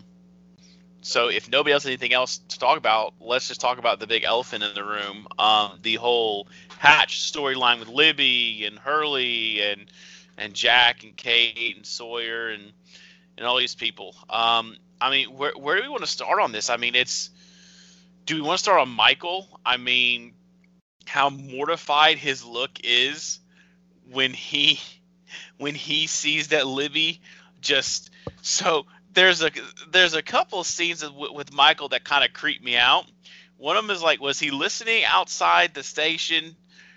so 1.03 1.29
if 1.29 1.49
nobody 1.49 1.73
else 1.73 1.85
has 1.85 1.91
anything 1.91 2.13
else 2.13 2.39
to 2.49 2.59
talk 2.59 2.79
about, 2.79 3.15
let's 3.21 3.47
just 3.47 3.61
talk 3.61 3.79
about 3.79 4.01
the 4.01 4.07
big 4.07 4.25
elephant 4.25 4.65
in 4.65 4.75
the 4.75 4.85
room. 4.85 5.29
Um, 5.39 5.79
the 5.83 5.95
whole 5.95 6.49
Hatch 6.79 7.33
storyline 7.33 7.79
with 7.79 7.89
Libby 7.89 8.65
and 8.67 8.79
Hurley 8.79 9.63
and 9.63 9.87
and 10.39 10.55
Jack 10.55 11.05
and 11.05 11.17
Kate 11.17 11.77
and 11.77 11.87
Sawyer 11.87 12.51
and 12.51 12.73
and 13.37 13.47
all 13.47 13.57
these 13.57 13.75
people. 13.75 14.15
Um, 14.31 14.77
I 15.01 15.11
mean, 15.11 15.37
where 15.37 15.53
where 15.57 15.77
do 15.77 15.83
we 15.83 15.89
want 15.89 16.03
to 16.03 16.09
start 16.09 16.41
on 16.41 16.53
this? 16.53 16.71
I 16.71 16.77
mean, 16.77 16.95
it's 16.95 17.31
do 18.25 18.35
we 18.35 18.41
want 18.41 18.59
to 18.59 18.63
start 18.63 18.81
on 18.81 18.89
Michael? 18.89 19.47
I 19.65 19.77
mean, 19.77 20.35
how 21.07 21.31
mortified 21.31 22.19
his 22.19 22.45
look 22.45 22.81
is 22.83 23.39
when 24.11 24.33
he 24.33 24.81
when 25.59 25.75
he 25.75 26.07
sees 26.07 26.49
that 26.49 26.67
Libby 26.67 27.21
just 27.61 28.11
so 28.43 28.87
there's 29.13 29.43
a 29.43 29.51
there's 29.91 30.15
a 30.15 30.23
couple 30.23 30.61
of 30.61 30.67
scenes 30.67 31.03
with, 31.09 31.33
with 31.33 31.53
Michael 31.53 31.89
that 31.91 32.05
kind 32.05 32.25
of 32.25 32.33
creep 32.33 32.63
me 32.63 32.77
out. 32.77 33.07
One 33.57 33.77
of 33.77 33.87
them 33.87 33.95
is 33.95 34.03
like, 34.03 34.21
was 34.21 34.39
he 34.39 34.51
listening 34.51 35.05
outside 35.05 35.73
the 35.73 35.83
station 35.83 36.57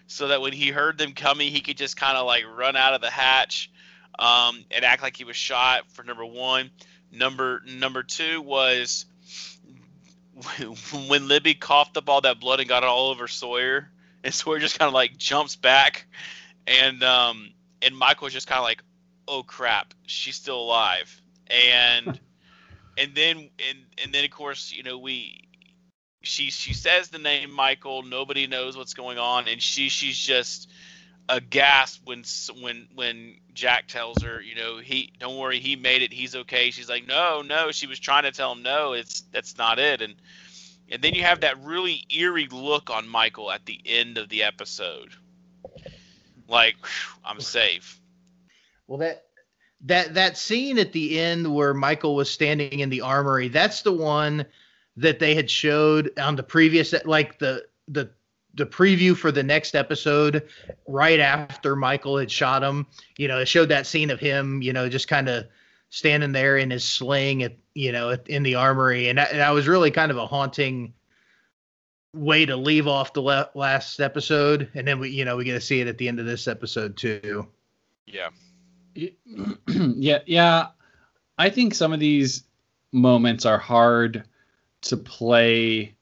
so 0.09 0.29
that 0.29 0.41
when 0.41 0.53
he 0.53 0.69
heard 0.69 0.97
them 0.97 1.13
coming, 1.13 1.51
he 1.51 1.61
could 1.61 1.77
just 1.77 1.95
kind 1.95 2.17
of 2.17 2.25
like 2.25 2.43
run 2.57 2.75
out 2.75 2.95
of 2.95 3.01
the 3.01 3.11
hatch 3.11 3.71
um, 4.17 4.65
and 4.71 4.83
act 4.83 5.03
like 5.03 5.15
he 5.15 5.23
was 5.23 5.35
shot? 5.35 5.83
For 5.91 6.03
number 6.03 6.25
one, 6.25 6.71
number 7.11 7.61
number 7.65 8.01
two 8.01 8.41
was 8.41 9.05
when 11.07 11.27
Libby 11.27 11.53
coughed 11.53 11.95
up 11.95 12.09
all 12.09 12.21
that 12.21 12.39
blood 12.39 12.59
and 12.59 12.67
got 12.67 12.81
it 12.81 12.89
all 12.89 13.11
over 13.11 13.27
Sawyer, 13.27 13.91
and 14.23 14.33
Sawyer 14.33 14.57
just 14.57 14.79
kind 14.79 14.87
of 14.87 14.95
like 14.95 15.15
jumps 15.15 15.55
back, 15.55 16.07
and 16.65 17.03
um, 17.03 17.51
and 17.83 17.95
Michael 17.95 18.25
was 18.25 18.33
just 18.33 18.47
kind 18.47 18.57
of 18.57 18.65
like, 18.65 18.83
oh 19.27 19.43
crap, 19.43 19.93
she's 20.07 20.35
still 20.35 20.59
alive, 20.59 21.21
and 21.47 22.19
and 22.97 23.13
then 23.13 23.37
and 23.37 23.77
and 24.03 24.11
then 24.11 24.25
of 24.25 24.31
course 24.31 24.71
you 24.71 24.81
know 24.81 24.97
we 24.97 25.48
she 26.21 26.51
she 26.51 26.73
says 26.73 27.09
the 27.09 27.19
name 27.19 27.51
Michael, 27.51 28.03
nobody 28.03 28.47
knows 28.47 28.75
what's 28.75 28.93
going 28.93 29.17
on, 29.17 29.47
and 29.47 29.61
she 29.61 29.89
she's 29.89 30.17
just 30.17 30.69
aghast 31.29 32.01
when 32.03 32.23
when 32.61 32.87
when 32.93 33.35
Jack 33.53 33.87
tells 33.87 34.21
her, 34.21 34.41
you 34.41 34.55
know, 34.55 34.79
he 34.79 35.13
don't 35.19 35.37
worry, 35.37 35.59
he 35.59 35.75
made 35.75 36.01
it, 36.01 36.11
he's 36.11 36.35
okay. 36.35 36.71
She's 36.71 36.89
like, 36.89 37.07
no, 37.07 37.41
no. 37.41 37.71
She 37.71 37.87
was 37.87 37.99
trying 37.99 38.23
to 38.23 38.31
tell 38.31 38.51
him, 38.51 38.63
no, 38.63 38.93
it's 38.93 39.21
that's 39.31 39.57
not 39.57 39.79
it. 39.79 40.01
And 40.01 40.15
and 40.91 41.01
then 41.01 41.13
you 41.13 41.23
have 41.23 41.41
that 41.41 41.61
really 41.63 42.05
eerie 42.09 42.47
look 42.51 42.89
on 42.89 43.07
Michael 43.07 43.51
at 43.51 43.65
the 43.65 43.79
end 43.85 44.17
of 44.17 44.27
the 44.29 44.43
episode, 44.43 45.13
like 46.47 46.75
whew, 46.81 47.21
I'm 47.23 47.39
safe. 47.39 48.01
Well, 48.87 48.97
that 48.99 49.25
that 49.81 50.15
that 50.15 50.37
scene 50.37 50.79
at 50.79 50.91
the 50.91 51.19
end 51.19 51.53
where 51.53 51.73
Michael 51.73 52.15
was 52.15 52.29
standing 52.29 52.79
in 52.79 52.89
the 52.89 53.01
armory, 53.01 53.47
that's 53.47 53.83
the 53.83 53.93
one 53.93 54.45
that 54.99 55.19
they 55.19 55.33
had 55.35 55.49
showed 55.49 56.11
on 56.19 56.35
the 56.35 56.43
previous 56.43 56.93
like 57.05 57.39
the 57.39 57.65
the 57.87 58.09
the 58.55 58.65
preview 58.65 59.15
for 59.15 59.31
the 59.31 59.43
next 59.43 59.75
episode 59.75 60.47
right 60.87 61.19
after 61.19 61.75
Michael 61.75 62.17
had 62.17 62.31
shot 62.31 62.63
him. 62.63 62.85
You 63.17 63.27
know, 63.27 63.39
it 63.39 63.47
showed 63.47 63.69
that 63.69 63.87
scene 63.87 64.09
of 64.09 64.19
him, 64.19 64.61
you 64.61 64.73
know, 64.73 64.89
just 64.89 65.07
kind 65.07 65.29
of 65.29 65.45
standing 65.89 66.31
there 66.31 66.57
in 66.57 66.71
his 66.71 66.83
sling 66.83 67.43
at, 67.43 67.55
you 67.73 67.91
know, 67.91 68.17
in 68.27 68.43
the 68.43 68.55
armory. 68.55 69.07
And 69.07 69.17
that, 69.17 69.31
that 69.31 69.51
was 69.51 69.67
really 69.67 69.91
kind 69.91 70.11
of 70.11 70.17
a 70.17 70.27
haunting 70.27 70.93
way 72.13 72.45
to 72.45 72.57
leave 72.57 72.87
off 72.87 73.13
the 73.13 73.21
le- 73.21 73.49
last 73.53 73.99
episode. 73.99 74.69
And 74.73 74.87
then 74.87 74.99
we, 74.99 75.09
you 75.09 75.25
know, 75.25 75.37
we 75.37 75.45
get 75.45 75.53
to 75.53 75.61
see 75.61 75.79
it 75.79 75.87
at 75.87 75.97
the 75.97 76.07
end 76.07 76.19
of 76.19 76.25
this 76.25 76.47
episode 76.47 76.97
too. 76.97 77.47
Yeah. 78.05 78.29
yeah. 79.67 80.19
Yeah. 80.25 80.67
I 81.37 81.49
think 81.49 81.75
some 81.75 81.93
of 81.93 81.99
these 81.99 82.43
moments 82.91 83.45
are 83.45 83.59
hard 83.59 84.25
to 84.81 84.97
play 84.97 85.95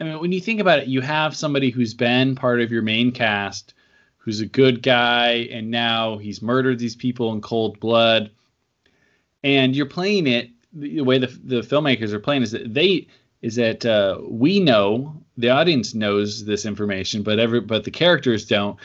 I 0.00 0.04
mean, 0.04 0.18
when 0.18 0.32
you 0.32 0.40
think 0.40 0.60
about 0.60 0.78
it, 0.78 0.88
you 0.88 1.02
have 1.02 1.36
somebody 1.36 1.68
who's 1.68 1.92
been 1.92 2.34
part 2.34 2.62
of 2.62 2.72
your 2.72 2.80
main 2.80 3.12
cast, 3.12 3.74
who's 4.16 4.40
a 4.40 4.46
good 4.46 4.82
guy, 4.82 5.48
and 5.50 5.70
now 5.70 6.16
he's 6.16 6.40
murdered 6.40 6.78
these 6.78 6.96
people 6.96 7.32
in 7.34 7.42
cold 7.42 7.78
blood. 7.80 8.30
And 9.44 9.76
you're 9.76 9.86
playing 9.86 10.26
it 10.26 10.50
the 10.72 11.02
way 11.02 11.18
the 11.18 11.26
the 11.26 11.60
filmmakers 11.60 12.12
are 12.12 12.20
playing 12.20 12.42
is 12.42 12.52
that 12.52 12.72
they 12.72 13.08
is 13.42 13.56
that 13.56 13.84
uh, 13.84 14.18
we 14.22 14.60
know 14.60 15.22
the 15.36 15.50
audience 15.50 15.94
knows 15.94 16.44
this 16.44 16.64
information, 16.64 17.22
but 17.22 17.38
every 17.38 17.60
but 17.60 17.84
the 17.84 17.90
characters 17.90 18.46
don't. 18.46 18.78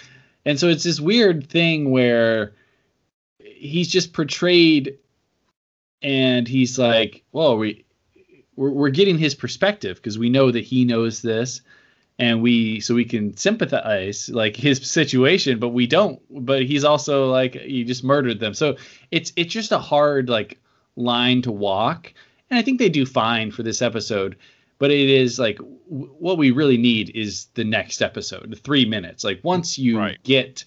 And 0.43 0.59
so 0.59 0.67
it's 0.67 0.83
this 0.83 0.99
weird 0.99 1.49
thing 1.49 1.91
where 1.91 2.53
he's 3.39 3.87
just 3.87 4.13
portrayed, 4.13 4.97
and 6.01 6.47
he's 6.47 6.77
like, 6.77 7.23
"Well, 7.31 7.57
we 7.57 7.84
we're, 8.55 8.69
we're 8.71 8.89
getting 8.89 9.17
his 9.17 9.35
perspective 9.35 9.97
because 9.97 10.17
we 10.17 10.29
know 10.29 10.51
that 10.51 10.63
he 10.63 10.85
knows 10.85 11.21
this 11.21 11.61
and 12.17 12.41
we 12.41 12.79
so 12.79 12.95
we 12.95 13.03
can 13.05 13.35
sympathize 13.35 14.29
like 14.29 14.55
his 14.55 14.79
situation 14.89 15.59
but 15.59 15.69
we 15.69 15.85
don't 15.87 16.21
but 16.45 16.63
he's 16.63 16.83
also 16.85 17.29
like 17.29 17.55
he 17.55 17.83
just 17.83 18.03
murdered 18.03 18.39
them. 18.39 18.53
So 18.53 18.77
it's 19.11 19.33
it's 19.35 19.51
just 19.53 19.71
a 19.71 19.79
hard 19.79 20.29
like 20.29 20.59
line 20.95 21.41
to 21.41 21.51
walk. 21.51 22.13
And 22.49 22.57
i 22.57 22.61
think 22.61 22.79
they 22.79 22.89
do 22.89 23.05
fine 23.05 23.51
for 23.51 23.63
this 23.63 23.81
episode 23.81 24.37
but 24.77 24.91
it 24.91 25.09
is 25.09 25.39
like 25.39 25.57
w- 25.57 26.13
what 26.19 26.37
we 26.37 26.51
really 26.51 26.77
need 26.77 27.09
is 27.15 27.45
the 27.55 27.63
next 27.63 28.01
episode 28.01 28.49
the 28.49 28.55
three 28.55 28.85
minutes. 28.85 29.23
Like 29.23 29.39
once 29.43 29.77
you 29.77 29.97
Right. 29.99 30.21
get 30.23 30.63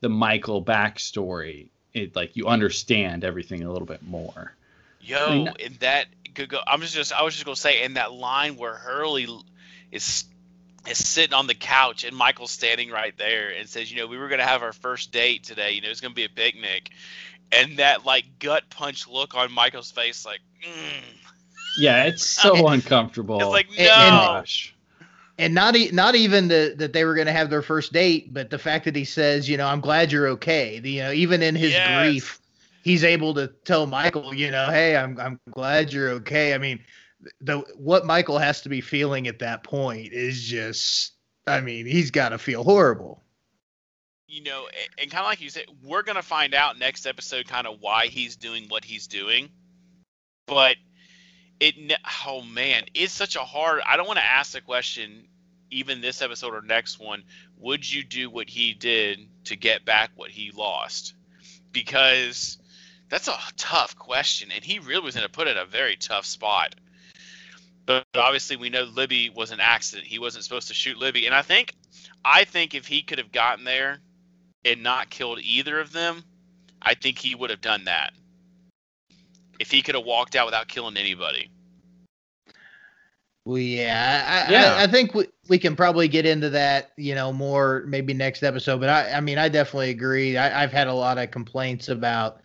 the 0.00 0.08
michael 0.08 0.64
backstory 0.64 1.68
it 1.94 2.14
like 2.16 2.36
you 2.36 2.46
understand 2.46 3.22
everything 3.24 3.62
a 3.64 3.70
little 3.72 3.86
bit 3.86 4.02
more. 4.02 4.54
Yo, 5.00 5.18
I 5.26 5.34
mean- 5.34 5.48
in 5.58 5.76
that 5.80 6.06
could 6.34 6.48
go. 6.48 6.60
I'm 6.66 6.80
just, 6.80 6.94
just 6.94 7.12
I 7.12 7.22
was 7.22 7.34
just 7.34 7.44
gonna 7.44 7.56
say 7.56 7.82
in 7.82 7.94
that 7.94 8.12
line 8.12 8.56
where 8.56 8.74
Hurley 8.74 9.26
is 9.90 10.24
is 10.88 11.06
sitting 11.06 11.34
on 11.34 11.46
the 11.46 11.54
couch 11.54 12.04
and 12.04 12.16
Michael's 12.16 12.50
standing 12.50 12.90
right 12.90 13.16
there 13.16 13.50
and 13.50 13.68
says, 13.68 13.90
you 13.90 13.98
know, 13.98 14.06
we 14.06 14.18
were 14.18 14.28
gonna 14.28 14.44
have 14.44 14.62
our 14.62 14.72
first 14.72 15.12
date 15.12 15.44
today. 15.44 15.72
You 15.72 15.80
know, 15.80 15.88
it's 15.90 16.00
gonna 16.00 16.14
be 16.14 16.24
a 16.24 16.28
picnic, 16.28 16.90
and 17.52 17.78
that 17.78 18.04
like 18.04 18.24
gut 18.38 18.64
punch 18.70 19.06
look 19.08 19.34
on 19.34 19.52
Michael's 19.52 19.90
face, 19.90 20.24
like, 20.26 20.40
mm. 20.66 21.02
yeah 21.78 22.04
it's 22.04 22.26
so 22.26 22.66
uncomfortable 22.68 23.40
it's 23.40 23.50
like 23.50 23.68
no. 23.70 23.84
And- 23.84 23.90
and- 23.90 24.14
gosh 24.14 24.74
and 25.38 25.54
not 25.54 25.74
e- 25.76 25.90
not 25.92 26.14
even 26.14 26.48
the, 26.48 26.74
that 26.76 26.92
they 26.92 27.04
were 27.04 27.14
going 27.14 27.26
to 27.26 27.32
have 27.32 27.50
their 27.50 27.62
first 27.62 27.92
date, 27.92 28.32
but 28.32 28.50
the 28.50 28.58
fact 28.58 28.84
that 28.84 28.94
he 28.94 29.04
says, 29.04 29.48
you 29.48 29.56
know, 29.56 29.66
I'm 29.66 29.80
glad 29.80 30.12
you're 30.12 30.28
okay. 30.28 30.78
The, 30.78 30.90
you 30.90 31.02
know, 31.02 31.10
even 31.12 31.42
in 31.42 31.54
his 31.54 31.72
Yes. 31.72 32.10
grief, 32.10 32.40
he's 32.82 33.04
able 33.04 33.34
to 33.34 33.48
tell 33.64 33.86
Michael, 33.86 34.34
you 34.34 34.50
know, 34.50 34.66
hey, 34.70 34.96
I'm 34.96 35.18
I'm 35.20 35.40
glad 35.50 35.92
you're 35.92 36.10
okay. 36.10 36.54
I 36.54 36.58
mean, 36.58 36.80
the 37.40 37.60
what 37.76 38.06
Michael 38.06 38.38
has 38.38 38.60
to 38.62 38.68
be 38.68 38.80
feeling 38.80 39.28
at 39.28 39.38
that 39.40 39.64
point 39.64 40.12
is 40.12 40.42
just, 40.42 41.12
I 41.46 41.60
mean, 41.60 41.86
he's 41.86 42.10
got 42.10 42.30
to 42.30 42.38
feel 42.38 42.64
horrible. 42.64 43.22
you 44.28 44.42
know, 44.42 44.68
a- 44.72 45.00
and 45.02 45.10
kind 45.10 45.20
of 45.20 45.26
like 45.26 45.40
you 45.40 45.50
said, 45.50 45.66
we're 45.82 46.02
gonna 46.02 46.22
find 46.22 46.54
out 46.54 46.78
next 46.78 47.06
episode 47.06 47.46
kind 47.48 47.66
of 47.66 47.80
why 47.80 48.06
he's 48.06 48.36
doing 48.36 48.64
what 48.68 48.84
he's 48.84 49.06
doing. 49.06 49.50
But 50.46 50.76
it, 51.60 51.74
oh 52.26 52.42
man, 52.42 52.84
it's 52.94 53.12
such 53.12 53.36
a 53.36 53.40
hard. 53.44 53.82
I 53.86 53.96
don't 53.96 54.06
want 54.06 54.18
to 54.18 54.24
ask 54.26 54.52
the 54.52 54.60
question, 54.60 55.28
even 55.70 56.00
this 56.00 56.22
episode 56.22 56.54
or 56.54 56.62
next 56.62 56.98
one. 56.98 57.24
Would 57.58 57.90
you 57.90 58.04
do 58.04 58.30
what 58.30 58.48
he 58.50 58.74
did 58.74 59.28
to 59.44 59.56
get 59.56 59.84
back 59.84 60.10
what 60.16 60.30
he 60.30 60.50
lost? 60.52 61.14
Because 61.72 62.58
that's 63.12 63.28
a 63.28 63.38
tough 63.58 63.94
question, 63.94 64.50
and 64.50 64.64
he 64.64 64.78
really 64.78 65.02
was 65.02 65.14
going 65.14 65.26
to 65.26 65.30
put 65.30 65.46
it 65.46 65.50
in 65.50 65.58
a 65.58 65.66
very 65.66 65.96
tough 65.96 66.24
spot. 66.24 66.74
But 67.84 68.06
obviously, 68.14 68.56
we 68.56 68.70
know 68.70 68.84
Libby 68.84 69.28
was 69.28 69.50
an 69.50 69.60
accident. 69.60 70.08
He 70.08 70.18
wasn't 70.18 70.44
supposed 70.44 70.68
to 70.68 70.74
shoot 70.74 70.96
Libby, 70.96 71.26
and 71.26 71.34
I 71.34 71.42
think, 71.42 71.74
I 72.24 72.44
think 72.44 72.74
if 72.74 72.86
he 72.86 73.02
could 73.02 73.18
have 73.18 73.30
gotten 73.30 73.66
there 73.66 73.98
and 74.64 74.82
not 74.82 75.10
killed 75.10 75.40
either 75.42 75.78
of 75.78 75.92
them, 75.92 76.24
I 76.80 76.94
think 76.94 77.18
he 77.18 77.34
would 77.34 77.50
have 77.50 77.60
done 77.60 77.84
that. 77.84 78.14
If 79.60 79.70
he 79.70 79.82
could 79.82 79.94
have 79.94 80.06
walked 80.06 80.34
out 80.34 80.46
without 80.46 80.68
killing 80.68 80.96
anybody. 80.96 81.50
Well, 83.44 83.58
yeah, 83.58 84.46
I, 84.48 84.52
Yeah. 84.52 84.74
I, 84.76 84.84
I 84.84 84.86
think 84.86 85.14
we, 85.14 85.26
we 85.48 85.58
can 85.58 85.76
probably 85.76 86.08
get 86.08 86.24
into 86.24 86.48
that, 86.48 86.92
you 86.96 87.14
know, 87.14 87.30
more 87.30 87.84
maybe 87.86 88.14
next 88.14 88.42
episode. 88.42 88.80
But 88.80 88.88
I, 88.88 89.10
I 89.12 89.20
mean, 89.20 89.36
I 89.36 89.50
definitely 89.50 89.90
agree. 89.90 90.38
I, 90.38 90.62
I've 90.62 90.72
had 90.72 90.86
a 90.86 90.94
lot 90.94 91.18
of 91.18 91.30
complaints 91.30 91.90
about 91.90 92.40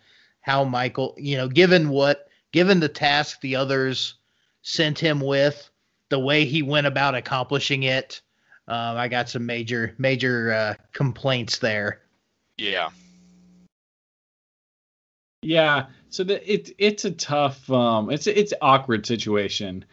how 0.48 0.64
Michael, 0.64 1.14
you 1.18 1.36
know, 1.36 1.46
given 1.46 1.90
what, 1.90 2.28
given 2.52 2.80
the 2.80 2.88
task 2.88 3.42
the 3.42 3.54
others 3.54 4.14
sent 4.62 4.98
him 4.98 5.20
with, 5.20 5.68
the 6.08 6.18
way 6.18 6.46
he 6.46 6.62
went 6.62 6.86
about 6.86 7.14
accomplishing 7.14 7.82
it, 7.82 8.22
um, 8.66 8.96
I 8.96 9.08
got 9.08 9.28
some 9.28 9.44
major, 9.44 9.94
major 9.98 10.52
uh, 10.52 10.74
complaints 10.94 11.58
there. 11.58 12.00
Yeah. 12.56 12.88
Yeah, 15.42 15.86
so 16.08 16.24
the, 16.24 16.52
it 16.52 16.74
it's 16.78 17.04
a 17.04 17.12
tough 17.12 17.70
um 17.70 18.10
it's 18.10 18.26
it's 18.26 18.50
an 18.50 18.58
awkward 18.60 19.06
situation, 19.06 19.84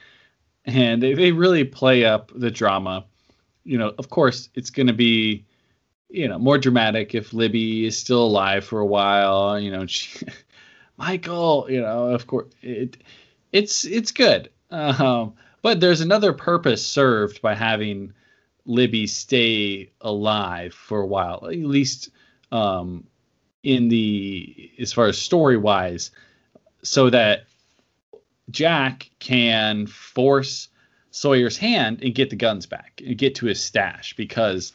and 0.66 1.04
they, 1.04 1.14
they 1.14 1.32
really 1.32 1.64
play 1.64 2.04
up 2.04 2.32
the 2.34 2.50
drama. 2.50 3.06
You 3.64 3.78
know, 3.78 3.94
of 4.00 4.10
course, 4.10 4.50
it's 4.56 4.72
going 4.72 4.88
to 4.88 4.94
be 4.94 5.46
you 6.10 6.28
know 6.28 6.40
more 6.40 6.58
dramatic 6.58 7.14
if 7.14 7.32
Libby 7.32 7.86
is 7.86 7.96
still 7.96 8.24
alive 8.24 8.66
for 8.66 8.80
a 8.80 8.86
while. 8.86 9.60
You 9.60 9.70
know, 9.70 9.86
she, 9.88 10.26
Michael, 10.98 11.68
you 11.70 11.82
know, 11.82 12.10
of 12.10 12.28
course, 12.28 12.48
it 12.62 12.98
it's 13.52 13.86
it's 13.86 14.12
good. 14.12 14.50
Um, 14.72 15.34
but 15.62 15.80
there's 15.80 16.02
another 16.02 16.34
purpose 16.34 16.86
served 16.86 17.42
by 17.42 17.56
having 17.56 18.14
Libby 18.66 19.08
stay 19.08 19.92
alive 20.02 20.74
for 20.74 21.00
a 21.00 21.06
while, 21.08 21.48
at 21.48 21.58
least 21.58 22.10
um, 22.52 23.06
in 23.64 23.90
the 23.90 24.72
as 24.80 24.94
far 24.94 25.08
as 25.08 25.18
story 25.18 25.58
wise, 25.58 26.12
so 26.84 27.10
that 27.10 27.46
Jack 28.50 29.10
can 29.20 29.88
force 29.88 30.70
Sawyer's 31.12 31.58
hand 31.58 32.02
and 32.04 32.14
get 32.14 32.30
the 32.30 32.36
guns 32.36 32.66
back 32.66 33.02
and 33.06 33.18
get 33.18 33.36
to 33.36 33.46
his 33.46 33.64
stash 33.64 34.16
because 34.16 34.74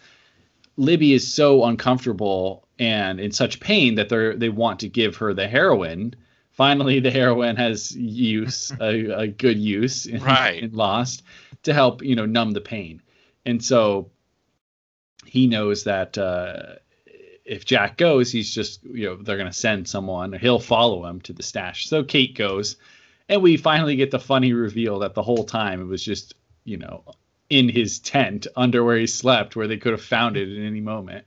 Libby 0.76 1.12
is 1.12 1.32
so 1.32 1.64
uncomfortable 1.64 2.66
and 2.80 3.20
in 3.20 3.30
such 3.30 3.60
pain 3.60 3.94
that 3.94 4.08
they 4.08 4.34
they 4.34 4.48
want 4.48 4.80
to 4.80 4.88
give 4.88 5.16
her 5.16 5.32
the 5.34 5.46
heroin. 5.46 6.14
Finally, 6.50 6.98
the 7.00 7.10
heroin 7.12 7.54
has 7.56 7.94
use 7.94 8.72
a, 8.80 9.10
a 9.22 9.26
good 9.28 9.58
use 9.58 10.06
in, 10.06 10.20
Right. 10.22 10.62
in 10.62 10.72
Lost 10.72 11.22
to 11.62 11.72
help 11.72 12.02
you 12.02 12.16
know 12.16 12.26
numb 12.26 12.50
the 12.52 12.60
pain, 12.60 13.02
and 13.46 13.62
so 13.62 14.10
he 15.26 15.46
knows 15.46 15.84
that 15.84 16.18
uh, 16.18 16.74
if 17.44 17.64
Jack 17.64 17.96
goes, 17.96 18.32
he's 18.32 18.52
just 18.52 18.82
you 18.84 19.06
know 19.06 19.16
they're 19.16 19.38
gonna 19.38 19.52
send 19.52 19.86
someone. 19.88 20.32
He'll 20.32 20.58
follow 20.58 21.06
him 21.06 21.20
to 21.22 21.32
the 21.32 21.42
stash. 21.42 21.86
So 21.88 22.02
Kate 22.02 22.34
goes, 22.34 22.76
and 23.28 23.42
we 23.42 23.56
finally 23.56 23.96
get 23.96 24.10
the 24.10 24.18
funny 24.18 24.52
reveal 24.52 25.00
that 25.00 25.14
the 25.14 25.22
whole 25.22 25.44
time 25.44 25.80
it 25.80 25.86
was 25.86 26.02
just 26.02 26.34
you 26.64 26.78
know 26.78 27.04
in 27.50 27.68
his 27.68 27.98
tent 27.98 28.46
under 28.56 28.82
where 28.84 28.96
he 28.96 29.06
slept, 29.06 29.56
where 29.56 29.66
they 29.66 29.76
could 29.76 29.92
have 29.92 30.02
found 30.02 30.36
it 30.36 30.48
at 30.56 30.64
any 30.64 30.80
moment, 30.80 31.26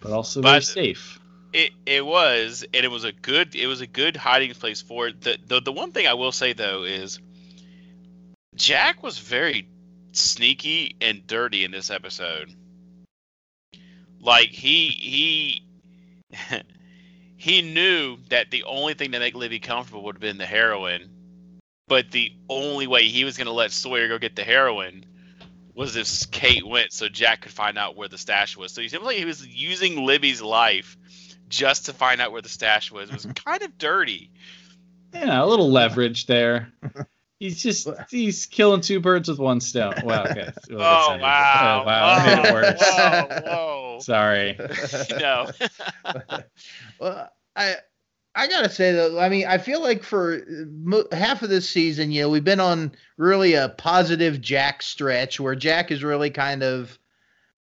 but 0.00 0.12
also 0.12 0.40
very 0.40 0.62
safe. 0.62 1.18
It 1.52 1.72
it 1.84 2.04
was, 2.04 2.64
and 2.74 2.84
it 2.84 2.90
was 2.90 3.04
a 3.04 3.12
good 3.12 3.54
it 3.54 3.66
was 3.66 3.80
a 3.80 3.86
good 3.86 4.16
hiding 4.16 4.52
place 4.54 4.80
for 4.80 5.08
it. 5.08 5.20
The 5.20 5.38
the, 5.46 5.60
the 5.60 5.72
one 5.72 5.92
thing 5.92 6.06
I 6.06 6.14
will 6.14 6.32
say 6.32 6.52
though 6.52 6.84
is 6.84 7.18
Jack 8.54 9.02
was 9.02 9.18
very 9.18 9.68
sneaky 10.12 10.96
and 11.00 11.26
dirty 11.26 11.64
in 11.64 11.70
this 11.70 11.90
episode. 11.90 12.54
Like 14.20 14.48
he 14.48 14.88
he 14.88 15.62
he 17.36 17.62
knew 17.62 18.18
that 18.28 18.50
the 18.50 18.64
only 18.64 18.94
thing 18.94 19.12
to 19.12 19.18
make 19.18 19.34
Libby 19.34 19.60
comfortable 19.60 20.04
would 20.04 20.16
have 20.16 20.20
been 20.20 20.38
the 20.38 20.46
heroin, 20.46 21.10
but 21.88 22.10
the 22.10 22.32
only 22.48 22.86
way 22.86 23.08
he 23.08 23.24
was 23.24 23.36
going 23.36 23.46
to 23.46 23.52
let 23.52 23.72
Sawyer 23.72 24.08
go 24.08 24.18
get 24.18 24.36
the 24.36 24.44
heroin 24.44 25.04
was 25.76 25.94
if 25.96 26.30
Kate 26.30 26.66
went, 26.66 26.92
so 26.92 27.08
Jack 27.08 27.42
could 27.42 27.52
find 27.52 27.76
out 27.76 27.96
where 27.96 28.08
the 28.08 28.16
stash 28.18 28.56
was. 28.56 28.72
So 28.72 28.80
he 28.80 28.88
seemed 28.88 29.04
like 29.04 29.18
he 29.18 29.26
was 29.26 29.46
using 29.46 30.04
Libby's 30.06 30.40
life 30.40 30.96
just 31.48 31.86
to 31.86 31.92
find 31.92 32.20
out 32.20 32.32
where 32.32 32.42
the 32.42 32.48
stash 32.48 32.90
was. 32.90 33.10
It 33.10 33.14
was 33.14 33.26
kind 33.44 33.62
of 33.62 33.76
dirty. 33.76 34.30
Yeah, 35.12 35.42
a 35.42 35.46
little 35.46 35.70
leverage 35.70 36.26
there. 36.26 36.72
He's 37.38 37.62
just 37.62 37.86
he's 38.10 38.46
killing 38.46 38.80
two 38.80 39.00
birds 39.00 39.28
with 39.28 39.38
one 39.38 39.60
stone. 39.60 39.94
Wow. 40.02 40.24
Okay. 40.24 40.50
Well, 40.70 40.80
Oh 40.80 40.80
not 40.80 41.10
oh, 41.10 41.14
even- 41.14 41.20
wow! 41.22 41.82
Oh 41.82 41.86
wow. 41.86 42.14
I 42.14 42.26
made 42.36 42.44
it 42.46 42.52
worse. 42.54 42.80
Whoa, 42.80 43.40
whoa. 43.44 43.98
Sorry. 44.00 44.58
no. 45.18 45.50
well, 46.98 47.30
I 47.54 47.76
I 48.36 48.46
gotta 48.48 48.68
say 48.68 48.92
though, 48.92 49.18
I 49.18 49.28
mean, 49.30 49.46
I 49.46 49.58
feel 49.58 49.80
like 49.80 50.02
for 50.02 50.34
uh, 50.34 50.64
mo- 50.68 51.08
half 51.10 51.42
of 51.42 51.48
this 51.48 51.68
season, 51.68 52.10
you 52.12 52.20
know, 52.22 52.28
we've 52.28 52.44
been 52.44 52.60
on 52.60 52.92
really 53.16 53.54
a 53.54 53.70
positive 53.70 54.40
Jack 54.40 54.82
stretch 54.82 55.40
where 55.40 55.54
Jack 55.54 55.88
has 55.88 56.04
really 56.04 56.28
kind 56.30 56.62
of, 56.62 56.98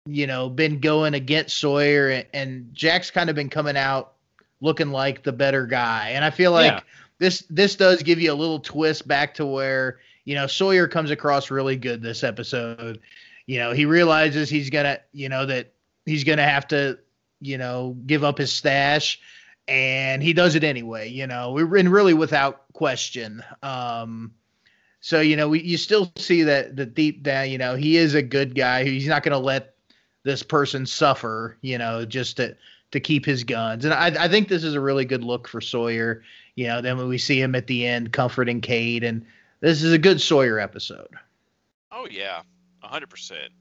you 0.07 0.27
know, 0.27 0.49
been 0.51 0.79
going 0.81 1.15
against 1.15 1.59
Sawyer, 1.59 2.09
and, 2.11 2.27
and 2.35 2.69
Jack's 2.75 3.11
kind 3.11 3.31
of 3.31 3.37
been 3.37 3.49
coming 3.49 3.77
out 3.77 4.13
looking 4.61 4.91
like 4.91 5.23
the 5.23 5.33
better 5.33 5.67
guy, 5.67 6.11
and 6.11 6.25
I 6.25 6.31
feel 6.31 6.53
like 6.53 6.73
Yeah. 6.73 6.81
this 7.19 7.45
this 7.49 7.75
does 7.77 8.03
give 8.03 8.21
you 8.21 8.31
a 8.31 8.35
little 8.35 8.61
twist 8.61 9.09
back 9.09 9.35
to 9.35 9.47
where 9.47 9.99
you 10.27 10.35
know 10.35 10.47
Sawyer 10.47 10.87
comes 10.87 11.11
across 11.11 11.51
really 11.51 11.77
good 11.77 12.03
this 12.03 12.23
episode. 12.23 13.01
You 13.47 13.59
know, 13.59 13.73
he 13.73 13.87
realizes 13.87 14.51
he's 14.51 14.69
gonna, 14.71 14.99
you 15.13 15.29
know, 15.31 15.47
that 15.47 15.73
he's 16.07 16.25
gonna 16.25 16.47
have 16.49 16.69
to, 16.69 16.99
you 17.41 17.57
know, 17.59 17.97
give 18.07 18.23
up 18.25 18.37
his 18.39 18.53
stash, 18.53 19.19
and 19.69 20.23
he 20.23 20.33
does 20.33 20.55
it 20.55 20.65
anyway. 20.65 21.09
You 21.09 21.27
know, 21.27 21.57
and 21.57 21.93
really 21.93 22.15
without 22.15 22.71
question. 22.73 23.43
Um, 23.63 24.33
so 25.01 25.21
you 25.21 25.37
know, 25.37 25.49
we 25.49 25.63
you 25.63 25.77
still 25.77 26.13
see 26.17 26.43
that 26.43 26.77
the 26.77 26.87
deep 26.87 27.23
down, 27.23 27.51
you 27.51 27.59
know, 27.59 27.75
he 27.75 27.97
is 27.97 28.15
a 28.15 28.23
good 28.23 28.55
guy. 28.55 28.85
He's 28.85 29.07
not 29.07 29.23
gonna 29.23 29.39
let 29.39 29.75
this 30.23 30.43
person 30.43 30.87
suffer. 30.87 31.57
You 31.63 31.79
know, 31.79 32.05
just 32.05 32.37
to 32.37 32.57
to 32.91 33.01
keep 33.01 33.25
his 33.25 33.45
guns. 33.45 33.85
And 33.85 33.95
I, 33.95 34.25
I 34.25 34.29
think 34.29 34.49
this 34.49 34.65
is 34.65 34.75
a 34.75 34.81
really 34.81 35.05
good 35.05 35.23
look 35.23 35.49
for 35.49 35.61
Sawyer. 35.61 36.23
You 36.57 36.67
know, 36.67 36.81
then 36.81 36.99
when 36.99 37.09
we 37.09 37.19
see 37.19 37.41
him 37.41 37.55
at 37.55 37.67
the 37.67 37.87
end 37.87 38.13
comforting 38.13 38.61
Kate, 38.61 39.05
and 39.05 39.25
this 39.61 39.83
is 39.83 39.93
a 39.93 39.99
good 39.99 40.21
Sawyer 40.21 40.59
episode. 40.59 41.15
Oh 41.93 42.07
yeah, 42.11 42.43
hundred 42.83 43.09
percent. 43.09 43.53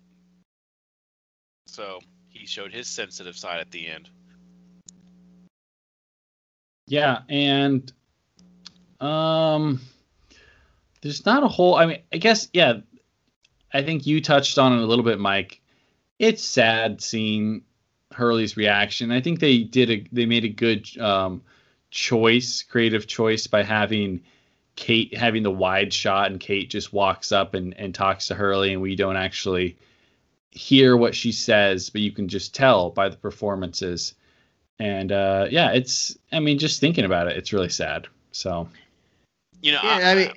So 1.68 2.00
he 2.30 2.46
showed 2.46 2.74
his 2.74 2.88
sensitive 2.88 3.38
side 3.38 3.60
at 3.60 3.72
the 3.72 3.88
end. 3.88 4.10
Yeah, 6.90 7.20
and 7.30 7.92
um 9.00 9.80
there's 11.02 11.26
not 11.26 11.44
a 11.44 11.48
whole 11.48 11.76
I 11.76 11.86
mean, 11.86 12.00
I 12.12 12.18
guess 12.18 12.50
yeah, 12.54 12.80
I 13.74 13.84
think 13.84 14.06
you 14.06 14.22
touched 14.22 14.58
on 14.58 14.74
it 14.74 14.82
a 14.82 14.86
little 14.86 15.06
bit, 15.06 15.20
Mike. 15.20 15.62
It's 16.18 16.44
sad 16.44 17.02
seeing 17.02 17.62
Hurley's 18.12 18.58
reaction. 18.58 19.12
I 19.12 19.22
think 19.22 19.40
they 19.40 19.60
did 19.60 19.90
a 19.90 20.06
they 20.12 20.26
made 20.26 20.44
a 20.44 20.50
good 20.50 20.90
um 21.00 21.44
choice, 21.92 22.64
creative 22.64 23.08
choice 23.08 23.48
by 23.48 23.64
having 23.64 24.22
Kate 24.76 25.16
having 25.16 25.44
the 25.44 25.52
wide 25.52 25.94
shot 25.94 26.32
and 26.32 26.40
Kate 26.40 26.70
just 26.70 26.92
walks 26.92 27.32
up 27.32 27.54
and, 27.54 27.74
and 27.78 27.94
talks 27.94 28.28
to 28.28 28.36
Hurley 28.36 28.74
and 28.74 28.82
we 28.82 28.96
don't 28.96 29.18
actually 29.18 29.78
hear 30.52 30.98
what 30.98 31.16
she 31.16 31.32
says, 31.32 31.90
but 31.90 32.02
you 32.02 32.12
can 32.12 32.28
just 32.28 32.56
tell 32.56 32.90
by 32.90 33.10
the 33.10 33.18
performances. 33.18 34.16
And 34.80 35.12
uh, 35.12 35.48
yeah, 35.50 35.72
it's 35.72 36.18
I 36.32 36.40
mean, 36.40 36.58
just 36.58 36.80
thinking 36.80 37.06
about 37.06 37.28
it, 37.28 37.38
it's 37.38 37.52
really 37.54 37.70
sad. 37.70 38.08
So 38.32 38.68
You 39.62 39.74
know, 39.74 39.82
Yeah, 39.84 40.00
I 40.10 40.16
mean, 40.16 40.32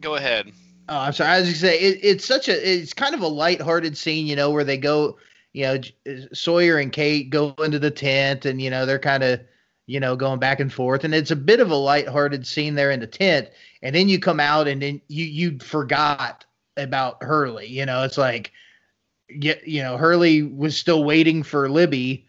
go 0.00 0.16
ahead. 0.16 0.52
Oh, 0.88 0.98
I'm 0.98 1.12
sorry. 1.12 1.30
I 1.30 1.40
was 1.40 1.44
going 1.48 1.54
to 1.54 1.60
say 1.60 1.78
it, 1.78 2.00
it's 2.02 2.24
such 2.24 2.48
a 2.48 2.72
it's 2.80 2.94
kind 2.94 3.14
of 3.14 3.20
a 3.20 3.28
lighthearted 3.28 3.96
scene, 3.96 4.26
you 4.26 4.36
know, 4.36 4.50
where 4.50 4.64
they 4.64 4.78
go, 4.78 5.18
you 5.52 5.64
know, 5.64 5.78
J- 5.78 5.94
Sawyer 6.32 6.78
and 6.78 6.92
Kate 6.92 7.30
go 7.30 7.54
into 7.58 7.78
the 7.78 7.90
tent, 7.90 8.46
and 8.46 8.60
you 8.60 8.70
know 8.70 8.86
they're 8.86 8.98
kind 8.98 9.22
of, 9.22 9.40
you 9.86 10.00
know, 10.00 10.16
going 10.16 10.38
back 10.38 10.60
and 10.60 10.72
forth, 10.72 11.04
and 11.04 11.14
it's 11.14 11.30
a 11.30 11.36
bit 11.36 11.60
of 11.60 11.70
a 11.70 11.76
lighthearted 11.76 12.46
scene 12.46 12.74
there 12.74 12.90
in 12.90 13.00
the 13.00 13.06
tent, 13.06 13.48
and 13.82 13.94
then 13.94 14.08
you 14.08 14.18
come 14.18 14.40
out 14.40 14.68
and 14.68 14.82
then 14.82 15.00
you 15.08 15.24
you 15.24 15.58
forgot 15.58 16.44
about 16.76 17.22
Hurley, 17.22 17.66
you 17.66 17.84
know, 17.84 18.02
it's 18.04 18.18
like, 18.18 18.52
yeah, 19.28 19.54
you 19.64 19.82
know, 19.82 19.96
Hurley 19.96 20.42
was 20.42 20.76
still 20.76 21.04
waiting 21.04 21.42
for 21.42 21.68
Libby, 21.68 22.26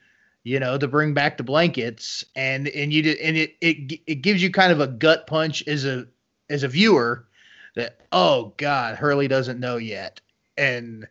you 0.50 0.60
know, 0.60 0.80
to 0.80 0.88
bring 0.88 1.14
back 1.14 1.38
the 1.38 1.44
blankets, 1.44 2.26
and 2.36 2.68
and 2.68 2.92
you 2.92 3.04
did, 3.04 3.20
and 3.20 3.38
it 3.38 3.56
it 3.62 4.02
it 4.08 4.16
gives 4.16 4.42
you 4.42 4.50
kind 4.50 4.72
of 4.72 4.80
a 4.80 4.88
gut 4.88 5.28
punch 5.28 5.66
as 5.68 5.86
a 5.86 6.08
as 6.50 6.64
a 6.64 6.68
viewer 6.68 7.28
that 7.76 8.00
oh 8.12 8.54
god 8.58 8.96
hurley 8.96 9.28
doesn't 9.28 9.60
know 9.60 9.78
yet 9.78 10.22
and 10.58 11.08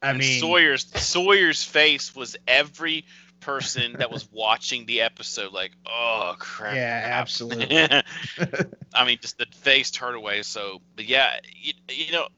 i 0.00 0.08
And 0.08 0.18
mean 0.18 0.40
Sawyer's 0.40 0.86
Sawyer's 0.86 1.62
face 1.62 2.16
was 2.16 2.34
every 2.48 3.04
person 3.40 3.96
that 3.98 4.10
was 4.10 4.26
watching 4.32 4.86
the 4.86 5.02
episode 5.02 5.52
like, 5.52 5.72
oh 5.86 6.34
crap. 6.38 6.74
Yeah, 6.74 7.02
absolutely. 7.12 7.76
I 8.94 9.04
mean, 9.04 9.18
just 9.20 9.36
the 9.36 9.46
face 9.52 9.90
turned 9.90 10.16
away. 10.16 10.42
So, 10.42 10.80
but 10.96 11.04
yeah, 11.04 11.34
you, 11.54 11.74
you 11.90 12.12
know, 12.12 12.28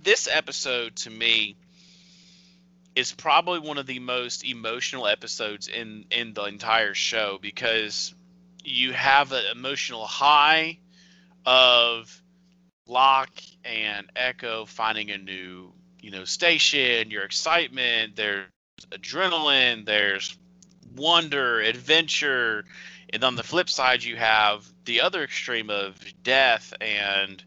this 0.00 0.28
episode 0.30 0.94
to 0.96 1.10
me 1.10 1.56
is 2.94 3.12
probably 3.12 3.58
one 3.58 3.78
of 3.78 3.86
the 3.86 3.98
most 3.98 4.44
emotional 4.44 5.06
episodes 5.06 5.68
in 5.68 6.04
in 6.10 6.34
the 6.34 6.44
entire 6.44 6.94
show 6.94 7.38
because 7.40 8.14
you 8.64 8.92
have 8.92 9.32
an 9.32 9.44
emotional 9.50 10.06
high 10.06 10.78
of 11.44 12.22
Locke 12.86 13.42
and 13.64 14.10
Eko 14.14 14.66
finding 14.68 15.10
a 15.10 15.18
new, 15.18 15.72
you 16.00 16.10
know, 16.10 16.24
station, 16.24 17.10
your 17.10 17.22
excitement, 17.22 18.16
there's 18.16 18.46
adrenaline, 18.90 19.84
there's 19.86 20.36
wonder, 20.94 21.60
adventure, 21.60 22.64
and 23.12 23.24
on 23.24 23.36
the 23.36 23.42
flip 23.42 23.68
side 23.68 24.02
you 24.02 24.16
have 24.16 24.66
the 24.84 25.00
other 25.00 25.22
extreme 25.22 25.70
of 25.70 25.96
death 26.22 26.72
and 26.80 27.42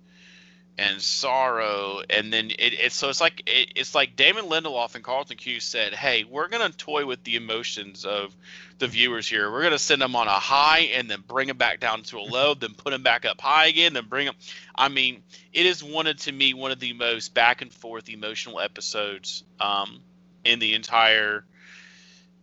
and 0.78 1.02
sorrow 1.02 2.02
and 2.10 2.34
then 2.34 2.52
it, 2.52 2.74
it's 2.74 2.96
so 2.96 3.10
it's 3.10 3.22
like 3.22 3.44
it, 3.46 3.72
it's 3.76 3.96
like 3.96 4.16
Damon 4.16 4.46
Lindelof 4.46 4.96
and 4.96 5.04
Carlton 5.04 5.38
Cuse 5.38 5.64
said, 5.64 5.94
"Hey, 5.94 6.26
we're 6.26 6.50
gonna 6.50 6.70
toy 6.70 7.06
with 7.06 7.24
the 7.24 7.36
emotions 7.36 8.04
of 8.04 8.36
the 8.78 8.88
viewers 8.88 9.28
here. 9.28 9.50
We're 9.52 9.64
gonna 9.64 9.80
send 9.80 10.02
them 10.02 10.16
on 10.16 10.28
a 10.28 10.32
high 10.32 10.90
and 10.94 11.10
then 11.10 11.24
bring 11.26 11.48
them 11.48 11.58
back 11.58 11.80
down 11.80 12.04
to 12.04 12.18
a 12.18 12.22
low, 12.22 12.54
then 12.56 12.74
put 12.74 12.92
them 12.92 13.04
back 13.04 13.24
up 13.26 13.40
high 13.40 13.68
again, 13.68 13.94
then 13.94 14.08
bring 14.08 14.26
them." 14.26 14.36
I 14.76 14.90
mean, 14.90 15.24
it 15.54 15.66
is 15.66 15.84
one 15.84 16.08
of 16.08 16.18
to 16.18 16.32
me 16.32 16.54
one 16.54 16.72
of 16.72 16.80
the 16.80 16.94
most 16.94 17.34
back 17.34 17.62
and 17.62 17.72
forth 17.72 18.10
emotional 18.10 18.60
episodes 18.60 19.44
um, 19.62 20.02
in 20.44 20.60
the 20.60 20.74
entire 20.74 21.46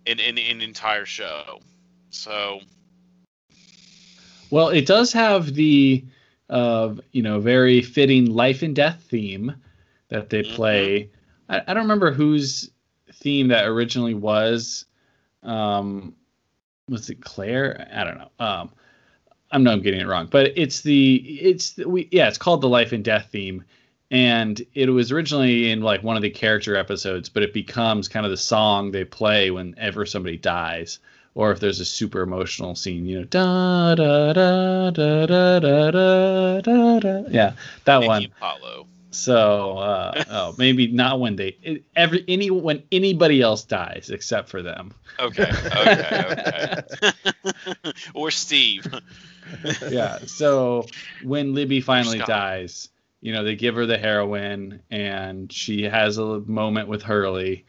in 0.07 0.21
in, 0.21 0.39
in 0.39 0.59
the 0.59 0.65
entire 0.65 1.05
show. 1.05 1.61
So 2.11 2.61
Well, 4.51 4.69
it 4.69 4.87
does 4.87 5.13
have 5.13 5.55
the, 5.55 6.05
uh, 6.53 6.95
you 7.13 7.23
know, 7.23 7.41
very 7.41 7.81
fitting 7.81 8.27
life 8.27 8.63
and 8.63 8.77
death 8.77 9.03
theme 9.09 9.55
that 10.09 10.29
they 10.29 10.43
Mhm. 10.43 10.55
play. 10.55 11.11
I, 11.49 11.63
I 11.67 11.75
don't 11.75 11.85
remember 11.85 12.13
whose 12.13 12.71
theme 13.15 13.49
that 13.49 13.67
originally 13.67 14.15
was. 14.15 14.85
Um, 15.43 16.15
was 16.89 17.09
it 17.09 17.23
Claire? 17.23 17.89
I 17.93 18.05
don't 18.05 18.19
know. 18.19 18.31
Um, 18.39 18.71
I'm 19.51 19.65
not 19.65 19.83
getting 19.83 20.01
it 20.01 20.07
wrong, 20.07 20.29
but 20.31 20.53
it's 20.57 20.83
the 20.83 21.17
it's 21.17 21.73
the, 21.73 21.89
we 21.89 22.09
yeah, 22.13 22.29
it's 22.29 22.39
called 22.39 22.61
the 22.61 22.69
life 22.69 22.93
and 22.93 23.05
death 23.05 23.29
theme, 23.33 23.65
and 24.11 24.61
it 24.75 24.89
was 24.91 25.11
originally 25.11 25.71
in 25.71 25.81
like 25.81 26.03
one 26.03 26.17
of 26.17 26.23
the 26.23 26.31
character 26.31 26.77
episodes, 26.77 27.29
but 27.29 27.43
it 27.43 27.55
becomes 27.55 28.09
kind 28.09 28.27
of 28.27 28.31
the 28.31 28.37
song 28.37 28.91
they 28.91 29.05
play 29.05 29.51
whenever 29.51 30.05
somebody 30.07 30.37
dies, 30.37 31.01
or 31.35 31.51
if 31.53 31.61
there's 31.61 31.81
a 31.81 31.85
super 31.85 32.21
emotional 32.21 32.75
scene, 32.75 33.07
you 33.07 33.21
know, 33.21 33.25
da 33.25 33.95
da 33.95 34.33
da 34.33 34.91
da 34.91 35.27
da 35.27 35.61
da 35.61 35.91
da 35.91 36.61
da. 36.61 36.99
da. 37.01 37.23
Yeah, 37.31 37.53
that 37.85 38.01
Mickey 38.01 38.09
one. 38.09 38.25
Apollo. 38.25 38.87
So, 39.11 39.77
uh, 39.77 40.25
oh, 40.31 40.55
maybe 40.57 40.87
not 40.87 41.21
when 41.21 41.37
they 41.37 41.83
every 41.95 42.25
any 42.29 42.51
when 42.51 42.83
anybody 42.91 43.43
else 43.43 43.63
dies 43.65 44.09
except 44.11 44.49
for 44.49 44.63
them. 44.63 44.95
Okay. 45.21 45.51
Okay. 45.77 46.83
Okay. 47.45 47.93
or 48.15 48.31
Steve. 48.31 48.87
yeah. 49.91 50.19
So 50.27 50.87
when 51.23 51.55
Libby 51.55 51.83
finally 51.83 52.21
dies, 52.21 52.89
you 53.21 53.33
know, 53.35 53.45
they 53.45 53.55
give 53.55 53.75
her 53.75 53.85
the 53.85 53.99
heroin 53.99 54.81
and 54.91 55.53
she 55.53 55.83
has 55.83 56.17
a 56.17 56.41
moment 56.41 56.89
with 56.89 57.03
Hurley 57.03 57.67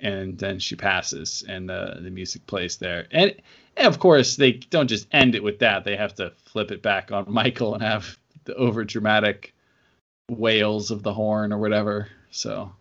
and 0.00 0.38
then 0.38 0.58
she 0.58 0.76
passes 0.76 1.44
and 1.48 1.68
the, 1.68 1.98
the 2.00 2.10
music 2.10 2.46
plays 2.46 2.76
there. 2.76 3.06
And, 3.10 3.34
and 3.76 3.86
of 3.86 3.98
course, 3.98 4.36
they 4.36 4.52
don't 4.52 4.88
just 4.88 5.06
end 5.12 5.34
it 5.34 5.42
with 5.42 5.58
that. 5.60 5.84
They 5.84 5.96
have 5.96 6.14
to 6.16 6.32
flip 6.44 6.70
it 6.70 6.82
back 6.82 7.12
on 7.12 7.24
Michael 7.28 7.74
and 7.74 7.82
have 7.82 8.18
the 8.44 8.54
over 8.54 8.84
dramatic 8.84 9.54
wails 10.30 10.90
of 10.90 11.02
the 11.02 11.12
horn 11.12 11.52
or 11.52 11.58
whatever. 11.58 12.08
So, 12.30 12.72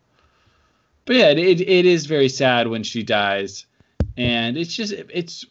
but 1.05 1.15
yeah, 1.15 1.29
it, 1.29 1.61
it, 1.61 1.85
is 1.85 2.05
very 2.05 2.29
sad 2.29 2.67
when 2.67 2.83
she 2.83 3.03
dies. 3.03 3.65
And 4.17 4.57
it's 4.57 4.73
just, 4.73 4.93
it's 4.93 5.45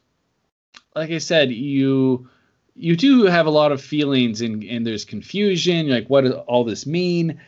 like 0.94 1.10
I 1.10 1.18
said, 1.18 1.50
you 1.50 2.28
you 2.76 2.96
do 2.96 3.24
have 3.24 3.46
a 3.46 3.50
lot 3.50 3.72
of 3.72 3.80
feelings 3.80 4.40
and, 4.40 4.64
and 4.64 4.86
there's 4.86 5.04
confusion 5.04 5.86
You're 5.86 5.96
like 5.96 6.08
what 6.08 6.24
does 6.24 6.32
all 6.32 6.64
this 6.64 6.86
mean 6.86 7.40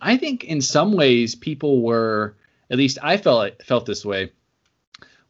i 0.00 0.16
think 0.16 0.44
in 0.44 0.60
some 0.60 0.92
ways 0.92 1.34
people 1.34 1.82
were 1.82 2.34
at 2.70 2.78
least 2.78 2.98
i 3.02 3.16
felt 3.16 3.62
felt 3.62 3.86
this 3.86 4.04
way 4.04 4.30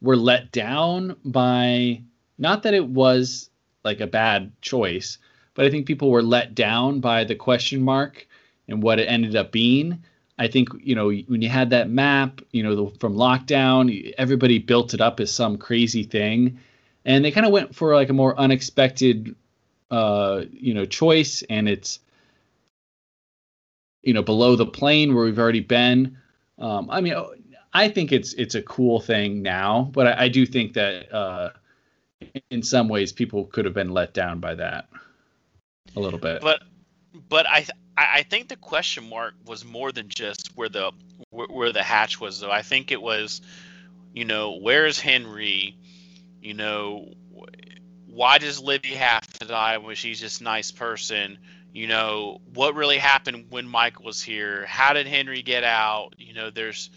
were 0.01 0.17
let 0.17 0.53
down 0.53 1.17
by 1.25 2.01
not 2.39 2.63
that 2.63 2.75
it 2.75 2.87
was 2.87 3.51
like 3.85 4.01
a 4.01 4.07
bad 4.07 4.53
choice 4.61 5.19
but 5.55 5.65
i 5.65 5.71
think 5.71 5.87
people 5.87 6.11
were 6.11 6.23
let 6.23 6.55
down 6.55 7.01
by 7.01 7.25
the 7.25 7.35
question 7.35 7.83
mark 7.83 8.27
and 8.69 8.83
what 8.83 8.99
it 8.99 9.05
ended 9.05 9.37
up 9.37 9.53
being. 9.53 10.03
I 10.39 10.49
think 10.49 10.71
you 10.81 10.97
know 10.97 11.11
when 11.11 11.43
you 11.43 11.49
had 11.49 11.71
that 11.71 11.89
map 11.89 12.41
you 12.51 12.65
know 12.65 12.75
the, 12.75 12.99
from 12.99 13.15
lockdown 13.15 14.13
everybody 14.19 14.59
built 14.59 14.93
it 14.93 15.01
up 15.01 15.21
as 15.21 15.31
some 15.31 15.59
crazy 15.59 16.03
thing 16.03 16.59
and 17.05 17.25
they 17.25 17.31
kind 17.31 17.47
of 17.47 17.53
went 17.53 17.73
for 17.73 17.95
like 17.95 18.09
a 18.09 18.15
more 18.15 18.37
unexpected 18.37 19.37
uh 19.93 20.43
you 20.51 20.75
know 20.75 20.87
choice 20.87 21.45
and 21.49 21.69
it's 21.69 22.01
you 24.03 24.13
know 24.13 24.23
below 24.23 24.57
the 24.57 24.67
plane 24.67 25.15
where 25.15 25.25
we've 25.25 25.39
already 25.39 25.61
been 25.61 26.19
um 26.59 26.89
i 26.91 27.01
mean 27.01 27.15
i 27.73 27.89
think 27.89 28.13
it's 28.13 28.33
it's 28.35 28.55
a 28.55 28.63
cool 28.63 29.01
thing 29.01 29.43
now 29.43 29.91
but 29.93 30.07
i, 30.07 30.25
I 30.25 30.29
do 30.29 30.47
think 30.47 30.75
that 30.75 31.13
uh 31.13 31.51
in 32.51 32.63
some 32.63 32.89
ways 32.89 33.13
people 33.13 33.47
could 33.47 33.65
have 33.65 33.75
been 33.75 33.91
let 33.91 34.15
down 34.15 34.41
by 34.41 34.55
that 34.55 34.89
a 35.97 36.01
little 36.01 36.19
bit 36.19 36.41
But 36.41 36.63
but 37.29 37.49
I 37.49 37.59
th- 37.59 37.71
I 37.97 38.25
think 38.25 38.49
the 38.49 38.57
question 38.57 39.09
mark 39.09 39.35
was 39.47 39.65
more 39.65 39.93
than 39.93 40.09
just 40.09 40.57
where 40.57 40.69
the 40.69 40.91
where, 41.31 41.47
where 41.47 41.73
the 41.73 41.83
hatch 41.83 42.21
was 42.21 42.41
though. 42.41 42.51
I 42.51 42.63
think 42.63 42.91
it 42.91 43.01
was, 43.01 43.41
you 44.13 44.25
know, 44.25 44.59
where's 44.61 44.99
Henry? 44.99 45.77
You 46.43 46.55
know, 46.55 47.13
why 48.07 48.39
does 48.39 48.61
Libby 48.61 48.95
have 48.95 49.27
to 49.39 49.47
die 49.47 49.79
when 49.79 49.95
she's 49.95 50.19
just 50.21 50.43
nice 50.43 50.73
person? 50.73 51.39
You 51.75 51.89
know, 51.89 52.41
what 52.55 52.75
really 52.75 52.99
happened 52.99 53.47
when 53.51 53.69
mike 53.69 54.01
was 54.01 54.23
here? 54.23 54.65
How 54.65 54.95
did 54.95 55.07
Henry 55.07 55.43
get 55.43 55.65
out? 55.65 56.15
You 56.17 56.33
know, 56.33 56.51
there's 56.51 56.89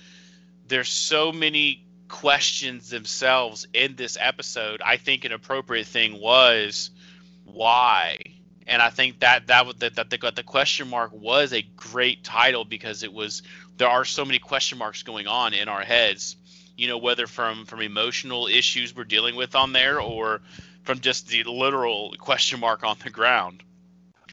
there's 0.67 0.89
so 0.89 1.33
many 1.33 1.83
questions 2.07 2.89
themselves 2.89 3.67
in 3.73 3.95
this 3.95 4.17
episode. 4.19 4.81
I 4.85 4.97
think 4.97 5.25
an 5.25 5.33
appropriate 5.33 5.87
thing 5.87 6.21
was 6.21 6.91
why 7.43 8.17
and 8.67 8.81
I 8.81 8.89
think 8.89 9.21
that 9.21 9.47
that 9.47 9.65
was 9.65 9.75
that, 9.77 9.95
that 9.95 10.09
the, 10.09 10.31
the 10.35 10.43
question 10.43 10.89
mark 10.89 11.11
was 11.13 11.53
a 11.53 11.61
great 11.61 12.23
title 12.23 12.65
because 12.65 13.01
it 13.01 13.13
was 13.13 13.41
there 13.77 13.87
are 13.87 14.05
so 14.05 14.25
many 14.25 14.39
question 14.39 14.77
marks 14.77 15.03
going 15.03 15.27
on 15.27 15.53
in 15.53 15.69
our 15.69 15.81
heads, 15.81 16.35
you 16.75 16.87
know, 16.87 16.97
whether 16.97 17.27
from 17.27 17.65
from 17.65 17.81
emotional 17.81 18.47
issues 18.47 18.95
we're 18.95 19.05
dealing 19.05 19.35
with 19.35 19.55
on 19.55 19.71
there 19.71 20.01
or 20.01 20.41
from 20.83 20.99
just 20.99 21.27
the 21.29 21.43
literal 21.45 22.13
question 22.19 22.59
mark 22.59 22.83
on 22.83 22.97
the 23.03 23.09
ground. 23.09 23.63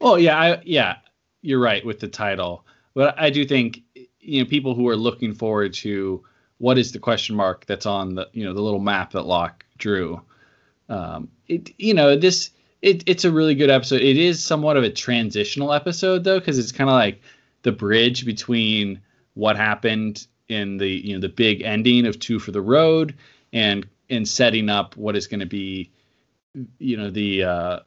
Oh 0.00 0.16
yeah, 0.16 0.38
I, 0.38 0.62
yeah, 0.64 0.96
you're 1.42 1.60
right 1.60 1.84
with 1.84 2.00
the 2.00 2.08
title, 2.08 2.64
but 2.94 3.14
I 3.18 3.30
do 3.30 3.44
think 3.44 3.82
you 4.20 4.42
know 4.42 4.48
people 4.48 4.74
who 4.74 4.88
are 4.88 4.96
looking 4.96 5.34
forward 5.34 5.74
to 5.74 6.24
what 6.58 6.78
is 6.78 6.92
the 6.92 6.98
question 6.98 7.36
mark 7.36 7.66
that's 7.66 7.86
on 7.86 8.14
the 8.14 8.28
you 8.32 8.44
know 8.44 8.54
the 8.54 8.62
little 8.62 8.80
map 8.80 9.12
that 9.12 9.22
Locke 9.22 9.64
drew. 9.78 10.20
Um, 10.88 11.28
it 11.48 11.70
you 11.78 11.94
know 11.94 12.16
this 12.16 12.50
it, 12.82 13.02
it's 13.06 13.24
a 13.24 13.32
really 13.32 13.54
good 13.54 13.70
episode. 13.70 14.02
It 14.02 14.16
is 14.16 14.44
somewhat 14.44 14.76
of 14.76 14.84
a 14.84 14.90
transitional 14.90 15.72
episode 15.72 16.24
though 16.24 16.38
because 16.38 16.58
it's 16.58 16.72
kind 16.72 16.90
of 16.90 16.94
like 16.94 17.22
the 17.62 17.72
bridge 17.72 18.26
between 18.26 19.00
what 19.34 19.56
happened 19.56 20.26
in 20.48 20.76
the 20.76 20.88
you 20.88 21.14
know 21.14 21.20
the 21.20 21.28
big 21.28 21.62
ending 21.62 22.06
of 22.06 22.18
Two 22.18 22.38
for 22.38 22.52
the 22.52 22.60
Road 22.60 23.14
and 23.52 23.86
and 24.10 24.28
setting 24.28 24.68
up 24.68 24.96
what 24.96 25.16
is 25.16 25.26
going 25.26 25.40
to 25.40 25.46
be 25.46 25.90
you 26.78 26.96
know 26.96 27.10
the 27.10 27.44
uh, 27.44 27.80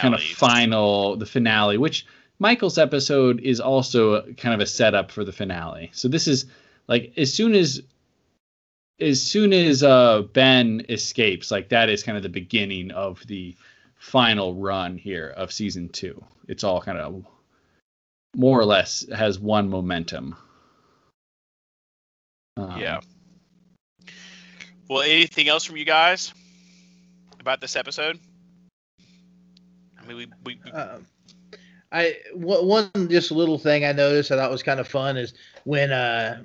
kind 0.00 0.14
of 0.14 0.22
final 0.22 1.16
the 1.16 1.26
finale 1.26 1.76
which 1.76 2.06
michael's 2.38 2.78
episode 2.78 3.40
is 3.40 3.60
also 3.60 4.22
kind 4.32 4.54
of 4.54 4.60
a 4.60 4.66
setup 4.66 5.10
for 5.10 5.24
the 5.24 5.32
finale. 5.32 5.90
So 5.92 6.08
this 6.08 6.26
is 6.28 6.46
like 6.86 7.12
as 7.16 7.32
soon 7.32 7.54
as 7.54 7.82
as 9.00 9.22
soon 9.22 9.52
as 9.52 9.82
uh 9.82 10.22
ben 10.32 10.84
escapes 10.88 11.50
like 11.50 11.68
that 11.68 11.88
is 11.88 12.02
kind 12.02 12.16
of 12.16 12.22
the 12.22 12.28
beginning 12.28 12.90
of 12.90 13.24
the 13.26 13.56
final 13.96 14.54
run 14.54 14.96
here 14.96 15.32
of 15.36 15.52
season 15.52 15.88
two. 15.88 16.22
It's 16.46 16.64
all 16.64 16.80
kind 16.80 16.98
of 16.98 17.24
more 18.36 18.58
or 18.58 18.64
less 18.64 19.06
has 19.14 19.38
one 19.38 19.68
momentum. 19.68 20.36
Um, 22.56 22.78
Yeah. 22.78 23.00
Well, 24.88 25.02
anything 25.02 25.48
else 25.48 25.64
from 25.64 25.76
you 25.76 25.84
guys 25.84 26.32
about 27.40 27.60
this 27.60 27.76
episode? 27.76 28.18
I 30.00 30.06
mean, 30.06 30.16
we, 30.16 30.26
we, 30.44 30.60
we 30.64 30.70
Um, 30.72 31.06
I 31.90 32.16
one 32.34 32.90
just 33.08 33.30
little 33.30 33.58
thing 33.58 33.84
I 33.84 33.92
noticed 33.92 34.30
I 34.30 34.36
thought 34.36 34.50
was 34.50 34.62
kind 34.62 34.80
of 34.80 34.88
fun 34.88 35.16
is 35.16 35.32
when 35.64 35.90
uh 35.90 36.42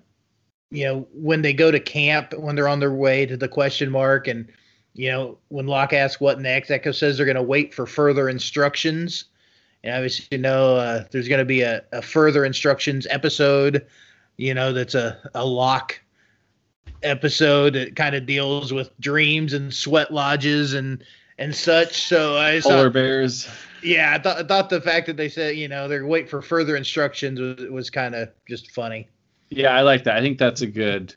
you 0.71 0.85
know 0.85 1.07
when 1.13 1.41
they 1.41 1.53
go 1.53 1.69
to 1.69 1.79
camp 1.79 2.33
when 2.37 2.55
they're 2.55 2.67
on 2.67 2.79
their 2.79 2.93
way 2.93 3.25
to 3.25 3.35
the 3.35 3.47
question 3.47 3.91
mark 3.91 4.27
and 4.27 4.47
you 4.93 5.11
know 5.11 5.37
when 5.49 5.67
Locke 5.67 5.93
asks 5.93 6.21
what 6.21 6.39
next 6.39 6.69
Eko 6.69 6.95
says 6.95 7.17
they're 7.17 7.25
going 7.25 7.35
to 7.35 7.43
wait 7.43 7.73
for 7.73 7.85
further 7.85 8.29
instructions 8.29 9.25
and 9.83 9.93
obviously 9.93 10.27
you 10.31 10.37
know 10.37 10.77
uh, 10.77 11.03
there's 11.11 11.27
going 11.27 11.39
to 11.39 11.45
be 11.45 11.61
a, 11.61 11.83
a 11.91 12.01
further 12.01 12.45
instructions 12.45 13.05
episode 13.09 13.85
you 14.37 14.53
know 14.53 14.71
that's 14.71 14.95
a 14.95 15.29
a 15.35 15.45
Locke 15.45 15.99
episode 17.03 17.73
that 17.73 17.95
kind 17.95 18.15
of 18.15 18.25
deals 18.25 18.73
with 18.73 18.97
dreams 18.99 19.53
and 19.53 19.73
sweat 19.73 20.11
lodges 20.11 20.73
and 20.73 21.03
and 21.37 21.55
such 21.55 22.01
so 22.01 22.37
I 22.37 22.61
polar 22.61 22.89
bears 22.89 23.47
yeah, 23.83 24.13
I 24.13 24.21
thought, 24.21 24.37
I 24.37 24.43
thought 24.43 24.69
the 24.69 24.81
fact 24.81 25.07
that 25.07 25.17
they 25.17 25.29
said, 25.29 25.57
you 25.57 25.67
know, 25.67 25.87
they're 25.87 26.05
wait 26.05 26.29
for 26.29 26.41
further 26.41 26.75
instructions 26.75 27.39
was, 27.39 27.69
was 27.69 27.89
kind 27.89 28.15
of 28.15 28.29
just 28.47 28.71
funny. 28.71 29.09
Yeah, 29.49 29.75
I 29.75 29.81
like 29.81 30.05
that. 30.05 30.17
I 30.17 30.21
think 30.21 30.37
that's 30.37 30.61
a 30.61 30.67
good 30.67 31.13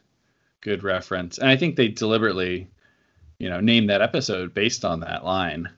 good 0.61 0.83
reference. 0.83 1.39
And 1.39 1.49
I 1.49 1.57
think 1.57 1.77
they 1.77 1.89
deliberately, 1.89 2.69
you 3.39 3.49
know, 3.49 3.61
named 3.61 3.89
that 3.91 4.03
episode 4.03 4.53
based 4.53 4.85
on 4.85 5.01
that 5.01 5.25
line. 5.25 5.69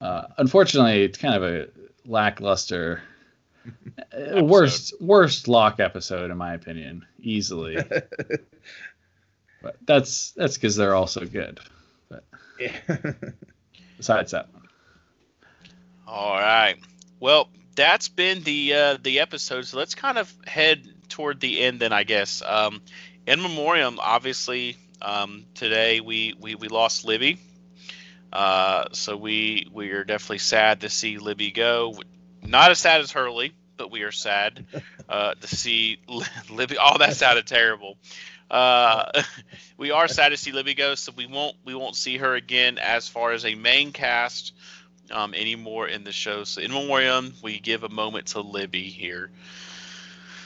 Uh, 0.00 0.24
unfortunately, 0.38 1.04
it's 1.04 1.18
kind 1.18 1.34
of 1.34 1.42
a 1.42 1.68
lackluster 2.04 3.02
uh, 4.12 4.42
worst 4.42 4.94
worst 5.00 5.48
Locke 5.48 5.80
episode 5.80 6.30
in 6.30 6.36
my 6.36 6.54
opinion, 6.54 7.06
easily. 7.20 7.78
but 9.66 9.76
that's 9.84 10.30
that's 10.32 10.56
cuz 10.58 10.76
they're 10.76 10.94
also 10.94 11.24
good. 11.26 11.58
Yeah. 12.60 12.72
Besides 13.96 14.30
that. 14.30 14.48
All 16.06 16.36
right. 16.36 16.76
Well, 17.18 17.48
that's 17.74 18.08
been 18.08 18.44
the 18.44 18.74
uh, 18.74 18.98
the 19.02 19.18
episode. 19.20 19.66
So 19.66 19.78
let's 19.78 19.96
kind 19.96 20.18
of 20.18 20.32
head 20.46 20.86
toward 21.08 21.40
the 21.40 21.60
end 21.60 21.80
then, 21.80 21.92
I 21.92 22.04
guess. 22.04 22.42
Um, 22.46 22.80
in 23.26 23.42
memoriam, 23.42 23.98
obviously, 24.00 24.76
um, 25.02 25.46
today 25.54 26.00
we, 26.00 26.34
we 26.40 26.54
we 26.54 26.68
lost 26.68 27.04
Libby. 27.04 27.40
Uh, 28.32 28.84
so 28.92 29.16
we 29.16 29.68
we 29.72 29.90
are 29.90 30.04
definitely 30.04 30.38
sad 30.38 30.82
to 30.82 30.88
see 30.88 31.18
Libby 31.18 31.50
go. 31.50 31.94
Not 32.42 32.70
as 32.70 32.78
sad 32.78 33.00
as 33.00 33.10
Hurley, 33.10 33.52
but 33.76 33.90
we 33.90 34.02
are 34.02 34.12
sad 34.12 34.64
uh, 35.08 35.34
to 35.34 35.46
see 35.48 35.98
Libby. 36.50 36.76
Oh, 36.80 36.98
that 36.98 37.16
sounded 37.16 37.48
terrible. 37.48 37.98
Uh, 38.50 39.22
we 39.76 39.90
are 39.90 40.08
sad 40.08 40.30
to 40.30 40.36
see 40.36 40.52
Libby 40.52 40.74
go, 40.74 40.94
so 40.94 41.12
we 41.16 41.26
won't 41.26 41.56
we 41.64 41.74
won't 41.74 41.96
see 41.96 42.18
her 42.18 42.34
again 42.34 42.78
as 42.78 43.08
far 43.08 43.32
as 43.32 43.44
a 43.44 43.54
main 43.54 43.92
cast 43.92 44.52
um, 45.10 45.34
anymore 45.34 45.88
in 45.88 46.04
the 46.04 46.12
show. 46.12 46.44
So 46.44 46.60
in 46.60 46.72
memoriam, 46.72 47.34
we 47.42 47.58
give 47.58 47.82
a 47.82 47.88
moment 47.88 48.28
to 48.28 48.40
Libby 48.40 48.88
here. 48.88 49.30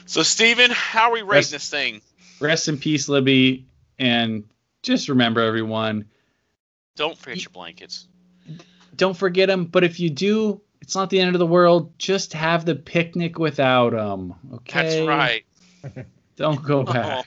So 0.07 0.22
Steven, 0.22 0.70
how 0.70 1.11
are 1.11 1.12
we 1.12 1.22
rating 1.22 1.30
rest, 1.30 1.51
this 1.53 1.70
thing? 1.70 2.01
Rest 2.40 2.68
in 2.68 2.78
peace, 2.78 3.09
Libby, 3.09 3.66
and 3.98 4.44
just 4.82 5.09
remember, 5.09 5.40
everyone. 5.40 6.07
Don't 6.96 7.16
forget 7.16 7.44
your 7.44 7.53
blankets. 7.53 8.07
Don't 8.96 9.16
forget 9.16 9.48
them. 9.48 9.66
But 9.66 9.84
if 9.84 10.01
you 10.01 10.11
do, 10.11 10.61
it's 10.80 10.94
not 10.94 11.11
the 11.11 11.20
end 11.20 11.34
of 11.34 11.38
the 11.38 11.46
world. 11.46 11.96
Just 11.98 12.32
have 12.32 12.64
the 12.64 12.74
picnic 12.74 13.38
without 13.38 13.92
them. 13.92 14.34
Okay. 14.55 14.82
That's 14.82 15.09
right. 15.09 15.44
Don't 16.41 16.62
go 16.62 16.82
back. 16.84 17.26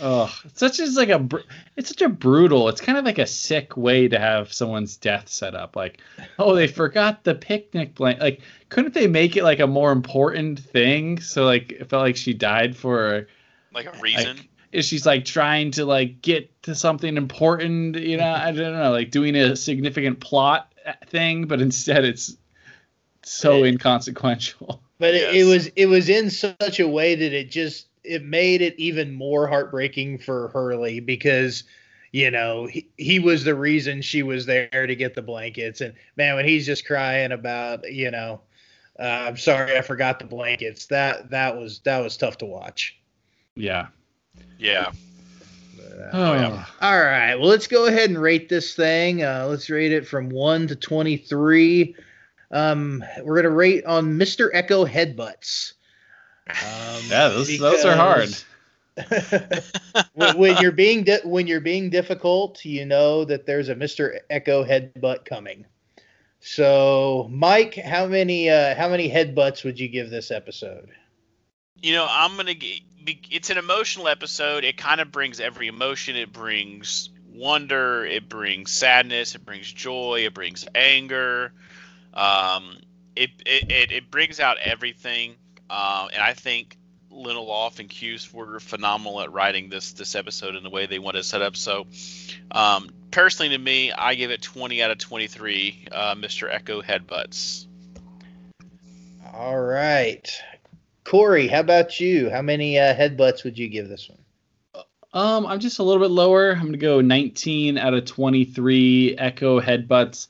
oh, 0.00 0.36
such 0.54 0.80
as 0.80 0.96
like 0.96 1.10
a 1.10 1.28
it's 1.76 1.88
such 1.88 2.02
a 2.02 2.08
brutal. 2.08 2.68
It's 2.68 2.80
kind 2.80 2.98
of 2.98 3.04
like 3.04 3.18
a 3.18 3.26
sick 3.26 3.76
way 3.76 4.08
to 4.08 4.18
have 4.18 4.52
someone's 4.52 4.96
death 4.96 5.28
set 5.28 5.54
up. 5.54 5.76
Like, 5.76 6.00
oh, 6.40 6.56
they 6.56 6.66
forgot 6.66 7.22
the 7.22 7.36
picnic 7.36 7.94
blanket. 7.94 8.20
Like, 8.20 8.40
couldn't 8.68 8.94
they 8.94 9.06
make 9.06 9.36
it 9.36 9.44
like 9.44 9.60
a 9.60 9.68
more 9.68 9.92
important 9.92 10.58
thing? 10.58 11.20
So 11.20 11.44
like, 11.44 11.70
it 11.70 11.88
felt 11.88 12.02
like 12.02 12.16
she 12.16 12.34
died 12.34 12.76
for 12.76 13.28
like 13.72 13.86
a 13.86 13.96
reason. 14.00 14.38
Like, 14.38 14.48
is 14.72 14.86
she's 14.86 15.06
like 15.06 15.24
trying 15.24 15.70
to 15.72 15.84
like 15.84 16.20
get 16.22 16.60
to 16.64 16.74
something 16.74 17.16
important? 17.16 17.94
You 17.94 18.16
know, 18.16 18.32
I 18.32 18.50
don't 18.50 18.72
know, 18.72 18.90
like 18.90 19.12
doing 19.12 19.36
a 19.36 19.54
significant 19.54 20.18
plot 20.18 20.74
uh, 20.84 20.94
thing, 21.06 21.44
but 21.46 21.62
instead 21.62 22.04
it's 22.04 22.36
so 23.22 23.62
inconsequential 23.62 24.82
but 25.00 25.14
yes. 25.14 25.34
it, 25.34 25.40
it, 25.40 25.44
was 25.44 25.66
it 25.74 25.86
was 25.86 26.08
in 26.08 26.30
such 26.30 26.78
a 26.78 26.86
way 26.86 27.16
that 27.16 27.32
it 27.32 27.50
just 27.50 27.86
it 28.04 28.22
made 28.24 28.60
it 28.60 28.78
even 28.78 29.12
more 29.12 29.48
heartbreaking 29.48 30.18
for 30.18 30.48
Hurley 30.48 31.00
because 31.00 31.64
you 32.12 32.30
know 32.30 32.66
he, 32.66 32.88
he 32.96 33.18
was 33.18 33.42
the 33.42 33.54
reason 33.54 34.02
she 34.02 34.22
was 34.22 34.46
there 34.46 34.86
to 34.86 34.94
get 34.94 35.14
the 35.14 35.22
blankets 35.22 35.80
and 35.80 35.94
man 36.16 36.36
when 36.36 36.44
he's 36.44 36.66
just 36.66 36.86
crying 36.86 37.32
about 37.32 37.90
you 37.90 38.10
know 38.10 38.40
uh, 39.00 39.24
I'm 39.28 39.36
sorry 39.36 39.76
I 39.76 39.82
forgot 39.82 40.18
the 40.18 40.26
blankets 40.26 40.86
that 40.86 41.30
that 41.30 41.56
was 41.56 41.80
that 41.80 41.98
was 41.98 42.16
tough 42.16 42.38
to 42.38 42.46
watch 42.46 42.96
yeah 43.56 43.88
yeah 44.58 44.92
oh. 46.12 46.34
yeah. 46.34 46.64
All 46.80 47.00
right. 47.00 47.34
Well, 47.34 47.48
let's 47.48 47.66
go 47.66 47.86
ahead 47.86 48.10
and 48.10 48.20
rate 48.20 48.48
this 48.48 48.74
thing. 48.74 49.22
Uh, 49.22 49.46
let's 49.48 49.68
rate 49.70 49.92
it 49.92 50.06
from 50.06 50.28
1 50.28 50.68
to 50.68 50.76
23. 50.76 51.94
Um, 52.50 53.04
we're 53.22 53.36
gonna 53.36 53.54
rate 53.54 53.84
on 53.84 54.18
Mr. 54.18 54.52
Eko 54.52 54.88
headbutts. 54.88 55.74
Um, 56.50 57.02
yeah, 57.06 57.28
those, 57.28 57.58
those 57.60 57.84
are 57.84 57.94
hard. 57.94 58.34
when, 60.14 60.36
when, 60.36 60.56
you're 60.60 60.72
being 60.72 61.04
di- 61.04 61.20
when 61.22 61.46
you're 61.46 61.60
being 61.60 61.90
difficult, 61.90 62.64
you 62.64 62.84
know 62.84 63.24
that 63.24 63.46
there's 63.46 63.68
a 63.68 63.74
Mr. 63.76 64.18
Eko 64.30 64.68
headbutt 64.68 65.24
coming. 65.24 65.64
So, 66.40 67.28
Mike, 67.30 67.74
how 67.74 68.06
many 68.06 68.50
uh, 68.50 68.74
how 68.74 68.88
many 68.88 69.10
headbutts 69.10 69.62
would 69.64 69.78
you 69.78 69.88
give 69.88 70.10
this 70.10 70.30
episode? 70.30 70.88
You 71.80 71.94
know, 71.94 72.06
I'm 72.08 72.36
gonna. 72.36 72.54
Get, 72.54 72.80
it's 73.30 73.50
an 73.50 73.58
emotional 73.58 74.08
episode. 74.08 74.64
It 74.64 74.76
kind 74.76 75.00
of 75.00 75.12
brings 75.12 75.40
every 75.40 75.68
emotion. 75.68 76.16
It 76.16 76.32
brings 76.32 77.10
wonder. 77.32 78.04
It 78.04 78.28
brings 78.28 78.72
sadness. 78.72 79.34
It 79.34 79.44
brings 79.44 79.70
joy. 79.70 80.24
It 80.26 80.34
brings 80.34 80.66
anger. 80.74 81.52
Um, 82.14 82.76
it, 83.16 83.30
it, 83.46 83.92
it 83.92 84.10
brings 84.10 84.40
out 84.40 84.58
everything, 84.58 85.34
uh, 85.68 86.08
and 86.12 86.22
I 86.22 86.34
think 86.34 86.76
Lindelof 87.12 87.78
and 87.78 87.88
Cuse 87.88 88.32
were 88.32 88.60
phenomenal 88.60 89.20
at 89.20 89.32
writing 89.32 89.68
this 89.68 89.92
this 89.92 90.14
episode 90.14 90.54
in 90.54 90.62
the 90.62 90.70
way 90.70 90.86
they 90.86 90.98
wanted 90.98 91.18
to 91.18 91.24
set 91.24 91.42
up. 91.42 91.56
So, 91.56 91.86
um, 92.50 92.90
personally, 93.10 93.50
to 93.50 93.58
me, 93.58 93.92
I 93.92 94.14
give 94.14 94.30
it 94.30 94.42
20 94.42 94.82
out 94.82 94.90
of 94.90 94.98
23. 94.98 95.88
Uh, 95.90 96.14
Mr. 96.14 96.52
Eko 96.52 96.82
headbutts. 96.82 97.66
All 99.32 99.60
right, 99.60 100.28
Corey, 101.04 101.46
how 101.46 101.60
about 101.60 102.00
you? 102.00 102.30
How 102.30 102.42
many 102.42 102.78
uh, 102.78 102.94
headbutts 102.94 103.44
would 103.44 103.58
you 103.58 103.68
give 103.68 103.88
this 103.88 104.08
one? 104.08 104.18
Um, 105.12 105.46
I'm 105.46 105.58
just 105.58 105.80
a 105.80 105.82
little 105.82 106.02
bit 106.02 106.12
lower. 106.12 106.52
I'm 106.52 106.66
gonna 106.66 106.76
go 106.76 107.00
19 107.00 107.78
out 107.78 107.94
of 107.94 108.04
23 108.04 109.16
Eko 109.18 109.60
headbutts 109.60 110.28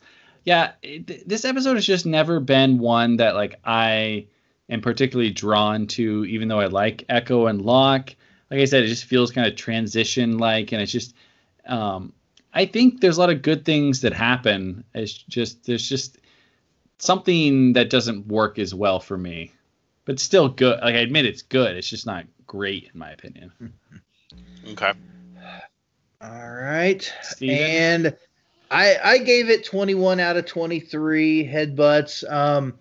yeah, 0.50 0.72
it, 0.82 1.28
this 1.28 1.44
episode 1.44 1.76
has 1.76 1.86
just 1.86 2.06
never 2.06 2.40
been 2.40 2.80
one 2.80 3.18
that 3.18 3.36
like 3.36 3.60
I 3.64 4.26
am 4.68 4.80
particularly 4.80 5.30
drawn 5.30 5.86
to, 5.86 6.24
even 6.24 6.48
though 6.48 6.58
I 6.58 6.66
like 6.66 7.06
Eko 7.08 7.48
and 7.48 7.62
Locke. 7.62 8.16
Like 8.50 8.58
I 8.58 8.64
said, 8.64 8.82
it 8.82 8.88
just 8.88 9.04
feels 9.04 9.30
kind 9.30 9.46
of 9.46 9.54
transition 9.54 10.38
like, 10.38 10.72
and 10.72 10.82
it's 10.82 10.90
just, 10.90 11.14
um, 11.66 12.12
I 12.52 12.66
think 12.66 13.00
there's 13.00 13.16
a 13.16 13.20
lot 13.20 13.30
of 13.30 13.42
good 13.42 13.64
things 13.64 14.00
that 14.00 14.12
happen. 14.12 14.82
It's 14.92 15.12
just 15.12 15.66
there's 15.66 15.88
just 15.88 16.18
something 16.98 17.74
that 17.74 17.88
doesn't 17.88 18.26
work 18.26 18.58
as 18.58 18.74
well 18.74 18.98
for 18.98 19.16
me, 19.16 19.52
but 20.04 20.18
still 20.18 20.48
good. 20.48 20.80
Like 20.80 20.96
I 20.96 20.98
admit 20.98 21.26
it's 21.26 21.42
good. 21.42 21.76
It's 21.76 21.88
just 21.88 22.06
not 22.06 22.24
great 22.48 22.90
in 22.92 22.98
my 22.98 23.12
opinion. 23.12 23.52
Okay. 24.68 24.92
All 26.20 26.50
right. 26.50 27.12
Steven? 27.22 27.56
And 27.56 28.16
I 28.70 28.96
I 29.02 29.18
gave 29.18 29.50
it 29.50 29.64
21 29.64 30.20
out 30.20 30.36
of 30.36 30.46
23 30.46 31.46
headbutts. 31.46 32.30
Um, 32.30 32.74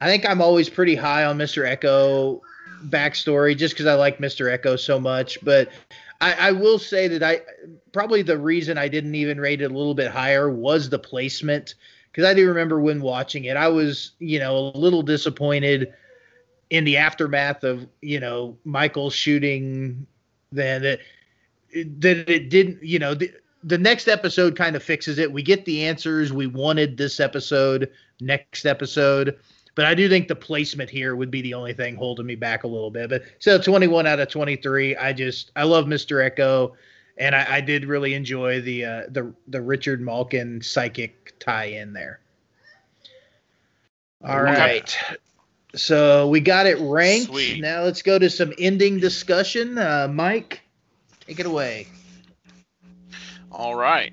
I 0.00 0.06
think 0.06 0.28
I'm 0.28 0.40
always 0.40 0.68
pretty 0.68 0.94
high 0.94 1.24
on 1.24 1.38
Mr. 1.38 1.64
Eko 1.68 2.40
backstory 2.86 3.56
just 3.56 3.74
because 3.74 3.86
I 3.86 3.94
like 3.94 4.18
Mr. 4.18 4.56
Eko 4.56 4.78
so 4.78 5.00
much. 5.00 5.38
But 5.42 5.70
I, 6.20 6.48
I, 6.48 6.52
will 6.52 6.78
say 6.78 7.08
that 7.08 7.22
I 7.22 7.40
probably 7.92 8.22
the 8.22 8.38
reason 8.38 8.78
I 8.78 8.88
didn't 8.88 9.14
even 9.14 9.40
rate 9.40 9.60
it 9.60 9.70
a 9.70 9.74
little 9.74 9.94
bit 9.94 10.10
higher 10.10 10.50
was 10.50 10.88
the 10.88 10.98
placement 10.98 11.74
because 12.10 12.24
I 12.24 12.34
do 12.34 12.46
remember 12.48 12.80
when 12.80 13.00
watching 13.00 13.44
it, 13.44 13.56
I 13.56 13.68
was 13.68 14.12
you 14.18 14.38
know 14.38 14.56
a 14.56 14.78
little 14.78 15.02
disappointed 15.02 15.92
in 16.70 16.84
the 16.84 16.96
aftermath 16.96 17.64
of 17.64 17.86
you 18.00 18.20
know 18.20 18.56
Michael 18.64 19.10
shooting 19.10 20.06
then 20.50 20.82
that 20.82 21.00
that 21.72 22.28
it 22.28 22.50
didn't 22.50 22.82
you 22.82 22.98
know. 22.98 23.14
The, 23.14 23.32
the 23.64 23.78
next 23.78 24.08
episode 24.08 24.56
kind 24.56 24.76
of 24.76 24.82
fixes 24.82 25.18
it. 25.18 25.32
We 25.32 25.42
get 25.42 25.64
the 25.64 25.84
answers 25.84 26.32
we 26.32 26.46
wanted 26.46 26.96
this 26.96 27.20
episode, 27.20 27.90
next 28.20 28.66
episode. 28.66 29.38
But 29.74 29.84
I 29.84 29.94
do 29.94 30.08
think 30.08 30.26
the 30.26 30.34
placement 30.34 30.90
here 30.90 31.14
would 31.14 31.30
be 31.30 31.40
the 31.40 31.54
only 31.54 31.72
thing 31.72 31.94
holding 31.94 32.26
me 32.26 32.34
back 32.34 32.64
a 32.64 32.66
little 32.66 32.90
bit. 32.90 33.10
But 33.10 33.22
so 33.38 33.58
21 33.58 34.06
out 34.06 34.18
of 34.18 34.28
23. 34.28 34.96
I 34.96 35.12
just 35.12 35.52
I 35.54 35.64
love 35.64 35.86
Mr. 35.86 36.28
Eko, 36.28 36.72
and 37.16 37.34
I, 37.34 37.56
I 37.56 37.60
did 37.60 37.84
really 37.84 38.14
enjoy 38.14 38.60
the 38.60 38.84
uh, 38.84 39.02
the 39.08 39.32
the 39.46 39.62
Richard 39.62 40.00
Malkin 40.00 40.62
psychic 40.62 41.38
tie 41.38 41.66
in 41.66 41.92
there. 41.92 42.20
All 44.24 44.42
right. 44.42 44.96
So 45.76 46.26
we 46.28 46.40
got 46.40 46.66
it 46.66 46.78
ranked. 46.80 47.26
Sweet. 47.26 47.60
Now 47.60 47.82
let's 47.82 48.02
go 48.02 48.18
to 48.18 48.30
some 48.30 48.52
ending 48.58 48.98
discussion. 48.98 49.78
Uh, 49.78 50.08
Mike, 50.10 50.62
take 51.26 51.38
it 51.38 51.46
away. 51.46 51.86
All 53.58 53.74
right. 53.74 54.12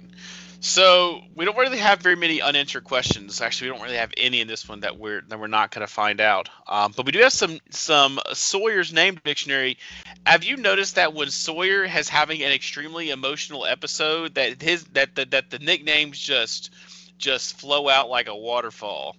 So 0.59 1.21
we 1.35 1.45
don't 1.45 1.55
really 1.55 1.77
have 1.77 1.99
very 1.99 2.15
many 2.15 2.41
unanswered 2.41 2.83
questions. 2.83 3.39
Actually, 3.39 3.69
we 3.69 3.77
don't 3.77 3.83
really 3.83 3.97
have 3.97 4.11
any 4.17 4.41
in 4.41 4.47
this 4.47 4.67
one 4.67 4.79
that 4.79 4.97
we're 4.97 5.21
that 5.27 5.39
we're 5.39 5.45
not 5.45 5.69
going 5.69 5.85
to 5.85 5.93
find 5.93 6.19
out. 6.19 6.49
Um, 6.67 6.91
but 6.97 7.05
we 7.05 7.11
do 7.11 7.19
have 7.19 7.31
some 7.31 7.59
some 7.69 8.19
Sawyer's 8.33 8.91
name 8.91 9.19
dictionary. 9.23 9.77
Have 10.25 10.43
you 10.43 10.57
noticed 10.57 10.95
that 10.95 11.13
when 11.13 11.29
Sawyer 11.29 11.85
has 11.85 12.09
having 12.09 12.41
an 12.41 12.51
extremely 12.51 13.11
emotional 13.11 13.67
episode, 13.67 14.33
that 14.33 14.59
his 14.59 14.85
that 14.93 15.13
that, 15.13 15.29
that 15.29 15.51
the 15.51 15.59
nicknames 15.59 16.17
just 16.17 16.73
just 17.19 17.59
flow 17.59 17.87
out 17.87 18.09
like 18.09 18.27
a 18.27 18.35
waterfall. 18.35 19.15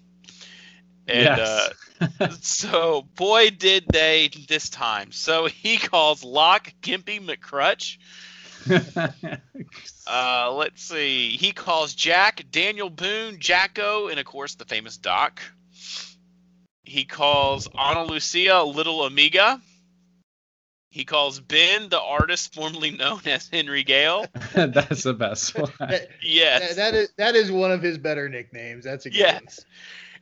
And 1.07 1.39
yes. 1.39 1.71
uh, 2.19 2.29
so, 2.41 3.07
boy, 3.15 3.51
did 3.51 3.85
they 3.89 4.31
this 4.49 4.69
time. 4.69 5.13
So 5.13 5.47
he 5.47 5.77
calls 5.77 6.25
Locke 6.25 6.75
Gimpy 6.83 7.25
McCrutch 7.25 7.99
uh, 10.07 10.53
let's 10.53 10.83
see. 10.83 11.31
He 11.37 11.53
calls 11.53 11.95
Jack 11.95 12.45
Daniel 12.51 12.91
Boone, 12.91 13.39
Jacko, 13.39 14.09
and 14.09 14.19
of 14.19 14.27
course 14.27 14.55
the 14.55 14.65
famous 14.65 14.97
Doc. 14.97 15.41
He 16.85 17.05
calls 17.05 17.69
Ana 17.75 18.05
Lucia 18.05 18.63
Little 18.63 19.05
Amiga. 19.05 19.61
He 20.91 21.05
calls 21.05 21.41
Ben 21.41 21.89
the 21.91 22.01
artist 22.01 22.55
formerly 22.55 22.91
known 22.91 23.21
as 23.27 23.49
Henry 23.53 23.83
Gale. 23.83 24.27
That's 24.55 25.03
the 25.03 25.13
best 25.13 25.59
one. 25.59 25.71
yes. 26.23 26.77
That, 26.77 26.77
that 26.77 26.95
is 26.95 27.09
that 27.19 27.37
is 27.37 27.53
one 27.53 27.71
of 27.71 27.83
his 27.83 27.99
better 27.99 28.29
nicknames. 28.29 28.85
That's 28.85 29.05
a 29.05 29.11
good 29.11 29.19
yes. 29.19 29.43
One. 29.43 29.67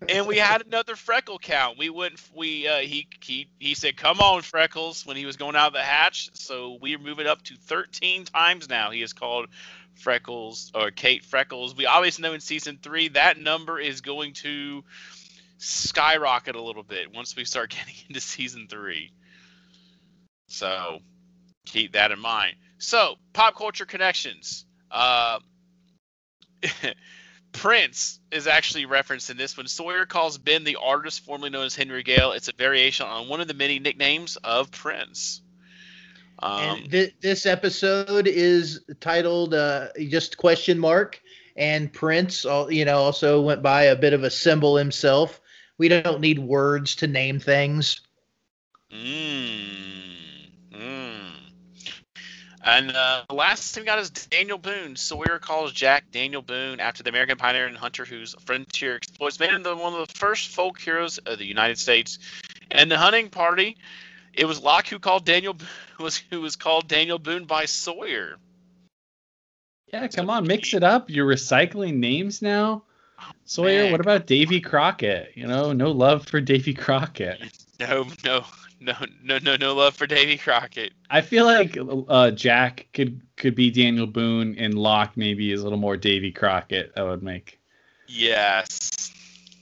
And 0.08 0.26
we 0.26 0.38
had 0.38 0.66
another 0.66 0.96
freckle 0.96 1.38
count. 1.38 1.78
We 1.78 1.90
went. 1.90 2.20
We 2.34 2.66
uh, 2.66 2.78
he 2.78 3.08
he 3.20 3.48
he 3.58 3.74
said, 3.74 3.96
"Come 3.96 4.20
on, 4.20 4.42
freckles!" 4.42 5.06
when 5.06 5.16
he 5.16 5.26
was 5.26 5.36
going 5.36 5.56
out 5.56 5.68
of 5.68 5.72
the 5.72 5.82
hatch. 5.82 6.30
So 6.34 6.78
we 6.80 6.96
move 6.96 7.20
it 7.20 7.26
up 7.26 7.42
to 7.44 7.56
13 7.56 8.24
times 8.24 8.68
now. 8.68 8.90
He 8.90 9.02
is 9.02 9.12
called 9.12 9.48
Freckles 9.94 10.70
or 10.74 10.90
Kate 10.90 11.24
Freckles. 11.24 11.74
We 11.74 11.86
obviously 11.86 12.22
know 12.22 12.32
in 12.32 12.40
season 12.40 12.78
three 12.82 13.08
that 13.08 13.38
number 13.38 13.78
is 13.78 14.00
going 14.00 14.34
to 14.34 14.84
skyrocket 15.58 16.56
a 16.56 16.62
little 16.62 16.82
bit 16.82 17.14
once 17.14 17.36
we 17.36 17.44
start 17.44 17.70
getting 17.76 17.94
into 18.08 18.20
season 18.20 18.66
three. 18.68 19.12
So 20.48 21.00
keep 21.66 21.92
that 21.92 22.10
in 22.10 22.18
mind. 22.18 22.56
So 22.78 23.16
pop 23.32 23.56
culture 23.56 23.86
connections. 23.86 24.66
Uh, 24.90 25.38
Prince 27.54 28.20
is 28.30 28.46
actually 28.46 28.84
referenced 28.84 29.30
in 29.30 29.36
this 29.36 29.56
one. 29.56 29.66
Sawyer 29.66 30.04
calls 30.04 30.36
Ben 30.36 30.64
the 30.64 30.76
artist 30.76 31.24
formerly 31.24 31.50
known 31.50 31.64
as 31.64 31.74
Henry 31.74 32.02
Gale. 32.02 32.32
It's 32.32 32.48
a 32.48 32.52
variation 32.52 33.06
on 33.06 33.28
one 33.28 33.40
of 33.40 33.48
the 33.48 33.54
many 33.54 33.78
nicknames 33.78 34.36
of 34.36 34.70
Prince. 34.70 35.40
Um, 36.40 36.60
and 36.60 36.90
th- 36.90 37.14
this 37.20 37.46
episode 37.46 38.26
is 38.26 38.84
titled 39.00 39.54
uh, 39.54 39.88
just 39.96 40.36
question 40.36 40.78
mark. 40.78 41.22
And 41.56 41.92
Prince, 41.92 42.44
you 42.68 42.84
know, 42.84 42.98
also 42.98 43.40
went 43.40 43.62
by 43.62 43.84
a 43.84 43.96
bit 43.96 44.12
of 44.12 44.24
a 44.24 44.30
symbol 44.30 44.76
himself. 44.76 45.40
We 45.78 45.88
don't 45.88 46.20
need 46.20 46.40
words 46.40 46.96
to 46.96 47.06
name 47.06 47.38
things. 47.38 48.00
Mm. 48.92 50.23
And 52.64 52.92
uh, 52.92 53.24
the 53.28 53.34
last 53.34 53.74
thing 53.74 53.82
we 53.82 53.86
got 53.86 53.98
is 53.98 54.08
Daniel 54.08 54.56
Boone. 54.56 54.96
Sawyer 54.96 55.38
calls 55.38 55.70
Jack 55.70 56.10
Daniel 56.10 56.40
Boone 56.40 56.80
after 56.80 57.02
the 57.02 57.10
American 57.10 57.36
pioneer 57.36 57.66
and 57.66 57.76
hunter 57.76 58.06
whose 58.06 58.34
frontier 58.46 58.96
exploits 58.96 59.38
made 59.38 59.50
him 59.50 59.62
the, 59.62 59.76
one 59.76 59.92
of 59.92 60.08
the 60.08 60.14
first 60.14 60.48
folk 60.48 60.80
heroes 60.80 61.18
of 61.18 61.38
the 61.38 61.44
United 61.44 61.78
States. 61.78 62.18
And 62.70 62.90
the 62.90 62.96
hunting 62.96 63.28
party, 63.28 63.76
it 64.32 64.46
was 64.46 64.62
Locke 64.62 64.88
who 64.88 64.98
called 64.98 65.26
Daniel 65.26 65.56
was 66.00 66.16
who 66.30 66.40
was 66.40 66.56
called 66.56 66.88
Daniel 66.88 67.18
Boone 67.18 67.44
by 67.44 67.66
Sawyer. 67.66 68.36
Yeah, 69.92 70.08
come 70.08 70.30
on, 70.30 70.46
mix 70.46 70.72
it 70.72 70.82
up. 70.82 71.10
You're 71.10 71.30
recycling 71.30 71.96
names 71.96 72.40
now. 72.40 72.84
Sawyer, 73.44 73.84
man. 73.84 73.92
what 73.92 74.00
about 74.00 74.26
Davy 74.26 74.60
Crockett? 74.60 75.32
You 75.34 75.46
know, 75.46 75.74
no 75.74 75.92
love 75.92 76.26
for 76.26 76.40
Davy 76.40 76.72
Crockett. 76.72 77.42
No, 77.78 78.06
no, 78.24 78.44
no, 78.84 78.94
no, 79.22 79.38
no, 79.38 79.56
no 79.56 79.74
love 79.74 79.94
for 79.94 80.06
Davy 80.06 80.36
Crockett. 80.36 80.92
I 81.10 81.20
feel 81.22 81.44
like 81.46 81.76
uh, 82.08 82.30
Jack 82.30 82.88
could 82.92 83.20
could 83.36 83.54
be 83.54 83.70
Daniel 83.70 84.06
Boone, 84.06 84.56
and 84.58 84.74
Locke 84.74 85.16
maybe 85.16 85.52
is 85.52 85.60
a 85.60 85.64
little 85.64 85.78
more 85.78 85.96
Davy 85.96 86.30
Crockett. 86.30 86.94
That 86.94 87.06
would 87.06 87.22
make. 87.22 87.60
Yes. 88.06 89.12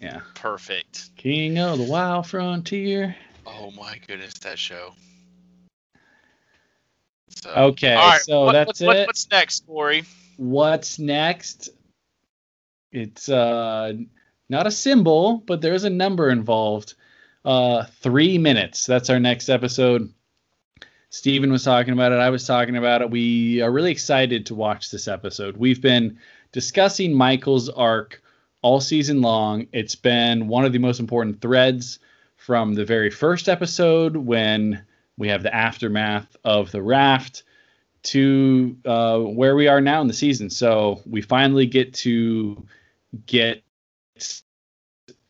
Yeah. 0.01 0.21
Perfect. 0.35 1.11
King 1.17 1.59
of 1.59 1.79
the 1.79 1.85
Wild 1.85 2.27
Frontier. 2.27 3.15
Oh 3.47 3.71
my 3.71 3.99
goodness, 4.07 4.35
that 4.41 4.59
show. 4.59 4.95
So, 7.29 7.51
okay, 7.51 7.95
right, 7.95 8.21
so 8.21 8.45
what, 8.45 8.53
that's 8.53 8.81
what, 8.81 8.97
it. 8.97 9.07
What's 9.07 9.31
next, 9.31 9.67
Corey? 9.67 10.05
What's 10.37 10.99
next? 10.99 11.71
It's 12.91 13.29
uh 13.29 13.95
not 14.49 14.67
a 14.67 14.71
symbol, 14.71 15.39
but 15.39 15.61
there's 15.61 15.85
a 15.85 15.91
number 15.91 16.31
involved 16.31 16.95
uh, 17.45 17.85
three 18.01 18.39
minutes. 18.39 18.87
That's 18.87 19.11
our 19.11 19.21
next 19.21 19.49
episode. 19.49 20.13
Steven 21.11 21.53
was 21.53 21.65
talking 21.65 21.93
about 21.93 22.13
it. 22.13 22.19
I 22.19 22.31
was 22.31 22.47
talking 22.47 22.77
about 22.77 23.03
it. 23.03 23.11
We 23.11 23.61
are 23.61 23.71
really 23.71 23.91
excited 23.91 24.47
to 24.47 24.55
watch 24.55 24.91
this 24.91 25.09
episode. 25.09 25.57
We've 25.57 25.83
been 25.83 26.19
discussing 26.53 27.13
Michael's 27.13 27.69
arc 27.69 28.23
all 28.63 28.81
season 28.81 29.21
long. 29.21 29.67
It's 29.73 29.95
been 29.95 30.49
one 30.49 30.65
of 30.65 30.73
the 30.73 30.79
most 30.79 31.01
important 31.01 31.41
threads 31.41 31.99
from 32.37 32.75
the 32.75 32.85
very 32.85 33.11
first 33.11 33.49
episode 33.49 34.17
when 34.17 34.85
we 35.19 35.29
have 35.29 35.43
the 35.43 35.55
aftermath 35.55 36.35
of 36.45 36.71
the 36.73 36.83
raft 36.83 37.43
to 38.05 38.77
uh, 38.85 39.19
where 39.19 39.55
we 39.55 39.69
are 39.69 39.81
now 39.81 40.01
in 40.01 40.07
the 40.07 40.15
season. 40.15 40.51
So 40.51 41.03
we 41.05 41.23
finally 41.23 41.67
get 41.67 41.95
to 41.95 42.67
get 43.27 43.63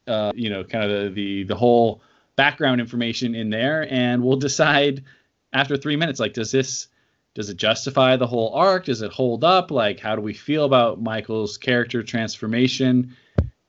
uh, 0.06 0.32
you 0.34 0.50
know, 0.50 0.64
kind 0.64 0.90
of 0.90 0.90
the, 0.90 1.10
the 1.14 1.44
the 1.44 1.54
whole 1.54 2.02
background 2.36 2.80
information 2.80 3.34
in 3.34 3.50
there, 3.50 3.86
and 3.90 4.22
we'll 4.22 4.36
decide 4.36 5.04
after 5.52 5.76
three 5.76 5.96
minutes, 5.96 6.18
like, 6.18 6.32
does 6.32 6.50
this 6.50 6.88
does 7.34 7.48
it 7.48 7.56
justify 7.56 8.16
the 8.16 8.26
whole 8.26 8.52
arc? 8.54 8.84
Does 8.84 9.00
it 9.00 9.10
hold 9.10 9.42
up? 9.42 9.70
Like, 9.70 9.98
how 9.98 10.14
do 10.16 10.22
we 10.22 10.34
feel 10.34 10.64
about 10.64 11.00
Michael's 11.00 11.56
character 11.56 12.02
transformation? 12.02 13.16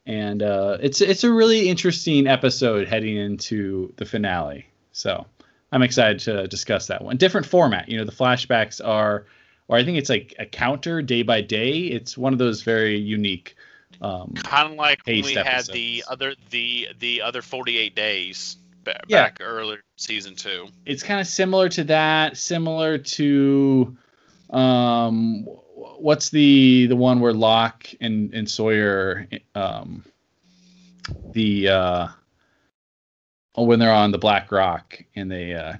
And 0.05 0.43
uh, 0.43 0.77
it's 0.81 0.99
it's 1.01 1.23
a 1.23 1.31
really 1.31 1.69
interesting 1.69 2.27
episode 2.27 2.87
heading 2.87 3.15
into 3.15 3.93
the 3.95 4.05
finale. 4.05 4.65
So 4.91 5.25
I'm 5.71 5.81
excited 5.81 6.19
to 6.19 6.47
discuss 6.47 6.87
that 6.87 7.03
one. 7.03 7.17
Different 7.17 7.47
format, 7.47 7.87
you 7.87 7.97
know. 7.97 8.03
The 8.03 8.11
flashbacks 8.11 8.85
are, 8.85 9.25
or 9.69 9.77
I 9.77 9.85
think 9.85 9.97
it's 9.97 10.09
like 10.09 10.35
a 10.39 10.45
counter 10.45 11.01
day 11.01 11.23
by 11.23 11.41
day. 11.41 11.79
It's 11.79 12.17
one 12.17 12.33
of 12.33 12.39
those 12.39 12.63
very 12.63 12.97
unique 12.97 13.55
um, 14.01 14.33
kind 14.35 14.71
of 14.71 14.77
like 14.77 15.05
when 15.05 15.23
we 15.23 15.37
episodes. 15.37 15.67
had 15.67 15.73
the 15.73 16.03
other 16.07 16.35
the 16.49 16.89
the 16.99 17.21
other 17.21 17.41
48 17.41 17.95
days 17.95 18.57
back, 18.83 19.03
yeah. 19.07 19.23
back 19.23 19.37
earlier 19.41 19.81
season 19.97 20.35
two. 20.35 20.67
It's 20.85 21.03
kind 21.03 21.19
of 21.19 21.27
similar 21.27 21.69
to 21.69 21.83
that, 21.85 22.37
similar 22.37 22.97
to 22.97 23.97
um, 24.49 25.43
what's 25.75 26.29
the 26.29 26.87
the 26.87 26.95
one 26.95 27.19
where 27.19 27.33
Locke 27.33 27.87
and 28.01 28.33
and 28.33 28.49
Sawyer 28.49 29.27
um, 29.55 30.03
the 31.31 31.69
uh, 31.69 32.07
oh 33.55 33.63
when 33.63 33.79
they're 33.79 33.93
on 33.93 34.11
the 34.11 34.17
Black 34.17 34.51
Rock 34.51 35.01
and 35.15 35.31
they 35.31 35.53
uh, 35.53 35.75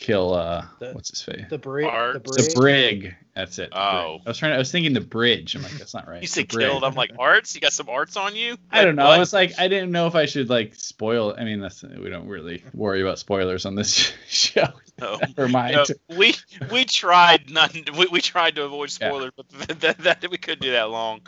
kill 0.00 0.32
uh 0.32 0.64
the, 0.78 0.92
what's 0.92 1.10
his 1.10 1.20
face? 1.20 1.44
the 1.50 1.58
brig 1.58 1.84
the 1.84 2.20
brig. 2.20 2.36
the 2.36 2.52
brig. 2.56 3.14
That's 3.34 3.58
it 3.58 3.68
oh. 3.72 4.18
I 4.24 4.28
was 4.28 4.38
trying 4.38 4.52
to, 4.52 4.56
i 4.56 4.58
was 4.58 4.72
thinking 4.72 4.92
the 4.92 5.00
bridge. 5.00 5.54
I'm 5.54 5.62
like 5.62 5.72
that's 5.72 5.94
not 5.94 6.08
right. 6.08 6.20
You 6.20 6.26
said 6.26 6.48
killed. 6.48 6.82
I'm 6.82 6.94
like 6.94 7.12
arts? 7.18 7.54
You 7.54 7.60
got 7.60 7.72
some 7.72 7.88
arts 7.88 8.16
on 8.16 8.34
you? 8.34 8.56
I 8.70 8.84
don't 8.84 8.96
know. 8.96 9.04
What? 9.04 9.14
i 9.14 9.18
was 9.18 9.32
like 9.32 9.52
i 9.58 9.68
didn't 9.68 9.92
know 9.92 10.06
if 10.06 10.14
i 10.14 10.26
should 10.26 10.48
like 10.48 10.74
spoil 10.74 11.34
i 11.38 11.44
mean 11.44 11.60
that's 11.60 11.82
we 11.82 12.08
don't 12.08 12.26
really 12.26 12.64
worry 12.74 13.02
about 13.02 13.18
spoilers 13.18 13.66
on 13.66 13.74
this 13.74 14.12
show. 14.26 14.66
No, 14.98 15.18
Never 15.20 15.48
mind. 15.48 15.76
No, 15.76 16.16
we 16.16 16.34
we 16.72 16.84
tried 16.86 17.50
not 17.50 17.74
we, 17.96 18.06
we 18.06 18.20
tried 18.20 18.56
to 18.56 18.64
avoid 18.64 18.90
spoilers 18.90 19.32
yeah. 19.36 19.44
but 19.66 19.80
that, 19.80 19.98
that, 19.98 20.20
that 20.22 20.30
we 20.30 20.38
couldn't 20.38 20.62
do 20.62 20.72
that 20.72 20.90
long. 20.90 21.20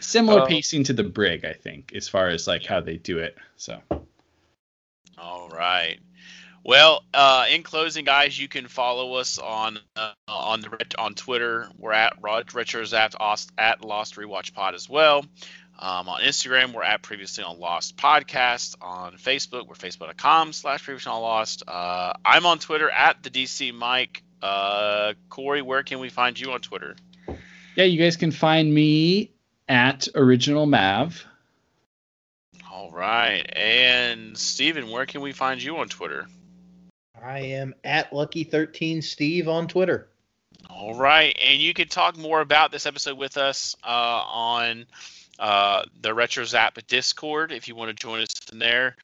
Similar 0.00 0.42
um, 0.42 0.48
pacing 0.48 0.84
to 0.84 0.92
the 0.92 1.04
brig 1.04 1.44
i 1.44 1.52
think 1.52 1.92
as 1.94 2.08
far 2.08 2.28
as 2.28 2.46
like 2.46 2.64
how 2.64 2.80
they 2.80 2.96
do 2.96 3.18
it 3.18 3.36
so. 3.56 3.80
All 5.18 5.48
right 5.48 5.98
well, 6.66 7.04
uh, 7.14 7.46
in 7.48 7.62
closing, 7.62 8.04
guys, 8.04 8.36
you 8.36 8.48
can 8.48 8.66
follow 8.66 9.14
us 9.14 9.38
on 9.38 9.78
uh, 9.94 10.10
on 10.26 10.62
the 10.62 10.84
on 10.98 11.14
Twitter. 11.14 11.68
We're 11.78 11.92
at 11.92 12.20
RetroZapped 12.20 13.46
at 13.56 13.84
Lost 13.84 14.16
Rewatch 14.16 14.52
Pod 14.52 14.74
as 14.74 14.88
well. 14.88 15.24
Um, 15.78 16.08
on 16.08 16.22
Instagram, 16.22 16.72
we're 16.72 16.82
at 16.82 17.02
Previously 17.02 17.44
on 17.44 17.60
Lost 17.60 17.96
Podcast. 17.96 18.74
On 18.80 19.12
Facebook, 19.12 19.68
we're 19.68 19.76
facebook.com 19.76 20.52
slash 20.52 20.82
Previously 20.82 21.12
on 21.12 21.22
Lost. 21.22 21.62
Uh, 21.68 22.14
I'm 22.24 22.46
on 22.46 22.58
Twitter 22.58 22.90
at 22.90 23.22
the 23.22 23.30
DC 23.30 23.72
Mike. 23.72 24.24
Uh, 24.42 25.12
Corey, 25.28 25.62
where 25.62 25.84
can 25.84 26.00
we 26.00 26.08
find 26.08 26.38
you 26.38 26.50
on 26.50 26.60
Twitter? 26.62 26.96
Yeah, 27.76 27.84
you 27.84 27.98
guys 27.98 28.16
can 28.16 28.32
find 28.32 28.74
me 28.74 29.30
at 29.68 30.08
Original 30.16 30.66
Mav. 30.66 31.24
All 32.72 32.90
right, 32.90 33.44
and 33.54 34.36
Steven, 34.36 34.90
where 34.90 35.06
can 35.06 35.20
we 35.20 35.30
find 35.30 35.62
you 35.62 35.76
on 35.76 35.88
Twitter? 35.88 36.26
I 37.26 37.40
am 37.40 37.74
at 37.82 38.12
Lucky13 38.12 39.02
Steve 39.02 39.48
on 39.48 39.66
Twitter. 39.66 40.08
All 40.70 40.94
right, 40.94 41.36
and 41.44 41.60
you 41.60 41.74
can 41.74 41.88
talk 41.88 42.16
more 42.16 42.40
about 42.40 42.70
this 42.70 42.86
episode 42.86 43.18
with 43.18 43.36
us 43.36 43.74
uh, 43.82 44.22
on 44.28 44.86
uh, 45.40 45.82
the 46.02 46.10
RetroZap 46.10 46.86
Discord 46.86 47.50
if 47.50 47.66
you 47.66 47.74
want 47.74 47.88
to 47.88 47.94
join 47.94 48.20
us 48.20 48.28
in 48.52 48.60
there. 48.60 48.94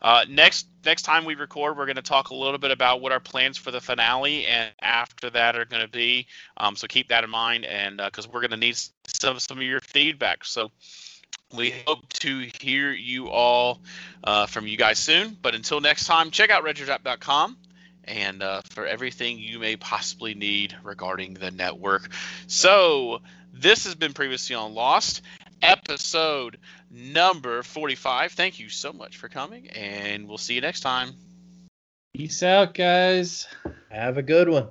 Uh, 0.00 0.24
next 0.28 0.68
next 0.84 1.02
time 1.02 1.24
we 1.24 1.34
record, 1.34 1.76
we're 1.76 1.86
going 1.86 1.96
to 1.96 2.02
talk 2.02 2.30
a 2.30 2.34
little 2.34 2.58
bit 2.58 2.70
about 2.70 3.00
what 3.00 3.10
our 3.10 3.20
plans 3.20 3.56
for 3.56 3.72
the 3.72 3.80
finale 3.80 4.46
and 4.46 4.70
after 4.80 5.28
that 5.30 5.56
are 5.56 5.64
going 5.64 5.82
to 5.82 5.90
be. 5.90 6.28
Um, 6.58 6.76
so 6.76 6.86
keep 6.86 7.08
that 7.08 7.24
in 7.24 7.30
mind, 7.30 7.64
and 7.64 7.96
because 7.96 8.26
uh, 8.26 8.30
we're 8.32 8.40
going 8.40 8.52
to 8.52 8.56
need 8.56 8.76
some 9.06 9.40
some 9.40 9.58
of 9.58 9.64
your 9.64 9.80
feedback. 9.80 10.44
So 10.44 10.70
we 11.52 11.74
hope 11.84 12.08
to 12.14 12.48
hear 12.60 12.92
you 12.92 13.28
all 13.28 13.80
uh, 14.22 14.46
from 14.46 14.68
you 14.68 14.76
guys 14.76 15.00
soon. 15.00 15.36
But 15.42 15.56
until 15.56 15.80
next 15.80 16.06
time, 16.06 16.30
check 16.30 16.50
out 16.50 16.64
RetroZap.com 16.64 17.56
and 18.04 18.42
uh, 18.42 18.62
for 18.70 18.86
everything 18.86 19.38
you 19.38 19.58
may 19.58 19.76
possibly 19.76 20.34
need 20.34 20.76
regarding 20.82 21.34
the 21.34 21.50
network. 21.50 22.08
So, 22.46 23.20
this 23.52 23.84
has 23.84 23.94
been 23.94 24.12
previously 24.12 24.56
on 24.56 24.74
Lost, 24.74 25.22
episode 25.60 26.58
number 26.90 27.62
45. 27.62 28.32
Thank 28.32 28.58
you 28.58 28.68
so 28.68 28.92
much 28.92 29.16
for 29.16 29.28
coming, 29.28 29.68
and 29.70 30.28
we'll 30.28 30.38
see 30.38 30.54
you 30.54 30.60
next 30.60 30.80
time. 30.80 31.12
Peace 32.14 32.42
out, 32.42 32.74
guys. 32.74 33.46
Have 33.90 34.18
a 34.18 34.22
good 34.22 34.48
one. 34.48 34.68